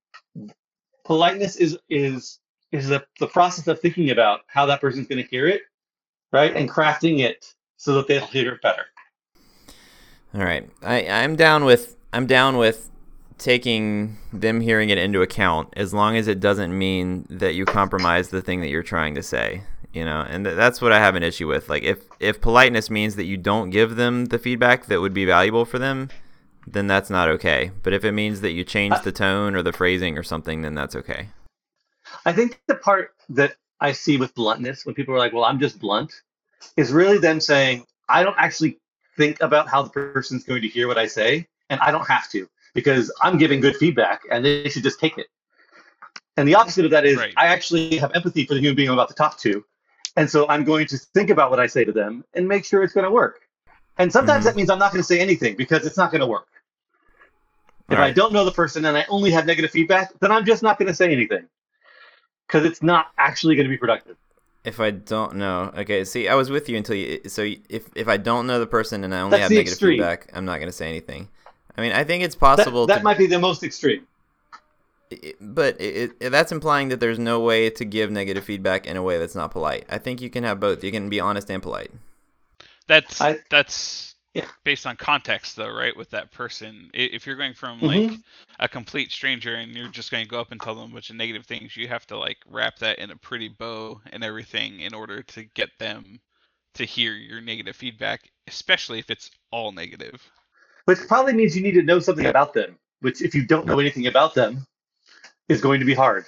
politeness 1.06 1.56
is 1.56 1.78
is 1.90 2.40
is 2.72 2.90
the, 2.90 3.06
the 3.20 3.28
process 3.28 3.68
of 3.68 3.80
thinking 3.80 4.10
about 4.10 4.42
how 4.48 4.66
that 4.66 4.82
person's 4.82 5.08
going 5.08 5.24
to 5.24 5.30
hear 5.30 5.48
it, 5.48 5.62
right, 6.32 6.56
and 6.56 6.70
crafting 6.70 7.20
it 7.20 7.54
so 7.78 7.94
that 7.96 8.08
they'll 8.08 8.26
hear 8.26 8.54
it 8.54 8.62
better. 8.62 8.86
All 10.34 10.42
right. 10.42 10.70
I 10.84 11.08
I'm 11.08 11.36
down 11.36 11.64
with 11.64 11.96
I'm 12.12 12.28
down 12.28 12.58
with 12.58 12.90
taking 13.38 14.18
them 14.32 14.62
hearing 14.62 14.90
it 14.90 14.98
into 14.98 15.22
account 15.22 15.70
as 15.76 15.94
long 15.94 16.16
as 16.16 16.28
it 16.28 16.40
doesn't 16.40 16.78
mean 16.78 17.26
that 17.30 17.54
you 17.54 17.66
compromise 17.66 18.30
the 18.30 18.42
thing 18.42 18.62
that 18.62 18.70
you're 18.70 18.84
trying 18.84 19.16
to 19.16 19.24
say, 19.24 19.62
you 19.94 20.04
know. 20.04 20.26
And 20.28 20.46
th- 20.46 20.56
that's 20.56 20.82
what 20.82 20.92
I 20.92 21.00
have 21.00 21.16
an 21.16 21.24
issue 21.24 21.48
with. 21.48 21.70
Like 21.70 21.84
if 21.84 22.04
if 22.20 22.42
politeness 22.42 22.90
means 22.90 23.16
that 23.16 23.26
you 23.26 23.38
don't 23.38 23.70
give 23.70 23.96
them 23.96 24.26
the 24.26 24.40
feedback 24.40 24.88
that 24.88 25.00
would 25.00 25.14
be 25.14 25.26
valuable 25.26 25.64
for 25.64 25.80
them, 25.80 26.10
then 26.68 26.88
that's 26.88 27.10
not 27.10 27.30
okay. 27.30 27.72
But 27.84 27.94
if 27.94 28.04
it 28.04 28.12
means 28.12 28.42
that 28.42 28.52
you 28.52 28.64
change 28.64 29.00
the 29.02 29.12
tone 29.12 29.56
or 29.56 29.62
the 29.62 29.74
phrasing 29.74 30.18
or 30.18 30.24
something, 30.24 30.62
then 30.62 30.76
that's 30.76 30.96
okay. 30.96 31.30
I 32.26 32.34
think 32.34 32.62
the 32.68 32.76
part 32.76 33.14
that 33.30 33.56
I 33.82 33.92
see 33.92 34.18
with 34.18 34.34
bluntness, 34.36 34.86
when 34.86 34.96
people 34.96 35.14
are 35.14 35.18
like, 35.18 35.34
"Well, 35.34 35.46
I'm 35.46 35.60
just 35.60 35.80
blunt," 35.80 36.12
is 36.78 36.92
really 36.92 37.18
them 37.18 37.40
saying, 37.40 37.86
"I 38.10 38.24
don't 38.24 38.38
actually 38.38 38.80
think 39.18 39.42
about 39.42 39.70
how 39.70 39.82
the 39.82 39.90
person's 39.90 40.44
going 40.44 40.62
to 40.62 40.68
hear 40.68 40.88
what 40.88 40.98
I 40.98 41.08
say, 41.08 41.48
and 41.70 41.80
I 41.82 41.92
don't 41.92 42.08
have 42.08 42.30
to 42.32 42.48
because 42.74 43.12
I'm 43.22 43.38
giving 43.38 43.60
good 43.60 43.76
feedback, 43.76 44.22
and 44.32 44.44
they 44.46 44.70
should 44.70 44.84
just 44.84 45.00
take 45.00 45.18
it." 45.18 45.28
And 46.38 46.48
the 46.48 46.56
opposite 46.56 46.86
of 46.86 46.92
that 46.92 47.06
is, 47.06 47.18
Right. 47.18 47.34
I 47.38 47.48
actually 47.48 47.98
have 47.98 48.12
empathy 48.14 48.46
for 48.46 48.56
the 48.56 48.60
human 48.60 48.76
being 48.76 48.90
I'm 48.90 48.94
about 48.94 49.10
to 49.10 49.16
talk 49.16 49.40
to, 49.40 49.64
and 50.16 50.30
so 50.30 50.48
I'm 50.50 50.64
going 50.64 50.88
to 50.88 50.98
think 50.98 51.30
about 51.30 51.50
what 51.50 51.60
I 51.60 51.68
say 51.68 51.86
to 51.86 51.92
them 51.92 52.24
and 52.34 52.48
make 52.48 52.66
sure 52.66 52.84
it's 52.84 52.94
going 52.94 53.06
to 53.06 53.12
work. 53.12 53.42
And 53.98 54.12
sometimes 54.12 54.44
Mhm. 54.44 54.48
that 54.48 54.56
means 54.56 54.70
I'm 54.70 54.80
not 54.80 54.92
going 54.92 55.02
to 55.02 55.08
say 55.08 55.20
anything 55.20 55.56
because 55.56 55.86
it's 55.86 55.98
not 55.98 56.12
going 56.12 56.22
to 56.22 56.28
work. 56.28 56.48
If 57.90 58.00
I 58.00 58.12
don't 58.12 58.34
know 58.34 58.46
the 58.46 58.52
person 58.52 58.86
and 58.86 58.98
I 58.98 59.06
only 59.10 59.32
have 59.32 59.46
negative 59.46 59.72
feedback, 59.72 60.12
then 60.20 60.32
I'm 60.32 60.46
just 60.46 60.64
not 60.64 60.80
going 60.80 60.88
to 60.88 60.94
say 60.94 61.12
anything 61.12 61.48
because 62.48 62.66
it's 62.66 62.82
not 62.82 63.08
actually 63.18 63.56
going 63.56 63.66
to 63.66 63.70
be 63.70 63.78
productive. 63.78 64.18
If 64.64 64.80
I 64.80 64.90
don't 64.90 65.36
know, 65.36 65.72
okay. 65.78 66.04
See, 66.06 66.28
I 66.28 66.34
was 66.34 66.50
with 66.50 66.68
you 66.68 66.78
until 66.78 66.96
you. 66.96 67.22
So 67.28 67.44
if 67.70 67.88
if 67.96 68.08
I 68.08 68.18
don't 68.18 68.48
know 68.48 68.60
the 68.60 68.66
person 68.66 69.04
and 69.04 69.14
I 69.14 69.22
only 69.22 69.38
That's 69.38 69.44
have 69.44 69.52
negative 69.52 69.74
extreme. 69.74 69.92
feedback, 69.94 70.30
I'm 70.34 70.46
not 70.46 70.58
going 70.58 70.70
to 70.70 70.74
say 70.74 70.90
anything. 70.90 71.28
I 71.78 71.82
mean, 71.82 71.92
I 71.92 72.04
think 72.04 72.24
it's 72.24 72.36
possible 72.36 72.88
that 72.88 72.98
to 72.98 73.04
might 73.04 73.18
be 73.18 73.28
the 73.28 73.38
most 73.38 73.64
extreme. 73.64 74.08
But 75.40 75.80
it, 75.80 76.14
it, 76.20 76.30
that's 76.32 76.52
implying 76.52 76.90
that 76.90 77.00
there's 77.00 77.20
no 77.20 77.40
way 77.40 77.70
to 77.70 77.86
give 77.86 78.10
negative 78.10 78.44
feedback 78.44 78.88
in 78.88 78.98
a 78.98 79.04
way 79.04 79.20
that's 79.20 79.36
not 79.36 79.52
polite. 79.52 79.86
I 79.88 80.00
think 80.00 80.20
you 80.20 80.30
can 80.32 80.44
have 80.44 80.60
both. 80.60 80.84
You 80.84 80.92
can 80.92 81.10
be 81.10 81.20
honest 81.20 81.50
and 81.52 81.62
polite. 81.62 81.92
That's 82.88 83.22
I- 83.22 83.40
that's 83.50 84.15
Yeah. 84.36 84.48
based 84.66 84.86
on 84.86 84.98
context, 84.98 85.56
though, 85.56 85.72
right? 85.72 85.96
With 85.96 86.10
that 86.10 86.30
person, 86.32 86.92
if 86.94 87.26
you're 87.26 87.38
going 87.38 87.54
from 87.54 87.80
Mhm. 87.80 87.88
like 87.88 88.20
a 88.60 88.68
complete 88.68 89.12
stranger 89.12 89.56
and 89.56 89.74
you're 89.74 89.88
just 89.88 90.12
going 90.12 90.26
to 90.26 90.30
go 90.30 90.42
up 90.42 90.52
and 90.52 90.60
tell 90.60 90.76
them 90.76 90.92
a 90.92 90.94
bunch 90.94 91.10
of 91.10 91.16
negative 91.16 91.46
things, 91.46 91.78
you 91.78 91.88
have 91.88 92.06
to 92.08 92.18
like 92.18 92.38
wrap 92.46 92.78
that 92.80 93.00
in 93.00 93.12
a 93.12 93.16
pretty 93.16 93.48
bow 93.48 94.02
and 94.12 94.26
everything 94.26 94.82
in 94.82 94.94
order 94.94 95.24
to 95.24 95.46
get 95.54 95.70
them 95.80 96.20
to 96.74 96.84
hear 96.84 97.14
your 97.14 97.40
negative 97.40 97.78
feedback, 97.78 98.30
especially 98.48 99.00
if 99.00 99.10
it's 99.10 99.32
all 99.52 99.72
negative. 99.72 100.22
Which 100.84 101.00
probably 101.08 101.32
means 101.34 101.56
you 101.56 101.64
need 101.64 101.76
to 101.76 101.82
know 101.82 102.00
something 102.00 102.26
about 102.26 102.54
them, 102.54 102.78
which, 103.00 103.22
if 103.22 103.34
you 103.34 103.46
don't 103.46 103.66
know 103.66 103.80
anything 103.80 104.08
about 104.08 104.36
them, 104.36 104.68
is 105.48 105.62
going 105.62 105.80
to 105.80 105.86
be 105.86 105.94
hard. 105.94 106.26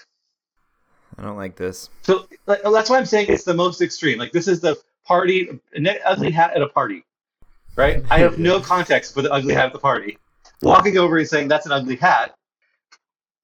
I 1.18 1.24
don't 1.24 1.36
like 1.36 1.58
this. 1.58 1.90
So 2.04 2.26
like, 2.46 2.62
that's 2.64 2.90
why 2.90 3.00
I'm 3.00 3.06
saying 3.06 3.26
it's 3.28 3.44
the 3.44 3.54
most 3.54 3.82
extreme. 3.82 4.18
Like 4.18 4.32
this 4.32 4.48
is 4.48 4.62
the 4.62 4.78
party, 5.04 5.60
an 5.74 5.90
ugly 6.06 6.32
hat 6.32 6.56
at 6.56 6.62
a 6.62 6.70
party, 6.70 7.04
right? 7.78 8.04
I 8.12 8.20
have 8.20 8.38
no 8.40 8.60
context 8.60 9.14
for 9.14 9.22
the 9.22 9.32
ugly 9.32 9.54
hat 9.54 9.68
at 9.68 9.74
the 9.74 9.80
party. 9.80 10.18
Walking 10.62 10.98
over 10.98 11.18
and 11.18 11.28
saying 11.28 11.48
that's 11.48 11.66
an 11.68 11.72
ugly 11.72 11.96
hat, 11.96 12.34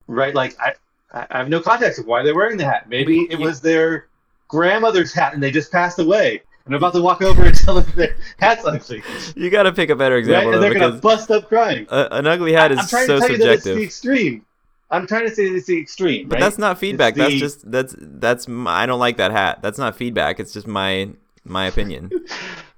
right? 0.07 0.33
Like 0.33 0.57
I, 0.59 0.73
I 1.13 1.37
have 1.37 1.47
no 1.49 1.61
context 1.61 1.99
of 1.99 2.07
why 2.07 2.23
they're 2.23 2.35
wearing 2.35 2.57
the 2.57 2.65
hat. 2.65 2.89
Maybe 2.89 3.27
it 3.29 3.39
was 3.39 3.61
their 3.61 4.07
grandmother's 4.47 5.13
hat 5.13 5.33
and 5.33 5.41
they 5.41 5.51
just 5.51 5.71
passed 5.71 5.99
away. 5.99 6.41
And 6.65 6.73
I'm 6.73 6.79
about 6.79 6.93
to 6.93 7.01
walk 7.01 7.21
over 7.21 7.43
and 7.43 7.55
tell 7.57 7.75
them 7.75 7.91
their 7.95 8.15
hat's 8.39 8.65
ugly, 8.65 9.03
You 9.35 9.49
got 9.49 9.63
to 9.63 9.71
pick 9.73 9.89
a 9.89 9.95
better 9.95 10.15
right? 10.15 10.19
example 10.19 10.53
And 10.53 10.63
they're 10.63 10.73
gonna 10.73 10.93
bust 10.93 11.29
up 11.29 11.47
crying. 11.49 11.85
a, 11.89 12.07
an 12.11 12.25
ugly 12.25 12.53
hat 12.53 12.71
is 12.71 12.79
I'm 12.79 12.87
trying 12.87 13.07
so 13.07 13.19
to 13.19 13.27
tell 13.27 13.31
you 13.31 13.37
that 13.39 13.53
it's 13.53 13.63
the 13.63 13.83
extreme. 13.83 14.45
I'm 14.89 15.07
trying 15.07 15.27
to 15.27 15.33
say 15.35 15.43
it's 15.45 15.65
the 15.65 15.79
extreme, 15.79 16.29
But 16.29 16.35
right? 16.35 16.39
that's 16.41 16.57
not 16.57 16.77
feedback. 16.77 17.15
That's 17.15 17.33
just 17.35 17.69
that's 17.69 17.95
that's 17.99 18.47
I 18.47 18.85
don't 18.85 18.99
like 18.99 19.17
that 19.17 19.31
hat. 19.31 19.59
That's 19.61 19.77
not 19.77 19.95
feedback. 19.95 20.39
It's 20.39 20.53
just 20.53 20.67
my 20.67 21.09
my 21.45 21.67
opinion. 21.67 22.09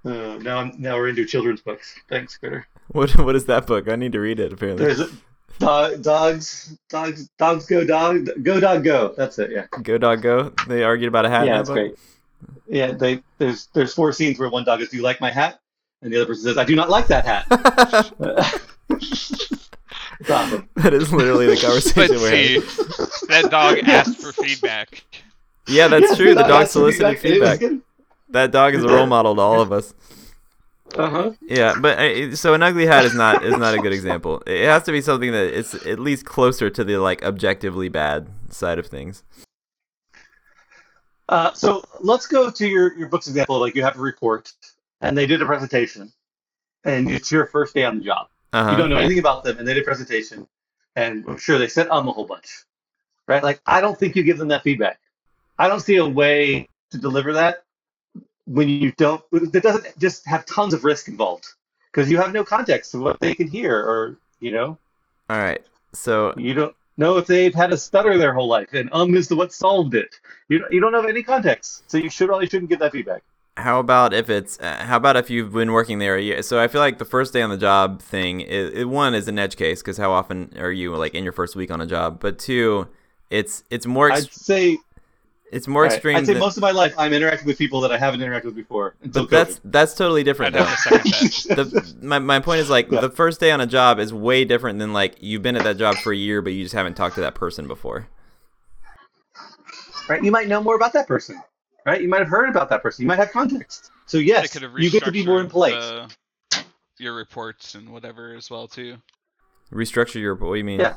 Uh, 0.06 0.38
now, 0.44 0.60
I'm, 0.60 0.72
now 0.80 0.96
we're 0.98 1.10
into 1.10 1.26
children's 1.26 1.62
books. 1.62 1.96
Thanks, 2.10 2.38
Critter. 2.38 2.68
what 2.90 3.10
what 3.18 3.36
is 3.36 3.46
that 3.46 3.66
book? 3.66 3.90
I 3.90 3.96
need 3.96 4.12
to 4.12 4.20
read 4.20 4.40
it. 4.40 4.54
Apparently, 4.54 4.86
There's 4.86 5.00
a, 5.00 5.10
dog, 5.58 6.04
dogs, 6.04 6.78
dogs, 6.90 7.28
dogs 7.40 7.66
go 7.66 7.84
dog, 7.84 8.30
go 8.44 8.60
dog 8.60 8.84
go. 8.84 9.16
That's 9.18 9.40
it. 9.40 9.50
Yeah, 9.50 9.66
Go 9.82 9.98
dog 9.98 10.22
go. 10.22 10.54
They 10.68 10.84
argued 10.84 11.08
about 11.08 11.26
a 11.26 11.30
hat. 11.32 11.48
yeah, 11.48 11.54
that 11.54 11.58
that's 11.58 11.70
book? 11.70 11.76
great. 11.76 11.96
Yeah, 12.68 12.92
they 12.92 13.24
there's 13.40 13.66
there's 13.74 13.96
four 13.96 14.14
scenes 14.14 14.38
where 14.38 14.48
one 14.48 14.64
dog 14.64 14.80
is, 14.82 14.90
"Do 14.90 14.98
you 14.98 15.02
like 15.02 15.20
my 15.20 15.32
hat?" 15.32 15.60
and 16.04 16.14
the 16.14 16.18
other 16.18 16.28
person 16.28 16.44
says, 16.44 16.60
"I 16.60 16.66
do 16.66 16.76
not 16.76 16.92
like 16.92 17.08
that 17.08 17.26
hat." 17.26 17.48
awesome. 20.30 20.70
that 20.76 20.94
is 20.94 21.12
literally 21.12 21.48
the 21.48 21.56
But 21.56 21.62
conversation 21.64 22.18
we're 22.18 22.30
see, 22.30 22.54
having. 22.60 22.70
that 23.30 23.48
dog 23.50 23.80
asked 23.90 24.22
for 24.22 24.32
feedback. 24.34 25.04
Yeah, 25.68 25.88
that's 25.88 26.12
Yeah, 26.12 26.16
true. 26.16 26.36
The 26.36 26.42
dog 26.42 26.50
dog 26.50 26.68
solicited 26.68 27.08
and 27.08 27.18
feedback. 27.18 27.60
That 28.30 28.52
dog 28.52 28.74
is 28.74 28.84
a 28.84 28.88
role 28.88 29.08
model 29.08 29.36
to 29.36 29.42
all 29.42 29.62
of 29.62 29.72
us. 29.72 29.94
Uh-huh. 30.94 31.32
Yeah, 31.42 31.76
but 31.82 31.98
uh, 32.00 32.36
so 32.36 32.54
an 32.54 32.64
ugly 32.64 32.86
hat 32.86 33.04
is 33.06 33.16
not 33.16 33.44
is 33.44 33.58
not 33.58 33.74
a 33.74 33.80
good 33.80 33.92
example. 33.92 34.42
It 34.46 34.66
has 34.66 34.84
to 34.84 34.92
be 34.92 35.02
something 35.02 35.32
that 35.32 35.58
it's 35.58 35.74
at 35.86 36.00
least 36.00 36.26
closer 36.26 36.70
to 36.70 36.84
the 36.84 36.98
like 36.98 37.24
objectively 37.24 37.90
bad 37.90 38.30
side 38.50 38.80
of 38.80 38.88
things. 38.88 39.24
Uh, 41.28 41.52
so 41.54 41.84
let's 42.02 42.28
go 42.28 42.52
to 42.52 42.68
your, 42.68 42.96
your 42.98 43.10
book's 43.10 43.28
example. 43.28 43.60
Like 43.60 43.76
you 43.76 43.84
have 43.84 43.98
a 43.98 44.02
report, 44.02 44.54
and 45.02 45.18
they 45.18 45.26
did 45.26 45.42
a 45.42 45.46
presentation, 45.46 46.14
and 46.86 47.10
it's 47.10 47.32
your 47.32 47.48
first 47.48 47.74
day 47.74 47.84
on 47.84 47.98
the 47.98 48.06
job. 48.06 48.28
Uh-huh. 48.54 48.72
You 48.72 48.78
don't 48.78 48.90
know 48.90 48.98
anything 48.98 49.20
about 49.20 49.44
them, 49.44 49.58
and 49.58 49.68
they 49.68 49.74
did 49.74 49.82
a 49.82 49.86
presentation, 49.86 50.48
and 50.96 51.26
I'm 51.28 51.38
sure 51.38 51.58
they 51.58 51.68
sent 51.68 51.90
um 51.90 52.08
a 52.08 52.12
whole 52.12 52.26
bunch, 52.26 52.64
right? 53.28 53.44
Like 53.44 53.60
I 53.66 53.82
don't 53.82 53.98
think 53.98 54.16
you 54.16 54.24
give 54.24 54.38
them 54.38 54.50
that 54.50 54.64
feedback. 54.64 55.00
I 55.58 55.68
don't 55.68 55.82
see 55.82 55.98
a 55.98 56.08
way 56.08 56.70
to 56.92 56.98
deliver 56.98 57.34
that 57.34 57.65
when 58.46 58.70
you 58.70 58.92
don't. 58.94 59.24
That 59.32 59.64
doesn't 59.64 59.98
just 60.00 60.26
have 60.28 60.46
tons 60.46 60.74
of 60.74 60.84
risk 60.84 61.08
involved 61.08 61.48
because 61.92 62.10
you 62.10 62.18
have 62.18 62.34
no 62.34 62.44
context 62.44 62.94
of 62.94 63.02
what 63.02 63.20
they 63.20 63.34
can 63.36 63.48
hear, 63.48 63.76
or 63.76 64.18
you 64.40 64.52
know, 64.52 64.78
All 65.30 65.38
right. 65.38 65.64
So 65.94 66.34
you 66.38 66.54
don't 66.54 66.76
know 66.98 67.18
if 67.18 67.28
they've 67.28 67.54
had 67.54 67.74
a 67.74 67.78
stutter 67.78 68.18
their 68.18 68.34
whole 68.34 68.48
life, 68.48 68.74
and 68.74 68.90
um 68.92 69.16
is 69.16 69.28
the 69.28 69.36
what 69.36 69.54
solved 69.54 69.96
it. 69.96 70.20
You 70.50 70.60
don't, 70.60 70.72
you 70.74 70.80
don't 70.80 70.94
have 70.94 71.06
any 71.06 71.24
context, 71.24 71.90
so 71.90 71.98
you 71.98 72.10
should 72.10 72.28
probably 72.28 72.48
shouldn't 72.48 72.70
give 72.70 72.80
that 72.80 72.92
feedback. 72.92 73.24
how 73.58 73.80
about 73.80 74.14
if 74.14 74.30
it's 74.30 74.60
uh, 74.60 74.84
how 74.86 74.98
about 74.98 75.16
if 75.16 75.30
you've 75.30 75.54
been 75.54 75.72
working 75.72 76.00
there 76.00 76.16
a 76.16 76.22
year? 76.22 76.42
So 76.42 76.60
I 76.60 76.68
feel 76.68 76.82
like 76.82 76.98
the 76.98 77.06
first 77.06 77.34
day 77.34 77.42
on 77.42 77.50
the 77.50 77.58
job 77.58 78.02
thing, 78.02 78.42
is, 78.42 78.72
it, 78.74 78.86
one 78.86 79.16
is 79.16 79.28
an 79.28 79.40
edge 79.40 79.56
case 79.56 79.82
because 79.82 79.98
how 79.98 80.12
often 80.12 80.54
are 80.58 80.72
you 80.72 80.96
like 80.96 81.14
in 81.16 81.24
your 81.24 81.34
first 81.34 81.56
week 81.56 81.72
on 81.72 81.80
a 81.82 81.88
job? 81.88 82.20
But 82.20 82.38
two, 82.38 82.88
it's 83.30 83.64
it's 83.70 83.86
more 83.86 84.12
I'd 84.12 84.32
say 84.32 84.78
it's 85.52 85.68
more 85.68 85.84
Right. 85.84 85.92
extreme. 85.94 86.18
I'd 86.18 86.26
say 86.26 86.34
than- 86.34 86.40
most 86.42 86.58
of 86.58 86.62
my 86.62 86.72
life 86.72 86.94
I'm 86.98 87.14
interacting 87.14 87.48
with 87.48 87.58
people 87.58 87.82
that 87.82 87.92
I 87.92 87.98
haven't 87.98 88.20
interacted 88.22 88.46
with 88.46 88.56
before 88.56 88.96
until 89.04 89.24
but 89.24 89.30
that's 89.32 89.62
that's 89.64 89.94
totally 89.94 90.24
different. 90.24 90.56
have 90.56 90.68
though. 90.68 90.98
to 90.98 91.02
second 91.04 91.72
that. 91.72 91.96
the, 92.00 92.06
my, 92.08 92.20
my 92.20 92.40
point 92.40 92.60
is 92.62 92.70
like 92.70 92.92
Yeah. 92.92 93.02
the 93.02 93.10
first 93.10 93.40
day 93.40 93.52
on 93.52 93.62
a 93.62 93.68
job 93.68 94.00
is 94.00 94.14
way 94.14 94.44
different 94.46 94.80
than 94.80 94.92
like 94.94 95.16
you've 95.20 95.42
been 95.44 95.56
at 95.56 95.64
that 95.64 95.78
job 95.78 95.96
for 95.98 96.12
a 96.12 96.16
year 96.18 96.42
but 96.42 96.54
you 96.54 96.64
just 96.64 96.76
haven't 96.76 96.96
talked 96.96 97.16
to 97.16 97.22
that 97.22 97.36
person 97.36 97.68
before 97.68 98.08
Right? 100.08 100.24
You 100.24 100.32
might 100.32 100.48
know 100.48 100.62
more 100.62 100.76
about 100.76 100.94
that 100.94 101.08
person. 101.08 101.42
Right? 101.86 102.02
You 102.02 102.08
might 102.08 102.20
have 102.20 102.28
heard 102.28 102.50
about 102.50 102.70
that 102.70 102.82
person. 102.84 103.04
You 103.04 103.08
might 103.08 103.18
have 103.20 103.32
context. 103.32 103.92
So 104.06 104.18
They 104.18 104.24
yes, 104.24 104.54
could 104.54 104.62
have 104.64 104.72
you 104.78 104.90
get 104.92 105.04
to 105.06 105.12
be 105.12 105.26
more 105.26 105.40
restructured 105.40 105.44
impolite. 105.44 105.74
the- 105.74 106.02
uh, 106.58 106.62
your 106.98 107.14
reports 107.16 107.76
and 107.76 107.90
whatever 107.90 108.36
as 108.36 108.50
well 108.50 108.68
too. 108.68 108.98
restructure 109.74 110.16
your 110.22 110.36
what 110.36 110.54
do 110.54 110.58
you 110.60 110.64
mean 110.64 110.80
Yeah. 110.80 110.96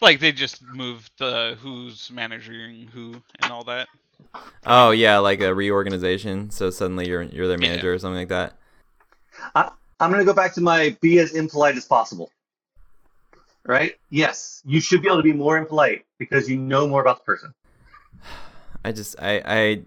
Like 0.00 0.20
they 0.20 0.32
just 0.32 0.62
moved 0.62 1.10
the 1.18 1.56
who's 1.60 2.10
managing 2.10 2.88
who 2.88 3.22
and 3.40 3.50
all 3.50 3.64
that. 3.64 3.88
oh 4.66 4.90
yeah 4.90 5.18
like 5.18 5.40
a 5.40 5.54
reorganization 5.54 6.50
so 6.50 6.70
suddenly 6.70 7.08
you're 7.08 7.22
you're 7.22 7.48
their 7.48 7.58
Yeah. 7.60 7.68
manager 7.68 7.92
or 7.92 7.98
something 7.98 8.18
like 8.18 8.28
that 8.28 8.56
I'm 10.00 10.10
going 10.10 10.18
to 10.20 10.24
go 10.24 10.34
back 10.34 10.54
to 10.54 10.60
my 10.60 10.96
be 11.00 11.18
as 11.18 11.34
impolite 11.34 11.76
as 11.76 11.84
possible. 11.84 12.30
Right? 13.64 13.94
Yes, 14.10 14.60
you 14.66 14.80
should 14.80 15.00
be 15.02 15.08
able 15.08 15.16
to 15.18 15.22
be 15.22 15.32
more 15.32 15.56
impolite 15.56 16.04
because 16.18 16.48
you 16.48 16.58
know 16.58 16.86
more 16.86 17.00
about 17.00 17.18
the 17.18 17.24
person. 17.24 17.54
i 18.84 18.92
just 18.92 19.16
i 19.20 19.42
i 19.46 19.82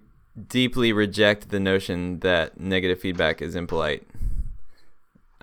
deeply 0.49 0.91
reject 0.91 1.49
the 1.49 1.59
notion 1.59 2.19
that 2.19 2.59
negative 2.59 2.99
feedback 2.99 3.41
is 3.41 3.55
impolite 3.55 4.03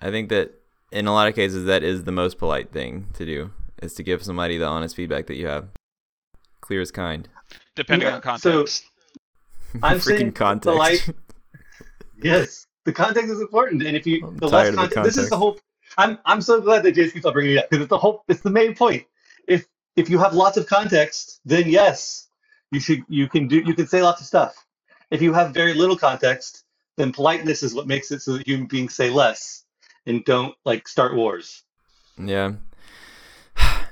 i 0.01 0.11
think 0.11 0.29
that 0.29 0.53
in 0.93 1.07
a 1.07 1.13
lot 1.13 1.29
of 1.29 1.35
cases 1.35 1.65
that 1.67 1.83
is 1.83 2.05
the 2.05 2.13
most 2.13 2.39
polite 2.39 2.71
thing 2.73 3.07
to 3.13 3.25
do 3.25 3.51
is 3.83 3.95
to 3.95 4.03
give 4.03 4.23
somebody 4.23 4.57
the 4.59 4.67
honest 4.67 4.97
feedback 4.97 5.27
that 5.27 5.37
you 5.37 5.47
have 5.47 5.69
clear 6.61 6.81
as 6.81 6.91
kind 6.91 7.29
Depending 7.77 8.09
Yeah, 8.09 8.15
on 8.17 8.23
so- 8.39 8.51
context. 8.53 8.85
I'm 9.83 10.01
saying 10.01 10.33
freaking 10.33 10.35
context 10.35 10.73
polite- 10.73 11.09
Yes, 12.23 12.67
the 12.85 12.93
context 12.93 13.31
is 13.31 13.41
important, 13.41 13.83
and 13.83 13.97
if 13.97 14.07
you 14.07 14.25
I'm 14.27 14.37
the 14.37 14.49
tired 14.49 14.53
less 14.53 14.69
of 14.69 14.75
the 14.91 14.95
context, 14.95 15.05
this 15.05 15.17
is 15.25 15.31
the 15.31 15.37
whole. 15.37 15.59
I'm 15.99 16.19
I'm 16.25 16.41
so 16.41 16.61
glad 16.61 16.83
that 16.85 16.93
Jason 16.95 17.13
keeps 17.13 17.27
on 17.27 17.33
bringing 17.33 17.53
it 17.55 17.59
up 17.59 17.71
because 17.71 17.83
it's 17.83 17.91
the 17.91 17.99
whole. 17.99 18.25
It's 18.29 18.41
the 18.41 18.51
main 18.51 18.75
point. 18.75 19.05
If 19.49 19.67
if 19.97 20.09
you 20.09 20.19
have 20.19 20.33
lots 20.33 20.57
of 20.57 20.67
context, 20.67 21.41
then 21.45 21.69
yes, 21.69 22.29
you 22.71 22.81
should 22.81 23.03
you 23.09 23.29
can 23.29 23.49
do 23.49 23.59
you 23.59 23.75
can 23.75 23.87
say 23.87 24.01
lots 24.03 24.21
of 24.21 24.27
stuff. 24.27 24.55
If 25.11 25.21
you 25.23 25.33
have 25.35 25.53
very 25.53 25.75
little 25.75 25.97
context, 25.97 26.65
then 26.97 27.13
politeness 27.13 27.63
is 27.63 27.75
what 27.75 27.87
makes 27.87 28.11
it 28.13 28.23
so 28.23 28.35
that 28.39 28.47
human 28.47 28.67
beings 28.67 28.95
say 28.95 29.11
less 29.11 29.65
and 30.07 30.25
don't 30.25 30.55
like 30.65 30.87
start 30.89 31.15
wars. 31.17 31.63
Yeah. 32.17 32.53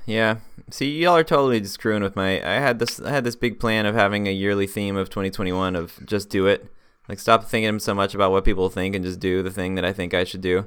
Yeah. 0.07 0.37
See, 0.71 0.99
y'all 1.03 1.17
are 1.17 1.25
totally 1.25 1.61
just 1.61 1.75
screwing 1.75 2.03
with 2.03 2.17
my. 2.17 2.37
I 2.43 2.55
had 2.61 2.79
this. 2.79 3.01
I 3.01 3.11
had 3.11 3.25
this 3.25 3.37
big 3.37 3.61
plan 3.61 3.87
of 3.87 3.95
having 3.95 4.27
a 4.27 4.33
yearly 4.33 4.67
theme 4.67 4.97
of 4.97 5.11
2021 5.11 5.77
of 5.77 5.99
just 6.07 6.29
do 6.29 6.47
it. 6.47 6.67
Like 7.09 7.19
stop 7.21 7.45
thinking 7.45 7.79
so 7.79 7.95
much 7.95 8.15
about 8.15 8.31
what 8.33 8.45
people 8.45 8.69
think 8.69 8.95
and 8.95 9.05
just 9.05 9.21
do 9.21 9.43
the 9.43 9.51
thing 9.51 9.75
that 9.77 9.85
I 9.85 9.93
think 9.93 10.15
I 10.15 10.25
should 10.25 10.41
do. 10.41 10.67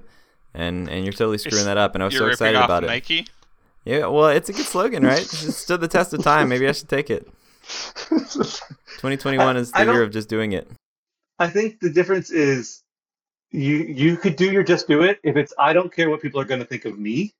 And 0.54 0.90
and 0.90 1.04
you're 1.06 1.14
totally 1.14 1.38
screwing 1.38 1.62
It's- 1.64 1.66
that 1.66 1.78
up. 1.78 1.96
And 1.96 2.02
I 2.04 2.06
was 2.06 2.14
You're 2.14 2.22
so 2.22 2.26
ripping 2.26 2.34
excited 2.48 2.58
off 2.58 2.66
about 2.66 2.84
it. 2.84 2.88
Nike. 2.88 3.28
Yeah. 3.84 4.08
Well, 4.08 4.28
it's 4.30 4.50
a 4.50 4.54
good 4.54 4.66
slogan, 4.66 5.04
right? 5.04 5.22
It 5.22 5.28
stood 5.28 5.82
the 5.82 5.88
test 5.88 6.14
of 6.14 6.24
time. 6.24 6.50
Maybe 6.50 6.68
I 6.68 6.72
should 6.72 6.90
take 6.90 7.10
it. 7.10 7.28
2021 8.10 9.58
is 9.58 9.72
the 9.72 9.84
year 9.84 10.02
of 10.04 10.12
just 10.12 10.30
doing 10.30 10.52
it. 10.54 10.70
I 11.40 11.48
think 11.48 11.80
the 11.80 11.90
difference 11.90 12.32
is 12.32 12.84
you 13.52 13.78
you 13.78 14.18
could 14.18 14.36
do 14.36 14.52
your 14.52 14.64
just 14.64 14.88
do 14.88 15.04
it 15.04 15.20
if 15.24 15.36
it's 15.36 15.54
I 15.60 15.74
don't 15.74 15.94
care 15.94 16.10
what 16.10 16.22
people 16.22 16.40
are 16.40 16.46
going 16.46 16.60
to 16.62 16.66
think 16.66 16.86
of 16.86 16.98
me, 16.98 17.34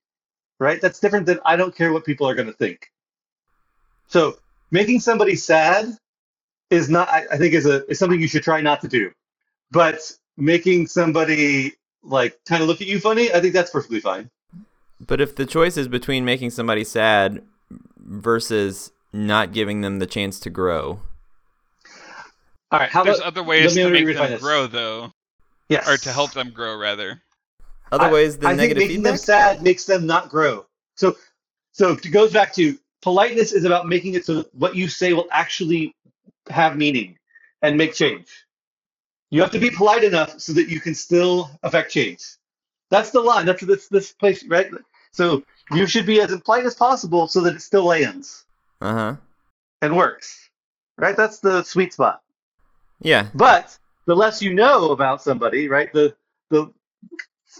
right? 0.58 0.80
That's 0.80 1.00
different 1.00 1.26
than 1.26 1.40
I 1.44 1.56
don't 1.56 1.74
care 1.74 1.92
what 1.92 2.04
people 2.04 2.28
are 2.28 2.34
going 2.34 2.48
to 2.48 2.54
think. 2.54 2.90
So 4.08 4.38
making 4.70 5.00
somebody 5.00 5.36
sad 5.36 5.96
is 6.70 6.88
not 6.88 7.08
I, 7.08 7.24
I 7.32 7.36
think 7.36 7.54
is 7.54 7.66
a 7.66 7.86
is 7.86 7.98
something 7.98 8.20
you 8.20 8.28
should 8.28 8.42
try 8.42 8.60
not 8.60 8.80
to 8.82 8.88
do. 8.88 9.10
But 9.70 10.00
making 10.36 10.86
somebody 10.86 11.74
like 12.02 12.38
kind 12.46 12.62
of 12.62 12.68
look 12.68 12.80
at 12.80 12.86
you 12.86 13.00
funny, 13.00 13.32
I 13.32 13.40
think 13.40 13.52
that's 13.52 13.70
perfectly 13.70 14.00
fine. 14.00 14.30
But 15.00 15.20
if 15.20 15.36
the 15.36 15.46
choice 15.46 15.76
is 15.76 15.88
between 15.88 16.24
making 16.24 16.50
somebody 16.50 16.84
sad 16.84 17.42
versus 17.98 18.92
not 19.12 19.52
giving 19.52 19.80
them 19.80 19.98
the 19.98 20.06
chance 20.06 20.40
to 20.40 20.50
grow, 20.50 21.00
All 22.70 22.80
right, 22.80 22.88
how 22.88 23.04
There's 23.04 23.18
about 23.18 23.28
other 23.28 23.42
ways 23.42 23.74
to 23.74 23.90
make 23.90 24.04
redefine 24.04 24.30
them 24.30 24.40
grow 24.40 24.66
though, 24.66 25.12
yes. 25.68 25.88
or 25.88 25.96
to 25.98 26.12
help 26.12 26.32
them 26.32 26.50
grow 26.50 26.76
rather. 26.76 27.20
Other 27.92 28.06
I- 28.06 28.12
ways 28.12 28.38
than 28.38 28.48
I 28.48 28.56
think 28.56 28.74
making 28.74 28.88
feedback. 28.96 29.12
them 29.12 29.18
sad 29.18 29.62
makes 29.62 29.84
them 29.84 30.06
not 30.06 30.28
grow. 30.28 30.66
So, 30.96 31.16
so 31.72 31.92
it 31.92 32.10
goes 32.10 32.32
back 32.32 32.52
to 32.54 32.78
politeness 33.02 33.52
is 33.52 33.64
about 33.64 33.86
making 33.86 34.14
it 34.14 34.24
so 34.24 34.44
what 34.52 34.74
you 34.74 34.88
say 34.88 35.12
will 35.12 35.28
actually 35.30 35.94
have 36.48 36.76
meaning 36.76 37.18
and 37.62 37.76
make 37.76 37.94
change. 37.94 38.28
You 39.30 39.40
have 39.42 39.50
to 39.52 39.58
be 39.58 39.70
polite 39.70 40.04
enough 40.04 40.40
so 40.40 40.52
that 40.54 40.68
you 40.68 40.80
can 40.80 40.94
still 40.94 41.50
affect 41.62 41.90
change. 41.92 42.22
That's 42.90 43.10
the 43.10 43.20
line. 43.20 43.44
That's 43.46 43.64
this 43.64 43.88
this 43.88 44.12
place, 44.12 44.44
right? 44.46 44.70
So 45.12 45.42
you 45.72 45.86
should 45.86 46.06
be 46.06 46.20
as 46.20 46.34
polite 46.42 46.64
as 46.64 46.74
possible 46.74 47.26
so 47.26 47.40
that 47.40 47.56
it 47.56 47.60
still 47.62 47.84
lands 47.84 48.44
Uh 48.80 48.92
huh. 48.94 49.16
and 49.82 49.96
works. 49.96 50.48
Right? 50.96 51.16
That's 51.16 51.40
the 51.40 51.62
sweet 51.64 51.92
spot. 51.92 52.22
Yeah. 53.00 53.28
But 53.34 53.76
the 54.06 54.14
less 54.16 54.40
you 54.40 54.54
know 54.54 54.90
about 54.92 55.22
somebody, 55.22 55.68
right? 55.68 55.92
The 55.92 56.14
the 56.50 56.72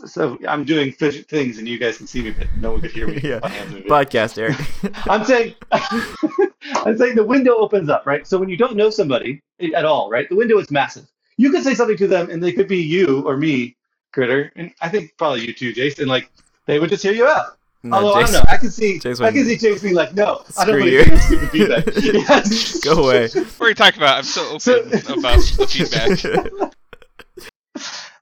so 0.04 0.38
I'm 0.48 0.64
doing 0.64 0.92
fish 0.92 1.24
things 1.26 1.58
and 1.58 1.66
you 1.68 1.78
guys 1.78 1.96
can 1.98 2.06
see 2.06 2.22
me, 2.22 2.30
but 2.32 2.46
no 2.60 2.72
one 2.72 2.80
could 2.80 2.90
hear 2.92 3.06
me. 3.08 3.20
Yeah. 3.22 3.40
My. 3.42 4.04
Podcast, 4.04 4.38
Eric. 4.38 4.56
I'm 5.08 5.24
saying 5.24 5.54
I'm 5.72 6.96
saying 6.98 7.14
the 7.16 7.24
window 7.24 7.56
opens 7.56 7.88
up, 7.88 8.06
right? 8.06 8.26
So 8.26 8.38
when 8.38 8.48
you 8.48 8.56
don't 8.56 8.76
know 8.76 8.90
somebody 8.90 9.42
at 9.74 9.84
all, 9.84 10.10
right? 10.10 10.28
The 10.28 10.36
window 10.36 10.58
is 10.58 10.70
massive. 10.70 11.06
You 11.38 11.50
could 11.50 11.62
say 11.64 11.74
something 11.74 11.96
to 11.98 12.06
them 12.06 12.30
and 12.30 12.42
they 12.42 12.52
could 12.52 12.68
be 12.68 12.78
you 12.82 13.22
or 13.26 13.36
me, 13.36 13.76
critter, 14.12 14.52
and 14.56 14.72
I 14.80 14.88
think 14.88 15.12
probably 15.18 15.46
you 15.46 15.52
too, 15.54 15.72
Jason. 15.72 16.06
Like 16.08 16.30
they 16.66 16.78
would 16.78 16.90
just 16.90 17.02
hear 17.02 17.12
you 17.12 17.26
out. 17.26 17.58
No, 17.82 17.96
Although 17.98 18.14
I 18.14 18.22
don't 18.24 18.32
know, 18.32 18.42
I 18.48 18.56
can 18.56 18.70
see 18.70 18.98
Jason 18.98 19.24
I 19.26 19.30
can 19.30 19.44
see 19.44 19.56
Jason 19.56 19.82
being 19.82 19.94
like, 19.94 20.12
no, 20.14 20.42
I 20.58 20.64
don't 20.64 20.80
want 20.80 20.90
you. 20.90 21.04
to 21.04 21.10
hear 21.10 21.18
stupid 21.20 21.50
feedback. 21.50 21.84
Yes. 21.96 22.80
Go 22.80 23.04
away. 23.04 23.28
What 23.28 23.60
are 23.60 23.68
you 23.68 23.74
talking 23.74 24.00
about? 24.00 24.18
I'm 24.18 24.24
so 24.24 24.44
open 24.48 24.60
So- 24.60 24.78
about 25.14 25.38
the 25.38 25.66
feedback. 25.68 26.72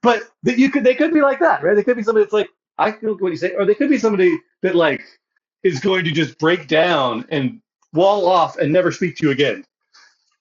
But 0.05 0.21
that 0.43 0.59
you 0.59 0.69
could 0.69 0.83
they 0.83 0.93
could 0.93 1.11
be 1.11 1.21
like 1.21 1.39
that, 1.39 1.63
right? 1.63 1.75
They 1.75 1.83
could 1.83 1.97
be 1.97 2.03
somebody 2.03 2.25
that's 2.25 2.33
like, 2.33 2.49
I 2.77 2.91
feel 2.91 3.17
what 3.17 3.31
you 3.31 3.37
say, 3.37 3.55
or 3.55 3.65
they 3.65 3.73
could 3.73 3.89
be 3.89 3.97
somebody 3.97 4.37
that 4.61 4.75
like 4.75 5.03
is 5.63 5.79
going 5.79 6.05
to 6.05 6.11
just 6.11 6.37
break 6.37 6.67
down 6.67 7.25
and 7.29 7.59
wall 7.91 8.27
off 8.27 8.55
and 8.59 8.71
never 8.71 8.91
speak 8.91 9.17
to 9.17 9.25
you 9.25 9.31
again. 9.31 9.65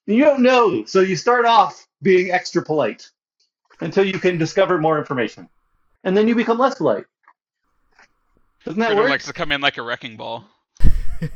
You 0.05 0.23
don't 0.23 0.43
know, 0.43 0.85
so 0.85 1.01
you 1.01 1.17
start 1.17 1.47
off 1.47 1.87
being 2.03 2.31
extra 2.31 2.62
polite 2.62 3.09
until 3.81 4.05
you 4.05 4.19
can 4.19 4.37
discover 4.37 4.79
more 4.79 4.99
information, 4.99 5.49
and 6.05 6.15
then 6.15 6.29
you 6.29 6.35
become 6.35 6.59
less 6.59 6.75
polite. 6.75 7.07
Doesn't 8.67 8.79
that 8.81 8.89
Critter 8.89 9.01
work? 9.01 9.11
likes 9.11 9.27
to 9.27 9.33
come 9.33 9.51
in 9.51 9.62
like 9.62 9.79
a 9.79 9.83
wrecking 9.83 10.19
ball. 10.19 10.45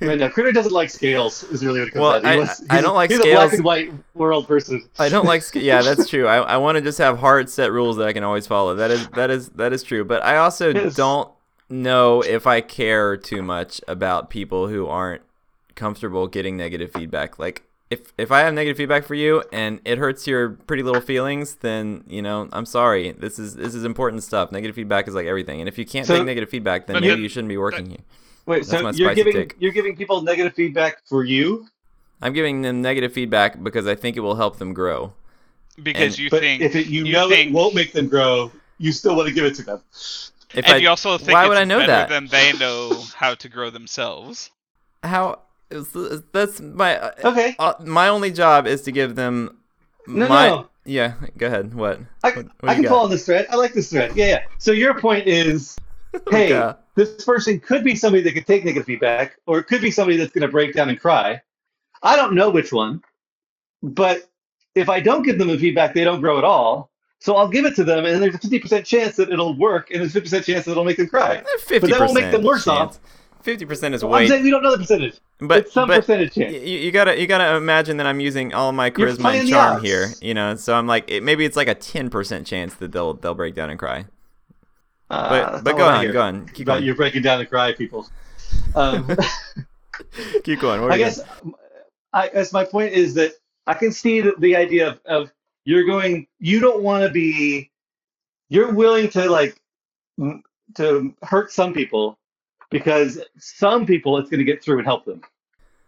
Right, 0.01 0.18
no, 0.18 0.29
Critter 0.29 0.53
doesn't 0.53 0.72
like 0.72 0.91
scales. 0.91 1.43
Is 1.45 1.64
really 1.64 1.81
what 1.81 1.89
it 1.89 1.93
comes 1.93 2.01
Well, 2.03 2.20
down 2.20 2.33
I- 2.33 2.37
wants- 2.39 2.62
I 2.70 2.81
don't 2.81 2.95
like 2.95 3.11
he's 3.11 3.18
a 3.20 3.22
black 3.22 3.37
scales. 3.37 3.53
and 3.55 3.64
white 3.64 3.93
world 4.14 4.47
person. 4.49 4.89
I 4.99 5.09
don't 5.09 5.24
like. 5.26 5.43
sc- 5.43 5.57
Yeah, 5.57 5.83
that's 5.83 6.09
true. 6.11 6.26
I, 6.26 6.37
I 6.39 6.57
want 6.59 6.76
to 6.76 6.83
just 6.83 6.99
have 6.99 7.18
hard 7.18 7.49
set 7.49 7.72
rules 7.72 7.97
that 7.97 8.07
I 8.09 8.12
can 8.12 8.24
always 8.24 8.47
follow. 8.47 8.74
That 8.74 8.91
is 8.91 9.09
that 9.11 9.31
is 9.31 9.49
that 9.51 9.72
is 9.72 9.83
true. 9.83 10.05
But 10.05 10.24
I 10.24 10.37
also 10.39 10.72
Yes. 10.74 10.95
don't 10.95 11.31
know 11.70 12.22
if 12.22 12.47
I 12.47 12.61
care 12.61 13.16
too 13.16 13.43
much 13.43 13.81
about 13.89 14.31
people 14.31 14.68
who 14.68 14.87
aren't 14.87 15.22
comfortable 15.74 16.26
getting 16.26 16.57
negative 16.57 16.91
feedback. 16.93 17.39
Like 17.39 17.62
if 17.91 18.12
if 18.18 18.31
I 18.33 18.41
have 18.41 18.53
negative 18.55 18.76
feedback 18.76 19.05
for 19.05 19.14
you 19.14 19.43
and 19.53 19.81
it 19.85 19.97
hurts 19.99 20.26
your 20.26 20.51
pretty 20.51 20.83
little 20.83 21.01
feelings, 21.01 21.55
then 21.61 22.05
you 22.07 22.20
know 22.20 22.49
I'm 22.53 22.66
sorry. 22.66 23.12
This 23.12 23.39
is 23.39 23.55
this 23.57 23.74
is 23.74 23.85
important 23.85 24.22
stuff. 24.22 24.53
Negative 24.53 24.74
feedback 24.74 25.09
is 25.09 25.14
like 25.14 25.26
everything. 25.26 25.61
And 25.61 25.68
if 25.68 25.79
you 25.79 25.87
can't 25.87 26.07
So- 26.07 26.16
take 26.16 26.26
negative 26.26 26.51
feedback, 26.51 26.87
then 26.87 26.95
But 26.95 27.01
maybe 27.01 27.14
then- 27.14 27.22
you 27.22 27.29
shouldn't 27.29 27.49
be 27.49 27.57
working 27.59 27.87
here. 27.91 27.99
Wait, 28.49 28.66
That's 28.66 28.82
my 28.82 28.92
so 28.92 28.96
you're 28.96 29.14
giving 29.14 29.32
take. 29.34 29.55
you're 29.59 29.72
giving 29.72 29.94
people 29.94 30.22
negative 30.22 30.55
feedback 30.55 31.03
for 31.07 31.22
you, 31.24 31.66
I'm 32.22 32.32
giving 32.32 32.62
them 32.62 32.80
negative 32.82 33.12
feedback 33.12 33.62
because 33.62 33.86
I 33.86 33.94
think 33.94 34.16
it 34.16 34.20
will 34.20 34.34
help 34.36 34.59
them 34.59 34.72
grow. 34.72 35.12
Because 35.82 36.14
And- 36.14 36.18
you 36.18 36.30
but 36.30 36.40
think 36.40 36.62
if 36.62 36.74
it, 36.74 36.86
you, 36.86 37.05
you 37.05 37.12
know 37.12 37.28
think- 37.28 37.51
it 37.51 37.55
won't 37.55 37.74
make 37.74 37.92
them 37.92 38.09
grow, 38.09 38.51
you 38.78 38.90
still 38.92 39.14
want 39.16 39.28
to 39.28 39.34
give 39.34 39.44
it 39.44 39.55
to 39.57 39.62
them. 39.62 39.80
If 40.55 40.64
and 40.64 40.74
I, 40.74 40.76
you 40.78 40.88
also 40.88 41.18
think 41.18 41.30
why 41.32 41.42
it's 41.44 41.49
would 41.51 41.59
I 41.59 41.64
know 41.64 41.78
better 41.80 41.92
that? 41.92 42.09
than 42.09 42.26
they 42.28 42.53
know 42.55 43.05
how 43.14 43.34
to 43.34 43.49
grow 43.51 43.68
themselves. 43.70 44.51
how 45.05 45.40
is- 45.70 45.92
that's 46.32 46.61
my 46.61 46.96
uh, 46.99 47.11
Okay. 47.24 47.55
uh, 47.59 47.74
my 47.84 48.09
only 48.09 48.30
job 48.32 48.66
is 48.66 48.80
to 48.82 48.90
give 48.92 49.14
them 49.14 49.59
No, 50.07 50.26
my 50.26 50.49
no. 50.49 50.68
yeah. 50.86 51.12
Go 51.36 51.46
ahead. 51.49 51.74
What? 51.74 52.01
I, 52.24 52.30
What- 52.30 52.46
what 52.61 52.70
I 52.70 52.74
can 52.74 52.82
got? 52.84 52.88
follow 52.88 53.09
this 53.09 53.26
thread. 53.26 53.46
I 53.51 53.57
like 53.57 53.74
this 53.74 53.90
thread. 53.90 54.16
Yeah, 54.16 54.26
yeah. 54.26 54.40
So 54.57 54.72
your 54.72 54.99
point 54.99 55.26
is, 55.28 55.76
hey, 56.30 56.50
Yeah. 56.50 56.74
this 56.94 57.24
person 57.24 57.61
could 57.61 57.84
be 57.84 57.94
somebody 57.94 58.22
that 58.22 58.32
could 58.32 58.46
take 58.46 58.64
negative 58.64 58.86
feedback, 58.86 59.36
or 59.46 59.59
it 59.59 59.64
could 59.64 59.80
be 59.80 59.90
somebody 59.90 60.16
that's 60.16 60.32
going 60.32 60.42
to 60.42 60.48
break 60.48 60.74
down 60.74 60.88
and 60.88 61.00
cry. 61.00 61.40
I 62.02 62.16
don't 62.16 62.34
know 62.34 62.50
which 62.50 62.72
one, 62.72 63.02
but 63.82 64.30
if 64.74 64.88
I 64.88 65.00
don't 65.00 65.22
give 65.22 65.38
them 65.38 65.48
the 65.48 65.59
feedback, 65.59 65.94
they 65.94 66.04
don't 66.04 66.20
grow 66.20 66.38
at 66.38 66.44
all. 66.44 66.90
So 67.20 67.34
I'll 67.34 67.48
give 67.48 67.64
it 67.64 67.74
to 67.76 67.84
them, 67.84 68.04
and 68.04 68.22
there's 68.22 68.36
a 68.36 68.38
50% 68.38 68.84
chance 68.84 69.16
that 69.16 69.30
it'll 69.30 69.59
work, 69.59 69.90
and 69.90 70.00
there's 70.00 70.14
a 70.14 70.20
50% 70.20 70.44
chance 70.44 70.64
that 70.66 70.70
it'll 70.70 70.84
make 70.84 70.98
them 70.98 71.09
cry. 71.09 71.42
Fifty 71.59 71.90
that 71.90 71.98
won't 72.00 72.14
make 72.14 72.30
them 72.30 72.44
worse 72.44 72.64
chance. 72.64 72.96
off. 72.96 73.00
Fifty 73.42 73.64
percent 73.64 73.94
is 73.94 74.04
Well, 74.04 74.14
I'm 74.14 74.28
saying 74.28 74.42
we 74.42 74.50
don't 74.50 74.62
know 74.62 74.72
the 74.72 74.78
percentage. 74.78 75.14
but 75.40 75.59
it's 75.59 75.72
some 75.72 75.88
but 75.88 76.00
percentage 76.00 76.34
chance. 76.34 76.52
you, 76.52 76.61
you 76.78 76.90
gotta 76.90 77.18
you 77.18 77.26
gotta 77.26 77.56
imagine 77.56 77.96
that 77.96 78.06
I'm 78.06 78.20
using 78.20 78.52
all 78.52 78.72
my 78.72 78.90
charisma 78.90 79.38
and 79.40 79.48
charm 79.48 79.82
here. 79.82 80.12
You 80.20 80.34
know, 80.34 80.56
so 80.56 80.74
I'm 80.74 80.86
like 80.86 81.11
it, 81.11 81.22
maybe 81.22 81.44
it's 81.44 81.56
like 81.56 81.68
a 81.68 81.74
ten 81.74 82.11
percent 82.11 82.46
chance 82.46 82.74
that 82.74 82.92
they'll 82.92 83.14
they'll 83.14 83.34
break 83.34 83.54
down 83.54 83.70
and 83.70 83.78
cry. 83.78 84.06
Uh, 85.11 85.28
But 85.28 85.50
that's 85.52 85.62
but 85.62 85.76
go 85.76 85.86
on, 85.86 86.12
go 86.12 86.20
on, 86.20 86.48
keep 86.48 86.66
But 86.66 86.74
going, 86.74 86.84
You're 86.84 86.94
breaking 86.94 87.22
down 87.22 87.38
the 87.38 87.46
cry, 87.46 87.72
people. 87.72 88.09
Um, 88.74 89.09
keep 90.44 90.61
going. 90.61 90.82
What 90.82 90.92
I 90.92 90.98
guess 90.98 91.20
I 92.12 92.28
guess 92.28 92.52
my 92.52 92.64
point 92.64 92.92
is 92.92 93.14
that 93.14 93.32
I 93.66 93.74
can 93.74 93.92
see 93.92 94.20
the, 94.20 94.34
the 94.38 94.56
idea 94.56 94.88
of, 94.88 95.00
of 95.06 95.32
you're 95.64 95.84
going 95.84 96.26
you 96.38 96.61
don't 96.61 96.82
want 96.82 97.04
to 97.04 97.11
be 97.11 97.70
you're 98.48 98.72
willing 98.72 99.09
to 99.11 99.30
like 99.30 99.61
m- 100.18 100.42
to 100.74 101.14
hurt 101.22 101.52
some 101.52 101.72
people 101.72 102.18
because 102.70 103.22
some 103.38 103.86
people 103.86 104.18
it's 104.18 104.30
going 104.30 104.38
to 104.38 104.44
get 104.44 104.62
through 104.62 104.78
and 104.78 104.86
help 104.86 105.04
them. 105.04 105.22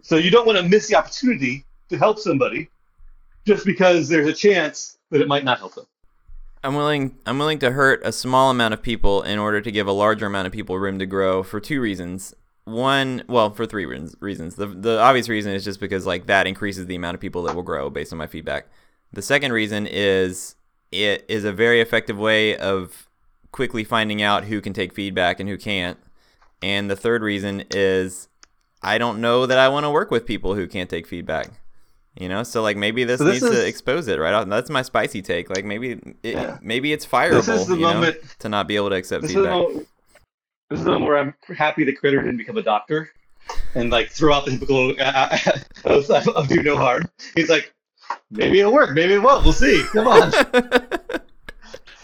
So 0.02 0.16
you 0.16 0.30
don't 0.30 0.46
want 0.46 0.58
to 0.58 0.68
miss 0.68 0.88
the 0.88 0.96
opportunity 0.96 1.64
to 1.90 1.98
help 1.98 2.18
somebody 2.18 2.70
just 3.46 3.66
because 3.66 4.08
there's 4.08 4.28
a 4.28 4.32
chance 4.32 4.98
that 5.10 5.20
it 5.20 5.28
might 5.28 5.44
not 5.44 5.58
help 5.58 5.74
them. 5.74 5.86
I'm 6.62 6.74
willing 6.74 7.16
I'm 7.24 7.38
willing 7.38 7.58
to 7.60 7.72
hurt 7.72 8.02
a 8.04 8.12
small 8.12 8.50
amount 8.50 8.74
of 8.74 8.82
people 8.82 9.22
in 9.22 9.38
order 9.38 9.60
to 9.60 9.70
give 9.70 9.86
a 9.86 9.92
larger 9.92 10.26
amount 10.26 10.46
of 10.46 10.52
people 10.52 10.78
room 10.78 10.98
to 10.98 11.06
grow 11.06 11.42
for 11.42 11.58
two 11.58 11.80
reasons. 11.80 12.34
One, 12.64 13.24
well, 13.28 13.50
for 13.50 13.64
three 13.66 13.86
reasons. 13.86 14.56
The 14.56 14.66
the 14.66 15.00
obvious 15.00 15.28
reason 15.28 15.52
is 15.52 15.64
just 15.64 15.80
because 15.80 16.06
like 16.06 16.26
that 16.26 16.46
increases 16.46 16.86
the 16.86 16.96
amount 16.96 17.14
of 17.14 17.20
people 17.20 17.42
that 17.44 17.56
will 17.56 17.62
grow 17.62 17.88
based 17.88 18.12
on 18.12 18.18
my 18.18 18.26
feedback. 18.26 18.66
The 19.12 19.22
second 19.22 19.52
reason 19.52 19.86
is 19.86 20.54
it 20.92 21.24
is 21.28 21.44
a 21.44 21.52
very 21.52 21.80
effective 21.80 22.18
way 22.18 22.56
of 22.56 23.08
quickly 23.52 23.82
finding 23.82 24.22
out 24.22 24.44
who 24.44 24.60
can 24.60 24.72
take 24.72 24.92
feedback 24.92 25.40
and 25.40 25.48
who 25.48 25.56
can't. 25.56 25.98
And 26.62 26.90
the 26.90 26.96
third 26.96 27.22
reason 27.22 27.64
is 27.70 28.28
I 28.82 28.98
don't 28.98 29.20
know 29.20 29.46
that 29.46 29.58
I 29.58 29.68
want 29.68 29.84
to 29.84 29.90
work 29.90 30.10
with 30.10 30.26
people 30.26 30.54
who 30.54 30.66
can't 30.66 30.90
take 30.90 31.06
feedback. 31.06 31.59
You 32.20 32.28
know, 32.28 32.42
so 32.42 32.60
like 32.60 32.76
maybe 32.76 33.04
this, 33.04 33.16
So 33.18 33.24
this 33.24 33.40
needs 33.42 33.54
to 33.54 33.66
expose 33.66 34.06
it 34.06 34.18
right 34.20 34.34
off. 34.34 34.46
That's 34.46 34.68
my 34.68 34.82
spicy 34.82 35.22
take. 35.22 35.48
Like 35.48 35.64
maybe 35.64 35.92
it, 36.22 36.34
Yeah. 36.34 36.58
maybe 36.60 36.92
it's 36.92 37.06
fireable. 37.06 37.46
This 37.46 37.48
is 37.62 37.66
the 37.66 37.76
you 37.76 37.80
know, 37.80 38.12
to 38.40 38.48
not 38.50 38.68
be 38.68 38.76
able 38.76 38.90
to 38.90 38.96
accept 38.96 39.22
This 39.22 39.30
is, 39.30 39.36
the 39.36 39.40
feedback. 39.44 39.58
moment, 39.58 39.88
this 40.68 40.78
is 40.80 40.84
the 40.84 40.90
moment 40.90 41.08
where 41.08 41.18
I'm 41.18 41.34
happy 41.56 41.84
the 41.84 41.94
critter 41.94 42.20
didn't 42.20 42.36
become 42.36 42.58
a 42.58 42.62
doctor 42.62 43.10
and 43.74 43.90
like 43.90 44.10
throw 44.10 44.34
out 44.34 44.44
the 44.44 44.50
typical 44.50 44.94
uh, 45.00 45.38
of, 45.84 46.10
of 46.10 46.46
do 46.48 46.62
no 46.62 46.76
harm. 46.76 47.08
He's 47.34 47.48
like, 47.48 47.72
maybe 48.30 48.60
it'll 48.60 48.72
work, 48.74 48.90
maybe 48.94 49.14
it 49.14 49.22
won't. 49.22 49.42
We'll 49.42 49.54
see. 49.54 49.82
Come 49.92 50.06
on. 50.06 50.30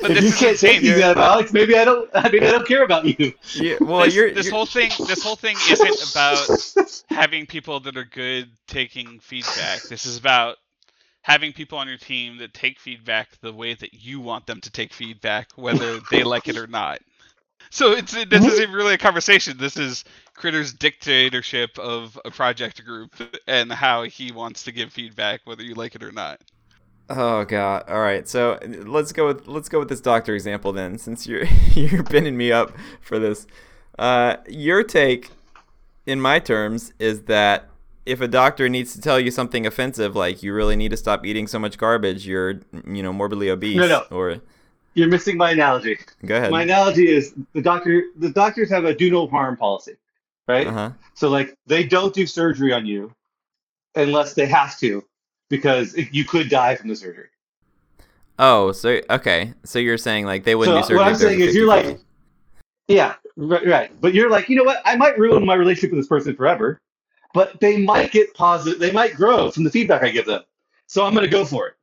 But 0.00 0.10
if 0.12 0.20
this 0.20 0.24
you 0.24 0.36
can't 0.38 0.50
insane. 0.52 0.70
take 0.72 0.80
these 0.82 0.90
You're- 0.90 1.48
maybe 1.52 1.76
I 1.76 1.84
don't. 1.84 2.10
Maybe 2.24 2.46
I 2.46 2.50
don't 2.50 2.66
care 2.66 2.84
about 2.84 3.04
you. 3.04 3.32
Yeah, 3.54 3.76
well, 3.80 4.04
this, 4.04 4.14
you're, 4.14 4.30
this 4.32 4.46
you're- 4.46 4.56
whole 4.56 4.66
thing 4.66 4.90
this 5.06 5.22
whole 5.22 5.36
thing 5.36 5.56
isn't 5.70 6.10
about 6.10 7.04
having 7.08 7.46
people 7.46 7.80
that 7.80 7.96
are 7.96 8.04
good 8.04 8.50
taking 8.66 9.20
feedback. 9.20 9.82
This 9.82 10.04
is 10.06 10.18
about 10.18 10.56
having 11.22 11.52
people 11.52 11.78
on 11.78 11.88
your 11.88 11.98
team 11.98 12.38
that 12.38 12.54
take 12.54 12.78
feedback 12.78 13.28
the 13.40 13.52
way 13.52 13.74
that 13.74 13.94
you 13.94 14.20
want 14.20 14.46
them 14.46 14.60
to 14.60 14.70
take 14.70 14.92
feedback, 14.92 15.48
whether 15.56 15.98
they 16.10 16.22
like 16.24 16.46
it 16.48 16.56
or 16.56 16.66
not. 16.66 17.00
So 17.70 17.92
it's 17.92 18.12
this 18.12 18.44
isn't 18.44 18.70
really 18.70 18.94
a 18.94 18.98
conversation. 18.98 19.56
This 19.58 19.76
is 19.76 20.04
Critter's 20.36 20.72
dictatorship 20.72 21.78
of 21.78 22.18
a 22.24 22.30
project 22.30 22.84
group 22.84 23.10
and 23.48 23.72
how 23.72 24.04
he 24.04 24.30
wants 24.30 24.62
to 24.64 24.72
give 24.72 24.92
feedback, 24.92 25.40
whether 25.44 25.64
you 25.64 25.74
like 25.74 25.94
it 25.96 26.02
or 26.02 26.12
not. 26.12 26.40
Oh 27.08 27.44
god. 27.44 27.84
All 27.88 28.00
right. 28.00 28.26
So 28.28 28.58
let's 28.84 29.12
go 29.12 29.26
with 29.28 29.46
let's 29.46 29.68
go 29.68 29.78
with 29.78 29.88
this 29.88 30.00
doctor 30.00 30.34
example 30.34 30.72
then, 30.72 30.98
since 30.98 31.26
you're 31.26 31.44
you're 31.74 32.02
pinning 32.02 32.36
me 32.36 32.50
up 32.52 32.72
for 33.00 33.18
this. 33.18 33.46
Uh, 33.98 34.36
your 34.48 34.82
take, 34.82 35.30
in 36.04 36.20
my 36.20 36.38
terms, 36.38 36.92
is 36.98 37.22
that 37.22 37.68
if 38.04 38.20
a 38.20 38.28
doctor 38.28 38.68
needs 38.68 38.92
to 38.94 39.00
tell 39.00 39.18
you 39.18 39.30
something 39.30 39.66
offensive, 39.66 40.14
like 40.14 40.42
you 40.42 40.52
really 40.52 40.76
need 40.76 40.90
to 40.90 40.96
stop 40.96 41.24
eating 41.24 41.46
so 41.46 41.58
much 41.58 41.78
garbage, 41.78 42.26
you're 42.26 42.60
you 42.86 43.02
know 43.02 43.12
morbidly 43.12 43.50
obese, 43.50 43.76
No, 43.76 43.86
no. 43.86 44.04
or 44.10 44.40
You're 44.94 45.08
missing 45.08 45.36
my 45.36 45.52
analogy. 45.52 45.98
go 46.24 46.36
ahead. 46.36 46.50
My 46.50 46.62
analogy 46.62 47.08
is 47.08 47.34
the 47.52 47.62
doctor. 47.62 48.02
The 48.18 48.30
doctors 48.30 48.68
have 48.70 48.84
a 48.84 48.94
do 48.94 49.10
no 49.10 49.26
harm 49.28 49.56
policy, 49.56 49.94
right? 50.48 50.66
Uh 50.66 50.72
huh. 50.72 50.90
So 51.14 51.28
like 51.28 51.56
they 51.66 51.84
don't 51.84 52.12
do 52.12 52.26
surgery 52.26 52.72
on 52.72 52.84
you 52.84 53.12
unless 53.94 54.34
they 54.34 54.46
have 54.46 54.76
to, 54.80 55.02
because 55.48 55.94
it, 55.94 56.08
you 56.12 56.24
could 56.24 56.48
die 56.48 56.74
from 56.76 56.88
the 56.88 56.96
surgery. 56.96 57.28
Oh, 58.38 58.72
so 58.72 59.00
okay. 59.10 59.54
So 59.64 59.78
you're 59.78 59.98
saying 59.98 60.26
like 60.26 60.44
they 60.44 60.54
wouldn't 60.54 60.74
So 60.74 60.80
do 60.80 60.82
surgery. 60.84 60.98
what 60.98 61.08
I'm 61.08 61.14
saying 61.14 61.40
is 61.40 61.54
you're 61.54 61.66
like, 61.66 61.98
yeah, 62.88 63.14
right, 63.36 63.66
right. 63.66 64.00
But 64.00 64.14
you're 64.14 64.30
like, 64.30 64.48
you 64.48 64.56
know 64.56 64.64
what? 64.64 64.82
I 64.84 64.96
might 64.96 65.18
ruin 65.18 65.44
my 65.44 65.54
relationship 65.54 65.92
with 65.92 66.00
this 66.00 66.08
person 66.08 66.36
forever, 66.36 66.80
but 67.34 67.58
they 67.60 67.78
might 67.78 68.12
get 68.12 68.34
positive. 68.34 68.78
They 68.78 68.92
might 68.92 69.14
grow 69.14 69.50
from 69.50 69.64
the 69.64 69.70
feedback 69.70 70.02
I 70.02 70.10
give 70.10 70.26
them. 70.26 70.42
So 70.86 71.04
I'm 71.04 71.14
going 71.14 71.24
to 71.24 71.30
go 71.30 71.44
for 71.44 71.68
it. 71.68 71.74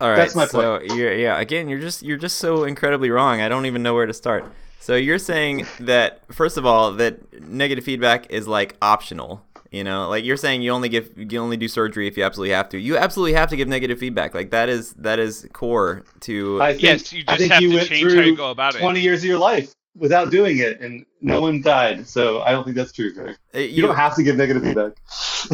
All 0.00 0.08
right. 0.08 0.16
That's 0.16 0.34
my 0.34 0.46
so 0.46 0.80
you're 0.80 1.14
yeah. 1.14 1.38
Again, 1.38 1.68
you're 1.68 1.78
just 1.78 2.02
you're 2.02 2.16
just 2.16 2.38
so 2.38 2.64
incredibly 2.64 3.10
wrong. 3.10 3.40
I 3.40 3.48
don't 3.48 3.66
even 3.66 3.82
know 3.82 3.94
where 3.94 4.06
to 4.06 4.14
start. 4.14 4.44
So 4.80 4.96
you're 4.96 5.18
saying 5.18 5.66
that 5.80 6.22
first 6.34 6.56
of 6.56 6.66
all 6.66 6.92
that 6.94 7.40
negative 7.40 7.84
feedback 7.84 8.30
is 8.32 8.48
like 8.48 8.76
optional. 8.82 9.44
You 9.72 9.84
know, 9.84 10.06
like 10.10 10.22
you're 10.22 10.36
saying 10.36 10.60
you 10.60 10.70
only 10.70 10.90
give 10.90 11.10
you 11.16 11.40
only 11.40 11.56
do 11.56 11.66
surgery 11.66 12.06
if 12.06 12.18
you 12.18 12.24
absolutely 12.24 12.54
have 12.54 12.68
to. 12.68 12.78
You 12.78 12.98
absolutely 12.98 13.32
have 13.32 13.48
to 13.48 13.56
give 13.56 13.68
negative 13.68 13.98
feedback. 13.98 14.34
Like 14.34 14.50
that 14.50 14.68
is 14.68 14.92
that 14.98 15.18
is 15.18 15.48
core 15.54 16.04
to. 16.20 16.60
I 16.60 16.72
think, 16.72 16.82
Yes, 16.82 17.10
you 17.10 17.24
I 17.26 17.38
think 17.38 17.52
have 17.52 17.62
you 17.62 17.70
to 17.70 17.76
went 17.76 17.88
change 17.88 18.02
how 18.02 18.08
you 18.18 18.22
through 18.24 18.36
go 18.36 18.50
about 18.50 18.74
it. 18.74 18.80
20 18.80 19.00
years 19.00 19.20
of 19.20 19.24
your 19.24 19.38
life 19.38 19.72
without 19.96 20.30
doing 20.30 20.58
it, 20.58 20.82
and 20.82 21.06
no 21.22 21.40
one 21.40 21.62
died. 21.62 22.06
So 22.06 22.42
I 22.42 22.52
don't 22.52 22.64
think 22.64 22.76
that's 22.76 22.92
true. 22.92 23.14
Greg. 23.14 23.36
Uh, 23.54 23.60
You 23.60 23.80
don't 23.80 23.96
have 23.96 24.14
to 24.16 24.22
give 24.22 24.36
negative 24.36 24.62
feedback. 24.62 24.92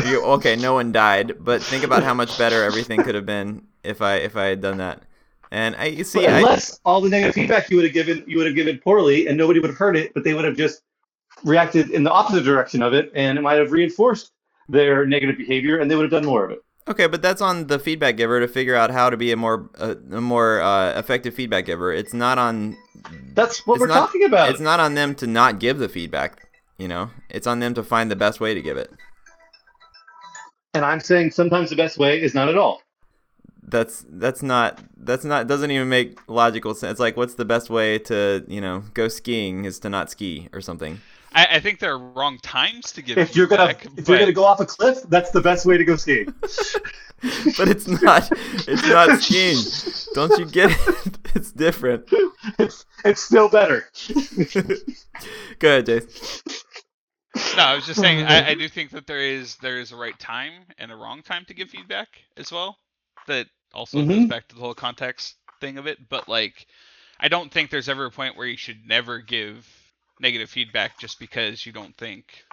you 0.05 0.21
okay? 0.25 0.57
No 0.57 0.75
one 0.75 0.91
died, 0.91 1.35
but 1.39 1.63
think 1.63 1.85
about 1.85 2.03
how 2.03 2.13
much 2.13 2.37
better 2.37 2.65
everything 2.65 3.01
could 3.05 3.15
have 3.15 3.27
been 3.27 3.69
if 3.85 4.03
I 4.03 4.17
if 4.17 4.37
I 4.37 4.47
had 4.47 4.61
done 4.61 4.79
that. 4.79 5.05
And 5.53 5.77
I 5.77 5.87
you 5.87 6.03
see, 6.03 6.23
But 6.27 6.31
I, 6.31 6.39
unless 6.39 6.81
all 6.85 7.01
the 7.01 7.09
negative 7.09 7.37
feedback 7.37 7.71
you 7.71 7.77
would 7.77 7.85
have 7.85 7.95
given, 7.95 8.25
you 8.27 8.37
would 8.39 8.47
have 8.47 8.57
given 8.57 8.79
poorly, 8.79 9.29
and 9.29 9.39
nobody 9.39 9.61
would 9.61 9.71
have 9.71 9.79
heard 9.79 9.97
it, 9.97 10.13
but 10.13 10.25
they 10.25 10.35
would 10.35 10.45
have 10.45 10.57
just 10.57 10.83
reacted 11.45 11.91
in 11.91 12.05
the 12.05 12.11
opposite 12.11 12.45
direction 12.45 12.83
of 12.83 12.93
it, 12.95 13.11
and 13.15 13.39
it 13.39 13.43
might 13.43 13.59
have 13.59 13.73
reinforced 13.73 14.33
their 14.69 15.07
negative 15.07 15.37
behavior, 15.39 15.79
and 15.79 15.91
they 15.91 15.95
would 15.97 16.03
have 16.03 16.11
done 16.11 16.27
more 16.27 16.45
of 16.45 16.51
it. 16.51 16.59
Okay, 16.89 17.07
but 17.07 17.21
that's 17.21 17.43
on 17.43 17.67
the 17.67 17.79
feedback 17.79 18.17
giver 18.17 18.41
to 18.41 18.49
figure 18.49 18.75
out 18.75 18.91
how 18.91 19.11
to 19.11 19.17
be 19.17 19.31
a 19.31 19.37
more 19.37 19.69
uh, 19.79 19.95
a 20.11 20.21
more 20.21 20.61
uh, 20.63 20.99
effective 20.99 21.35
feedback 21.35 21.67
giver. 21.67 21.93
It's 21.93 22.15
not 22.15 22.39
on 22.39 22.77
That's 23.35 23.67
what 23.67 23.79
we're 23.79 23.87
not- 23.89 24.07
talking 24.07 24.25
about. 24.25 24.51
it's 24.51 24.61
not 24.61 24.81
on 24.81 24.95
them 24.95 25.15
to 25.17 25.27
not 25.27 25.59
give 25.61 25.79
the 25.79 25.89
feedback. 25.89 26.47
You 26.79 26.89
know, 26.89 27.11
it's 27.29 27.47
on 27.47 27.61
them 27.61 27.75
to 27.75 27.83
find 27.83 28.11
the 28.11 28.17
best 28.17 28.41
way 28.41 28.55
to 28.55 28.63
give 28.63 28.77
it. 28.77 28.91
And 30.75 30.85
I'm 30.85 31.01
saying 31.01 31.33
sometimes 31.33 31.71
the 31.71 31.77
best 31.77 31.99
way 31.99 32.21
is 32.23 32.35
not 32.35 32.49
at 32.49 32.57
all. 32.57 32.81
That's 33.63 34.05
that's 34.09 34.43
not 34.43 34.81
that's 34.97 35.25
not 35.25 35.47
doesn't 35.47 35.71
even 35.71 35.89
make 35.91 36.19
logical 36.29 36.75
sense. 36.75 36.99
Like, 36.99 37.17
what's 37.19 37.35
the 37.35 37.45
best 37.45 37.69
way 37.69 37.99
to 38.01 38.45
you 38.49 38.61
know 38.63 38.85
go 38.95 39.09
skiing 39.09 39.67
is 39.67 39.79
to 39.81 39.91
not 39.91 40.09
ski 40.11 40.49
or 40.55 40.61
something. 40.63 41.01
I, 41.33 41.47
I 41.57 41.61
think 41.61 41.79
there 41.79 41.93
are 41.93 41.99
wrong 41.99 42.39
times 42.43 42.93
to 42.93 43.03
give 43.03 43.19
If 43.19 43.37
you're 43.37 43.47
gonna 43.47 43.75
feedback, 43.75 43.99
if 43.99 44.09
you're 44.09 44.19
gonna 44.19 44.33
go 44.33 44.45
off 44.45 44.61
a 44.61 44.67
cliff, 44.67 44.99
that's 45.09 45.31
the 45.31 45.41
best 45.41 45.67
way 45.67 45.77
to 45.79 45.85
go 45.85 45.97
skiing. 45.97 46.33
But 47.57 47.69
it's 47.69 47.89
not 47.89 48.31
it's 48.69 48.87
not 48.87 49.21
skiing. 49.21 49.57
Don't 50.15 50.39
you 50.39 50.47
get 50.47 50.71
it? 50.71 51.19
It's 51.35 51.53
different. 51.53 52.05
it's 52.59 52.87
it's 53.05 53.21
still 53.21 53.49
better. 53.49 53.87
Go 55.59 55.69
ahead, 55.69 55.87
Jace. 55.87 56.43
No, 57.57 57.63
I 57.65 57.75
was 57.75 57.87
just 57.87 58.01
saying. 58.01 58.25
I, 58.25 58.51
I 58.51 58.55
do 58.55 58.69
think 58.69 58.91
that 58.93 59.07
there 59.07 59.21
is 59.21 59.57
there 59.57 59.79
is 59.79 59.93
a 59.93 59.97
right 59.97 60.19
time 60.19 60.53
and 60.79 60.91
a 60.91 60.97
wrong 60.97 61.23
time 61.23 61.45
to 61.47 61.55
give 61.55 61.71
feedback 61.71 62.09
as 62.37 62.51
well. 62.51 62.77
That 63.27 63.47
also 63.75 63.99
goes 63.99 64.09
Mhm. 64.09 64.29
back 64.29 64.49
to 64.49 64.55
the 64.55 64.61
whole 64.61 64.75
context 64.75 65.37
thing 65.61 65.77
of 65.77 65.87
it. 65.87 66.09
But 66.09 66.29
like, 66.29 66.67
I 67.21 67.29
don't 67.29 67.53
think 67.53 67.71
there's 67.71 67.89
ever 67.89 68.07
a 68.07 68.11
point 68.11 68.37
where 68.37 68.47
you 68.47 68.57
should 68.57 68.87
never 68.87 69.19
give 69.19 69.67
negative 70.21 70.51
feedback 70.51 70.99
just 70.99 71.19
because 71.19 71.65
you 71.67 71.73
don't 71.73 71.97
think 71.97 72.45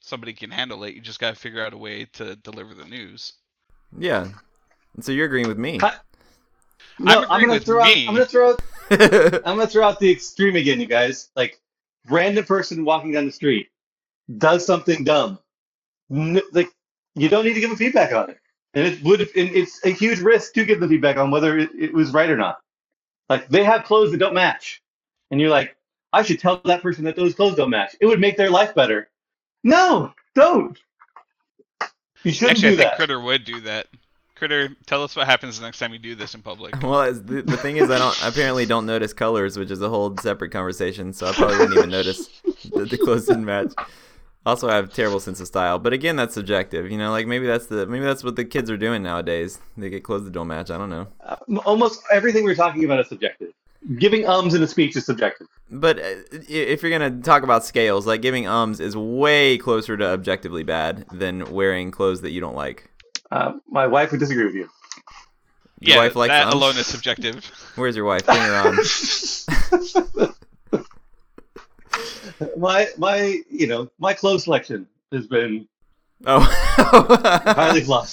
somebody 0.00 0.32
can 0.32 0.50
handle 0.50 0.84
it. 0.84 0.94
You 0.94 1.00
just 1.00 1.20
got 1.20 1.34
to 1.34 1.40
figure 1.40 1.64
out 1.64 1.72
a 1.72 1.78
way 1.78 2.06
to 2.14 2.36
deliver 2.36 2.74
the 2.74 2.84
news. 2.84 3.34
Yeah. 3.98 4.28
So 5.00 5.12
you're 5.12 5.26
agreeing 5.26 5.48
with 5.48 5.58
me. 5.58 5.78
Hi- 5.78 5.94
No, 6.98 7.20
I'm 7.22 7.30
I'm, 7.30 7.40
gonna 7.40 7.52
with 7.54 7.64
throw 7.64 7.82
out. 7.82 7.96
I'm 7.96 8.06
gonna 8.06 8.26
throw. 8.26 8.50
Out, 8.50 8.62
I'm 8.90 9.56
gonna 9.56 9.66
throw 9.66 9.86
out 9.86 9.98
the 10.00 10.10
extreme 10.10 10.56
again, 10.56 10.80
you 10.80 10.86
guys. 10.86 11.30
Like, 11.36 11.60
random 12.08 12.44
person 12.44 12.84
walking 12.84 13.12
down 13.12 13.26
the 13.26 13.32
street 13.32 13.68
does 14.38 14.66
something 14.66 15.04
dumb. 15.04 15.38
N- 16.10 16.42
like, 16.52 16.68
you 17.14 17.28
don't 17.28 17.44
need 17.44 17.54
to 17.54 17.60
give 17.60 17.70
them 17.70 17.78
feedback 17.78 18.12
on 18.12 18.30
it, 18.30 18.38
and 18.74 18.86
it 18.86 19.02
would. 19.02 19.20
And 19.20 19.30
it's 19.50 19.84
a 19.84 19.90
huge 19.90 20.20
risk 20.20 20.52
to 20.54 20.64
give 20.64 20.80
them 20.80 20.88
feedback 20.90 21.16
on 21.16 21.30
whether 21.30 21.58
it, 21.58 21.70
it 21.78 21.94
was 21.94 22.12
right 22.12 22.28
or 22.30 22.36
not. 22.36 22.58
Like, 23.28 23.48
they 23.48 23.64
have 23.64 23.84
clothes 23.84 24.10
that 24.10 24.18
don't 24.18 24.34
match, 24.34 24.82
and 25.30 25.40
you're 25.40 25.50
like, 25.50 25.76
I 26.12 26.22
should 26.22 26.38
tell 26.38 26.60
that 26.64 26.82
person 26.82 27.04
that 27.04 27.16
those 27.16 27.34
clothes 27.34 27.56
don't 27.56 27.70
match. 27.70 27.96
It 28.00 28.06
would 28.06 28.20
make 28.20 28.36
their 28.36 28.50
life 28.50 28.74
better. 28.74 29.08
No, 29.64 30.12
don't. 30.34 30.78
You 32.24 32.32
shouldn't 32.32 32.58
Actually, 32.58 32.68
I 32.68 32.70
do 32.70 32.76
think 32.76 32.90
that. 32.90 32.96
Critter 32.96 33.20
would 33.20 33.44
do 33.44 33.60
that. 33.62 33.86
Critter, 34.36 34.70
tell 34.86 35.02
us 35.04 35.14
what 35.14 35.26
happens 35.26 35.58
the 35.58 35.64
next 35.64 35.78
time 35.78 35.92
you 35.92 35.98
do 35.98 36.14
this 36.14 36.34
in 36.34 36.42
public. 36.42 36.74
well, 36.82 37.12
the, 37.12 37.42
the 37.42 37.56
thing 37.56 37.76
is, 37.76 37.90
I 37.90 37.98
don't 37.98 38.16
apparently 38.24 38.66
don't 38.66 38.86
notice 38.86 39.12
colors, 39.12 39.56
which 39.56 39.70
is 39.70 39.80
a 39.80 39.88
whole 39.88 40.16
separate 40.18 40.50
conversation. 40.50 41.12
So 41.12 41.28
I 41.28 41.32
probably 41.32 41.58
wouldn't 41.58 41.78
even 41.78 41.90
notice 41.90 42.28
that 42.74 42.90
the 42.90 42.98
clothes 42.98 43.26
didn't 43.26 43.44
match. 43.44 43.72
Also, 44.44 44.68
I 44.68 44.74
have 44.74 44.86
a 44.86 44.88
terrible 44.88 45.20
sense 45.20 45.38
of 45.40 45.46
style, 45.46 45.78
but 45.78 45.92
again, 45.92 46.16
that's 46.16 46.34
subjective. 46.34 46.90
You 46.90 46.98
know, 46.98 47.12
like 47.12 47.28
maybe 47.28 47.46
that's 47.46 47.66
the 47.66 47.86
maybe 47.86 48.04
that's 48.04 48.24
what 48.24 48.34
the 48.34 48.44
kids 48.44 48.68
are 48.68 48.76
doing 48.76 49.04
nowadays. 49.04 49.60
They 49.76 49.88
get 49.88 50.02
clothes 50.02 50.24
that 50.24 50.32
don't 50.32 50.48
match. 50.48 50.68
I 50.68 50.78
don't 50.78 50.90
know. 50.90 51.06
Uh, 51.24 51.36
almost 51.64 52.02
everything 52.12 52.42
we're 52.42 52.56
talking 52.56 52.84
about 52.84 52.98
is 52.98 53.08
subjective. 53.08 53.52
Giving 53.98 54.26
ums 54.26 54.54
in 54.54 54.62
a 54.62 54.68
speech 54.68 54.96
is 54.96 55.04
subjective. 55.04 55.48
But 55.70 55.98
uh, 55.98 56.14
if 56.30 56.82
you're 56.82 56.90
gonna 56.90 57.20
talk 57.22 57.42
about 57.42 57.64
scales, 57.64 58.06
like 58.06 58.22
giving 58.22 58.46
ums 58.46 58.78
is 58.78 58.96
way 58.96 59.58
closer 59.58 59.96
to 59.96 60.06
objectively 60.06 60.62
bad 60.62 61.04
than 61.10 61.50
wearing 61.52 61.90
clothes 61.90 62.20
that 62.20 62.30
you 62.30 62.40
don't 62.40 62.54
like. 62.54 62.90
Uh, 63.30 63.54
my 63.68 63.86
wife 63.86 64.10
would 64.12 64.20
disagree 64.20 64.44
with 64.44 64.54
you. 64.54 64.68
Your 65.80 65.96
yeah, 65.96 66.02
wife 66.02 66.14
likes 66.14 66.30
that 66.30 66.42
ums? 66.42 66.54
alone 66.54 66.76
is 66.76 66.86
subjective. 66.86 67.44
Where's 67.74 67.96
your 67.96 68.04
wife? 68.04 68.24
Bring 68.24 68.38
her 68.38 68.54
on. 68.54 68.78
my 72.56 72.88
my 72.98 73.40
you 73.50 73.66
know 73.66 73.90
my 73.98 74.14
clothes 74.14 74.44
selection 74.44 74.86
has 75.10 75.26
been 75.26 75.66
Oh. 76.24 76.40
highly 76.40 77.80
flawed. 77.84 78.08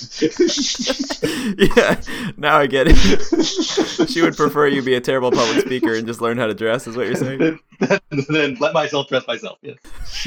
yeah, 1.60 2.02
now 2.38 2.58
I 2.58 2.66
get 2.68 2.88
it. 2.90 4.10
She 4.10 4.22
would 4.22 4.36
prefer 4.36 4.68
you 4.68 4.82
be 4.82 4.96
a 4.96 5.02
terrible 5.02 5.32
public 5.32 5.66
speaker 5.66 5.94
and 5.94 6.08
just 6.08 6.20
learn 6.22 6.38
how 6.38 6.48
to 6.48 6.54
dress, 6.56 6.88
is 6.88 6.96
what 6.98 7.06
you're 7.06 7.16
saying? 7.16 7.60
then, 7.80 8.00
then 8.30 8.58
let 8.60 8.74
myself 8.74 9.08
dress 9.10 9.28
myself. 9.28 9.60
Yes. 9.62 9.78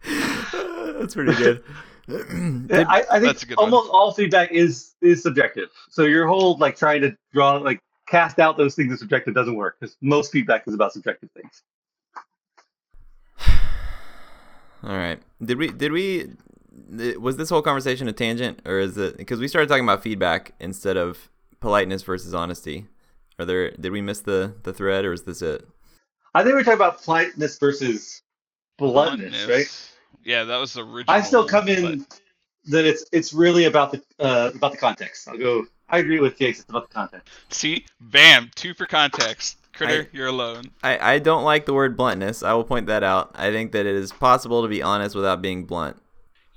That's 0.03 1.15
pretty 1.15 1.35
good. 1.35 1.63
Did- 2.09 2.87
I, 2.87 3.05
I 3.11 3.21
think 3.21 3.39
That's 3.39 3.45
a 3.45 3.49
one. 3.49 3.57
almost 3.59 3.91
all 3.91 4.13
feedback 4.13 4.51
is 4.53 4.95
is 5.03 5.23
subjective. 5.23 5.69
So 5.91 6.05
your 6.05 6.27
whole 6.27 6.57
like 6.59 6.77
trying 6.77 7.03
to 7.03 7.17
draw 7.33 7.57
like 7.57 7.81
cast 8.09 8.39
out 8.39 8.57
those 8.57 8.75
things 8.75 8.93
as 8.93 8.99
subjective 8.99 9.35
doesn't 9.35 9.55
work 9.55 9.77
because 9.79 9.97
most 10.01 10.33
feedback 10.33 10.65
is 10.67 10.75
about 10.75 10.93
subjective 10.93 11.31
things. 11.33 11.63
All 14.83 14.97
right. 14.97 15.21
Did 15.43 15.59
we? 15.59 15.69
Did 15.69 15.93
we? 15.93 16.27
Was 17.19 17.37
this 17.37 17.51
whole 17.51 17.63
conversation 17.63 18.09
a 18.09 18.13
tangent, 18.13 18.61
or 18.65 18.79
is 18.79 18.97
it 18.97 19.17
because 19.17 19.41
we 19.41 19.49
started 19.49 19.69
talking 19.69 19.85
about 19.85 20.03
feedback 20.03 20.55
instead 20.61 20.97
of 20.97 21.29
politeness 21.61 22.03
versus 22.03 22.35
honesty? 22.35 22.87
Are 23.39 23.45
there? 23.45 23.71
Did 23.73 23.93
we 23.93 24.01
miss 24.01 24.21
the 24.21 24.55
the 24.63 24.73
thread, 24.73 25.05
or 25.05 25.13
is 25.13 25.23
this 25.23 25.43
it? 25.43 25.67
I 26.35 26.43
think 26.43 26.55
we're 26.55 26.63
talking 26.63 26.75
about 26.75 27.03
politeness 27.03 27.59
versus 27.59 28.23
bluntness, 28.79 29.47
right? 29.47 29.91
Yeah, 30.25 30.45
that 30.45 30.57
was 30.59 30.75
the 30.75 30.85
original. 30.85 31.17
I 31.17 31.21
still 31.23 31.45
come 31.45 31.69
in 31.69 32.01
but- 32.01 32.21
that 32.67 32.85
it's 32.85 33.05
it's 33.13 33.33
really 33.33 33.65
about 33.65 33.93
the 33.93 34.03
uh, 34.19 34.51
about 34.55 34.73
the 34.73 34.79
context. 34.79 35.29
I'll 35.29 35.39
go. 35.39 35.67
I 35.91 35.99
agree 35.99 36.21
with 36.21 36.39
Jason 36.39 36.63
it's 36.63 36.71
about 36.71 36.89
the 36.89 36.95
context. 36.95 37.29
See, 37.49 37.87
bam, 38.01 38.51
two 38.55 38.75
for 38.75 38.87
context. 38.87 39.58
Critter, 39.79 40.09
I- 40.13 40.17
you're 40.17 40.27
alone. 40.27 40.65
I, 40.83 41.15
I 41.15 41.19
don't 41.19 41.45
like 41.45 41.65
the 41.67 41.73
word 41.75 41.97
bluntness. 41.97 42.43
I 42.43 42.53
will 42.53 42.65
point 42.65 42.87
that 42.89 43.03
out. 43.03 43.31
I 43.35 43.51
think 43.51 43.73
that 43.73 43.87
it 43.87 43.95
is 43.95 44.13
possible 44.13 44.63
to 44.63 44.69
be 44.69 44.83
honest 44.83 45.15
without 45.15 45.41
being 45.41 45.65
blunt. 45.65 45.97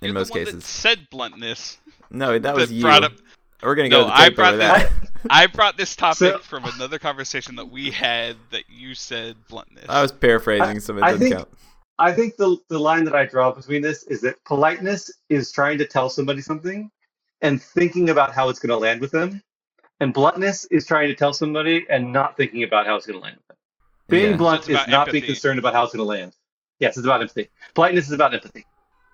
In 0.01 0.07
You're 0.07 0.13
most 0.15 0.33
the 0.33 0.39
one 0.39 0.45
cases, 0.45 0.63
that 0.63 0.67
said 0.67 1.07
bluntness. 1.11 1.77
No, 2.09 2.37
that 2.39 2.55
was 2.55 2.71
you. 2.71 2.81
brought 2.81 3.03
up. 3.03 3.13
We're 3.63 3.75
gonna 3.75 3.89
No, 3.89 4.01
go 4.01 4.03
to 4.05 4.07
the 4.09 4.13
I 4.15 4.29
brought 4.29 4.57
that- 4.57 4.89
that. 4.89 5.09
I 5.29 5.45
brought 5.47 5.77
this 5.77 5.95
topic 5.95 6.17
So- 6.17 6.37
from 6.39 6.65
another 6.65 6.97
conversation 6.97 7.55
that 7.57 7.69
we 7.69 7.91
had 7.91 8.35
that 8.51 8.63
you 8.69 8.95
said 8.95 9.35
bluntness. 9.47 9.85
I 9.87 10.01
was 10.01 10.11
paraphrasing, 10.11 10.77
I- 10.77 10.79
so 10.79 10.97
it 10.97 11.03
I 11.03 11.11
doesn't 11.11 11.19
think- 11.21 11.35
count. 11.35 11.49
I 11.99 12.11
think 12.13 12.35
the 12.37 12.57
the 12.69 12.79
line 12.79 13.03
that 13.03 13.15
I 13.15 13.25
draw 13.25 13.51
between 13.51 13.83
this 13.83 14.01
is 14.03 14.21
that 14.21 14.43
politeness 14.45 15.11
is 15.29 15.51
trying 15.51 15.77
to 15.77 15.85
tell 15.85 16.09
somebody 16.09 16.41
something 16.41 16.89
and 17.43 17.61
thinking 17.61 18.09
about 18.09 18.33
how 18.33 18.49
it's 18.49 18.57
going 18.57 18.69
to 18.71 18.77
land 18.77 19.01
with 19.01 19.11
them, 19.11 19.43
and 20.01 20.13
bluntness 20.13 20.65
is 20.65 20.85
trying 20.85 21.07
to 21.07 21.15
tell 21.15 21.31
somebody 21.31 21.85
and 21.89 22.11
not 22.11 22.35
thinking 22.35 22.63
about 22.63 22.85
how 22.85 22.95
it's 22.97 23.05
going 23.05 23.17
to 23.19 23.23
land. 23.23 23.37
Being 24.09 24.31
Yeah. 24.31 24.37
blunt 24.37 24.59
it's 24.61 24.69
is 24.69 24.75
about 24.75 24.89
not 24.89 25.11
being 25.11 25.23
concerned 25.23 25.59
about 25.59 25.73
how 25.73 25.83
it's 25.85 25.93
going 25.93 26.03
to 26.03 26.09
land. 26.09 26.35
Yes, 26.79 26.97
it's 26.97 27.05
about 27.05 27.21
empathy. 27.21 27.49
Politeness 27.75 28.07
is 28.07 28.11
about 28.11 28.33
empathy. 28.33 28.65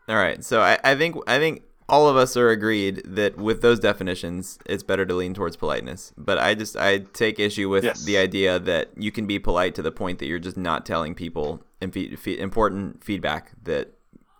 All 0.07 0.15
right, 0.15 0.43
so 0.43 0.61
I, 0.61 0.79
I 0.83 0.95
think 0.95 1.17
I 1.27 1.37
think 1.37 1.63
all 1.89 2.07
of 2.07 2.15
us 2.15 2.35
are 2.37 2.49
agreed 2.49 3.01
that 3.05 3.37
with 3.37 3.61
those 3.61 3.79
definitions, 3.79 4.57
it's 4.65 4.83
better 4.83 5.05
to 5.05 5.13
lean 5.13 5.33
towards 5.33 5.57
politeness. 5.57 6.13
But 6.17 6.37
I 6.37 6.55
just 6.55 6.77
I 6.77 6.99
take 6.99 7.39
issue 7.39 7.67
with 7.69 7.83
Yes. 7.83 8.05
the 8.05 8.17
idea 8.17 8.57
that 8.57 8.89
you 8.97 9.11
can 9.11 9.25
be 9.27 9.37
polite 9.37 9.75
to 9.75 9.81
the 9.81 9.91
point 9.91 10.19
that 10.19 10.25
you're 10.27 10.39
just 10.39 10.57
not 10.57 10.85
telling 10.85 11.13
people 11.13 11.61
infe- 11.81 12.17
fe- 12.17 12.39
important 12.39 13.03
feedback 13.03 13.51
that 13.63 13.93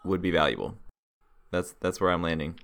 would 0.05 0.21
be 0.21 0.31
valuable. 0.31 0.77
That's 1.51 1.75
that's 1.81 1.99
where 1.99 2.11
I'm 2.11 2.21
landing. 2.21 2.57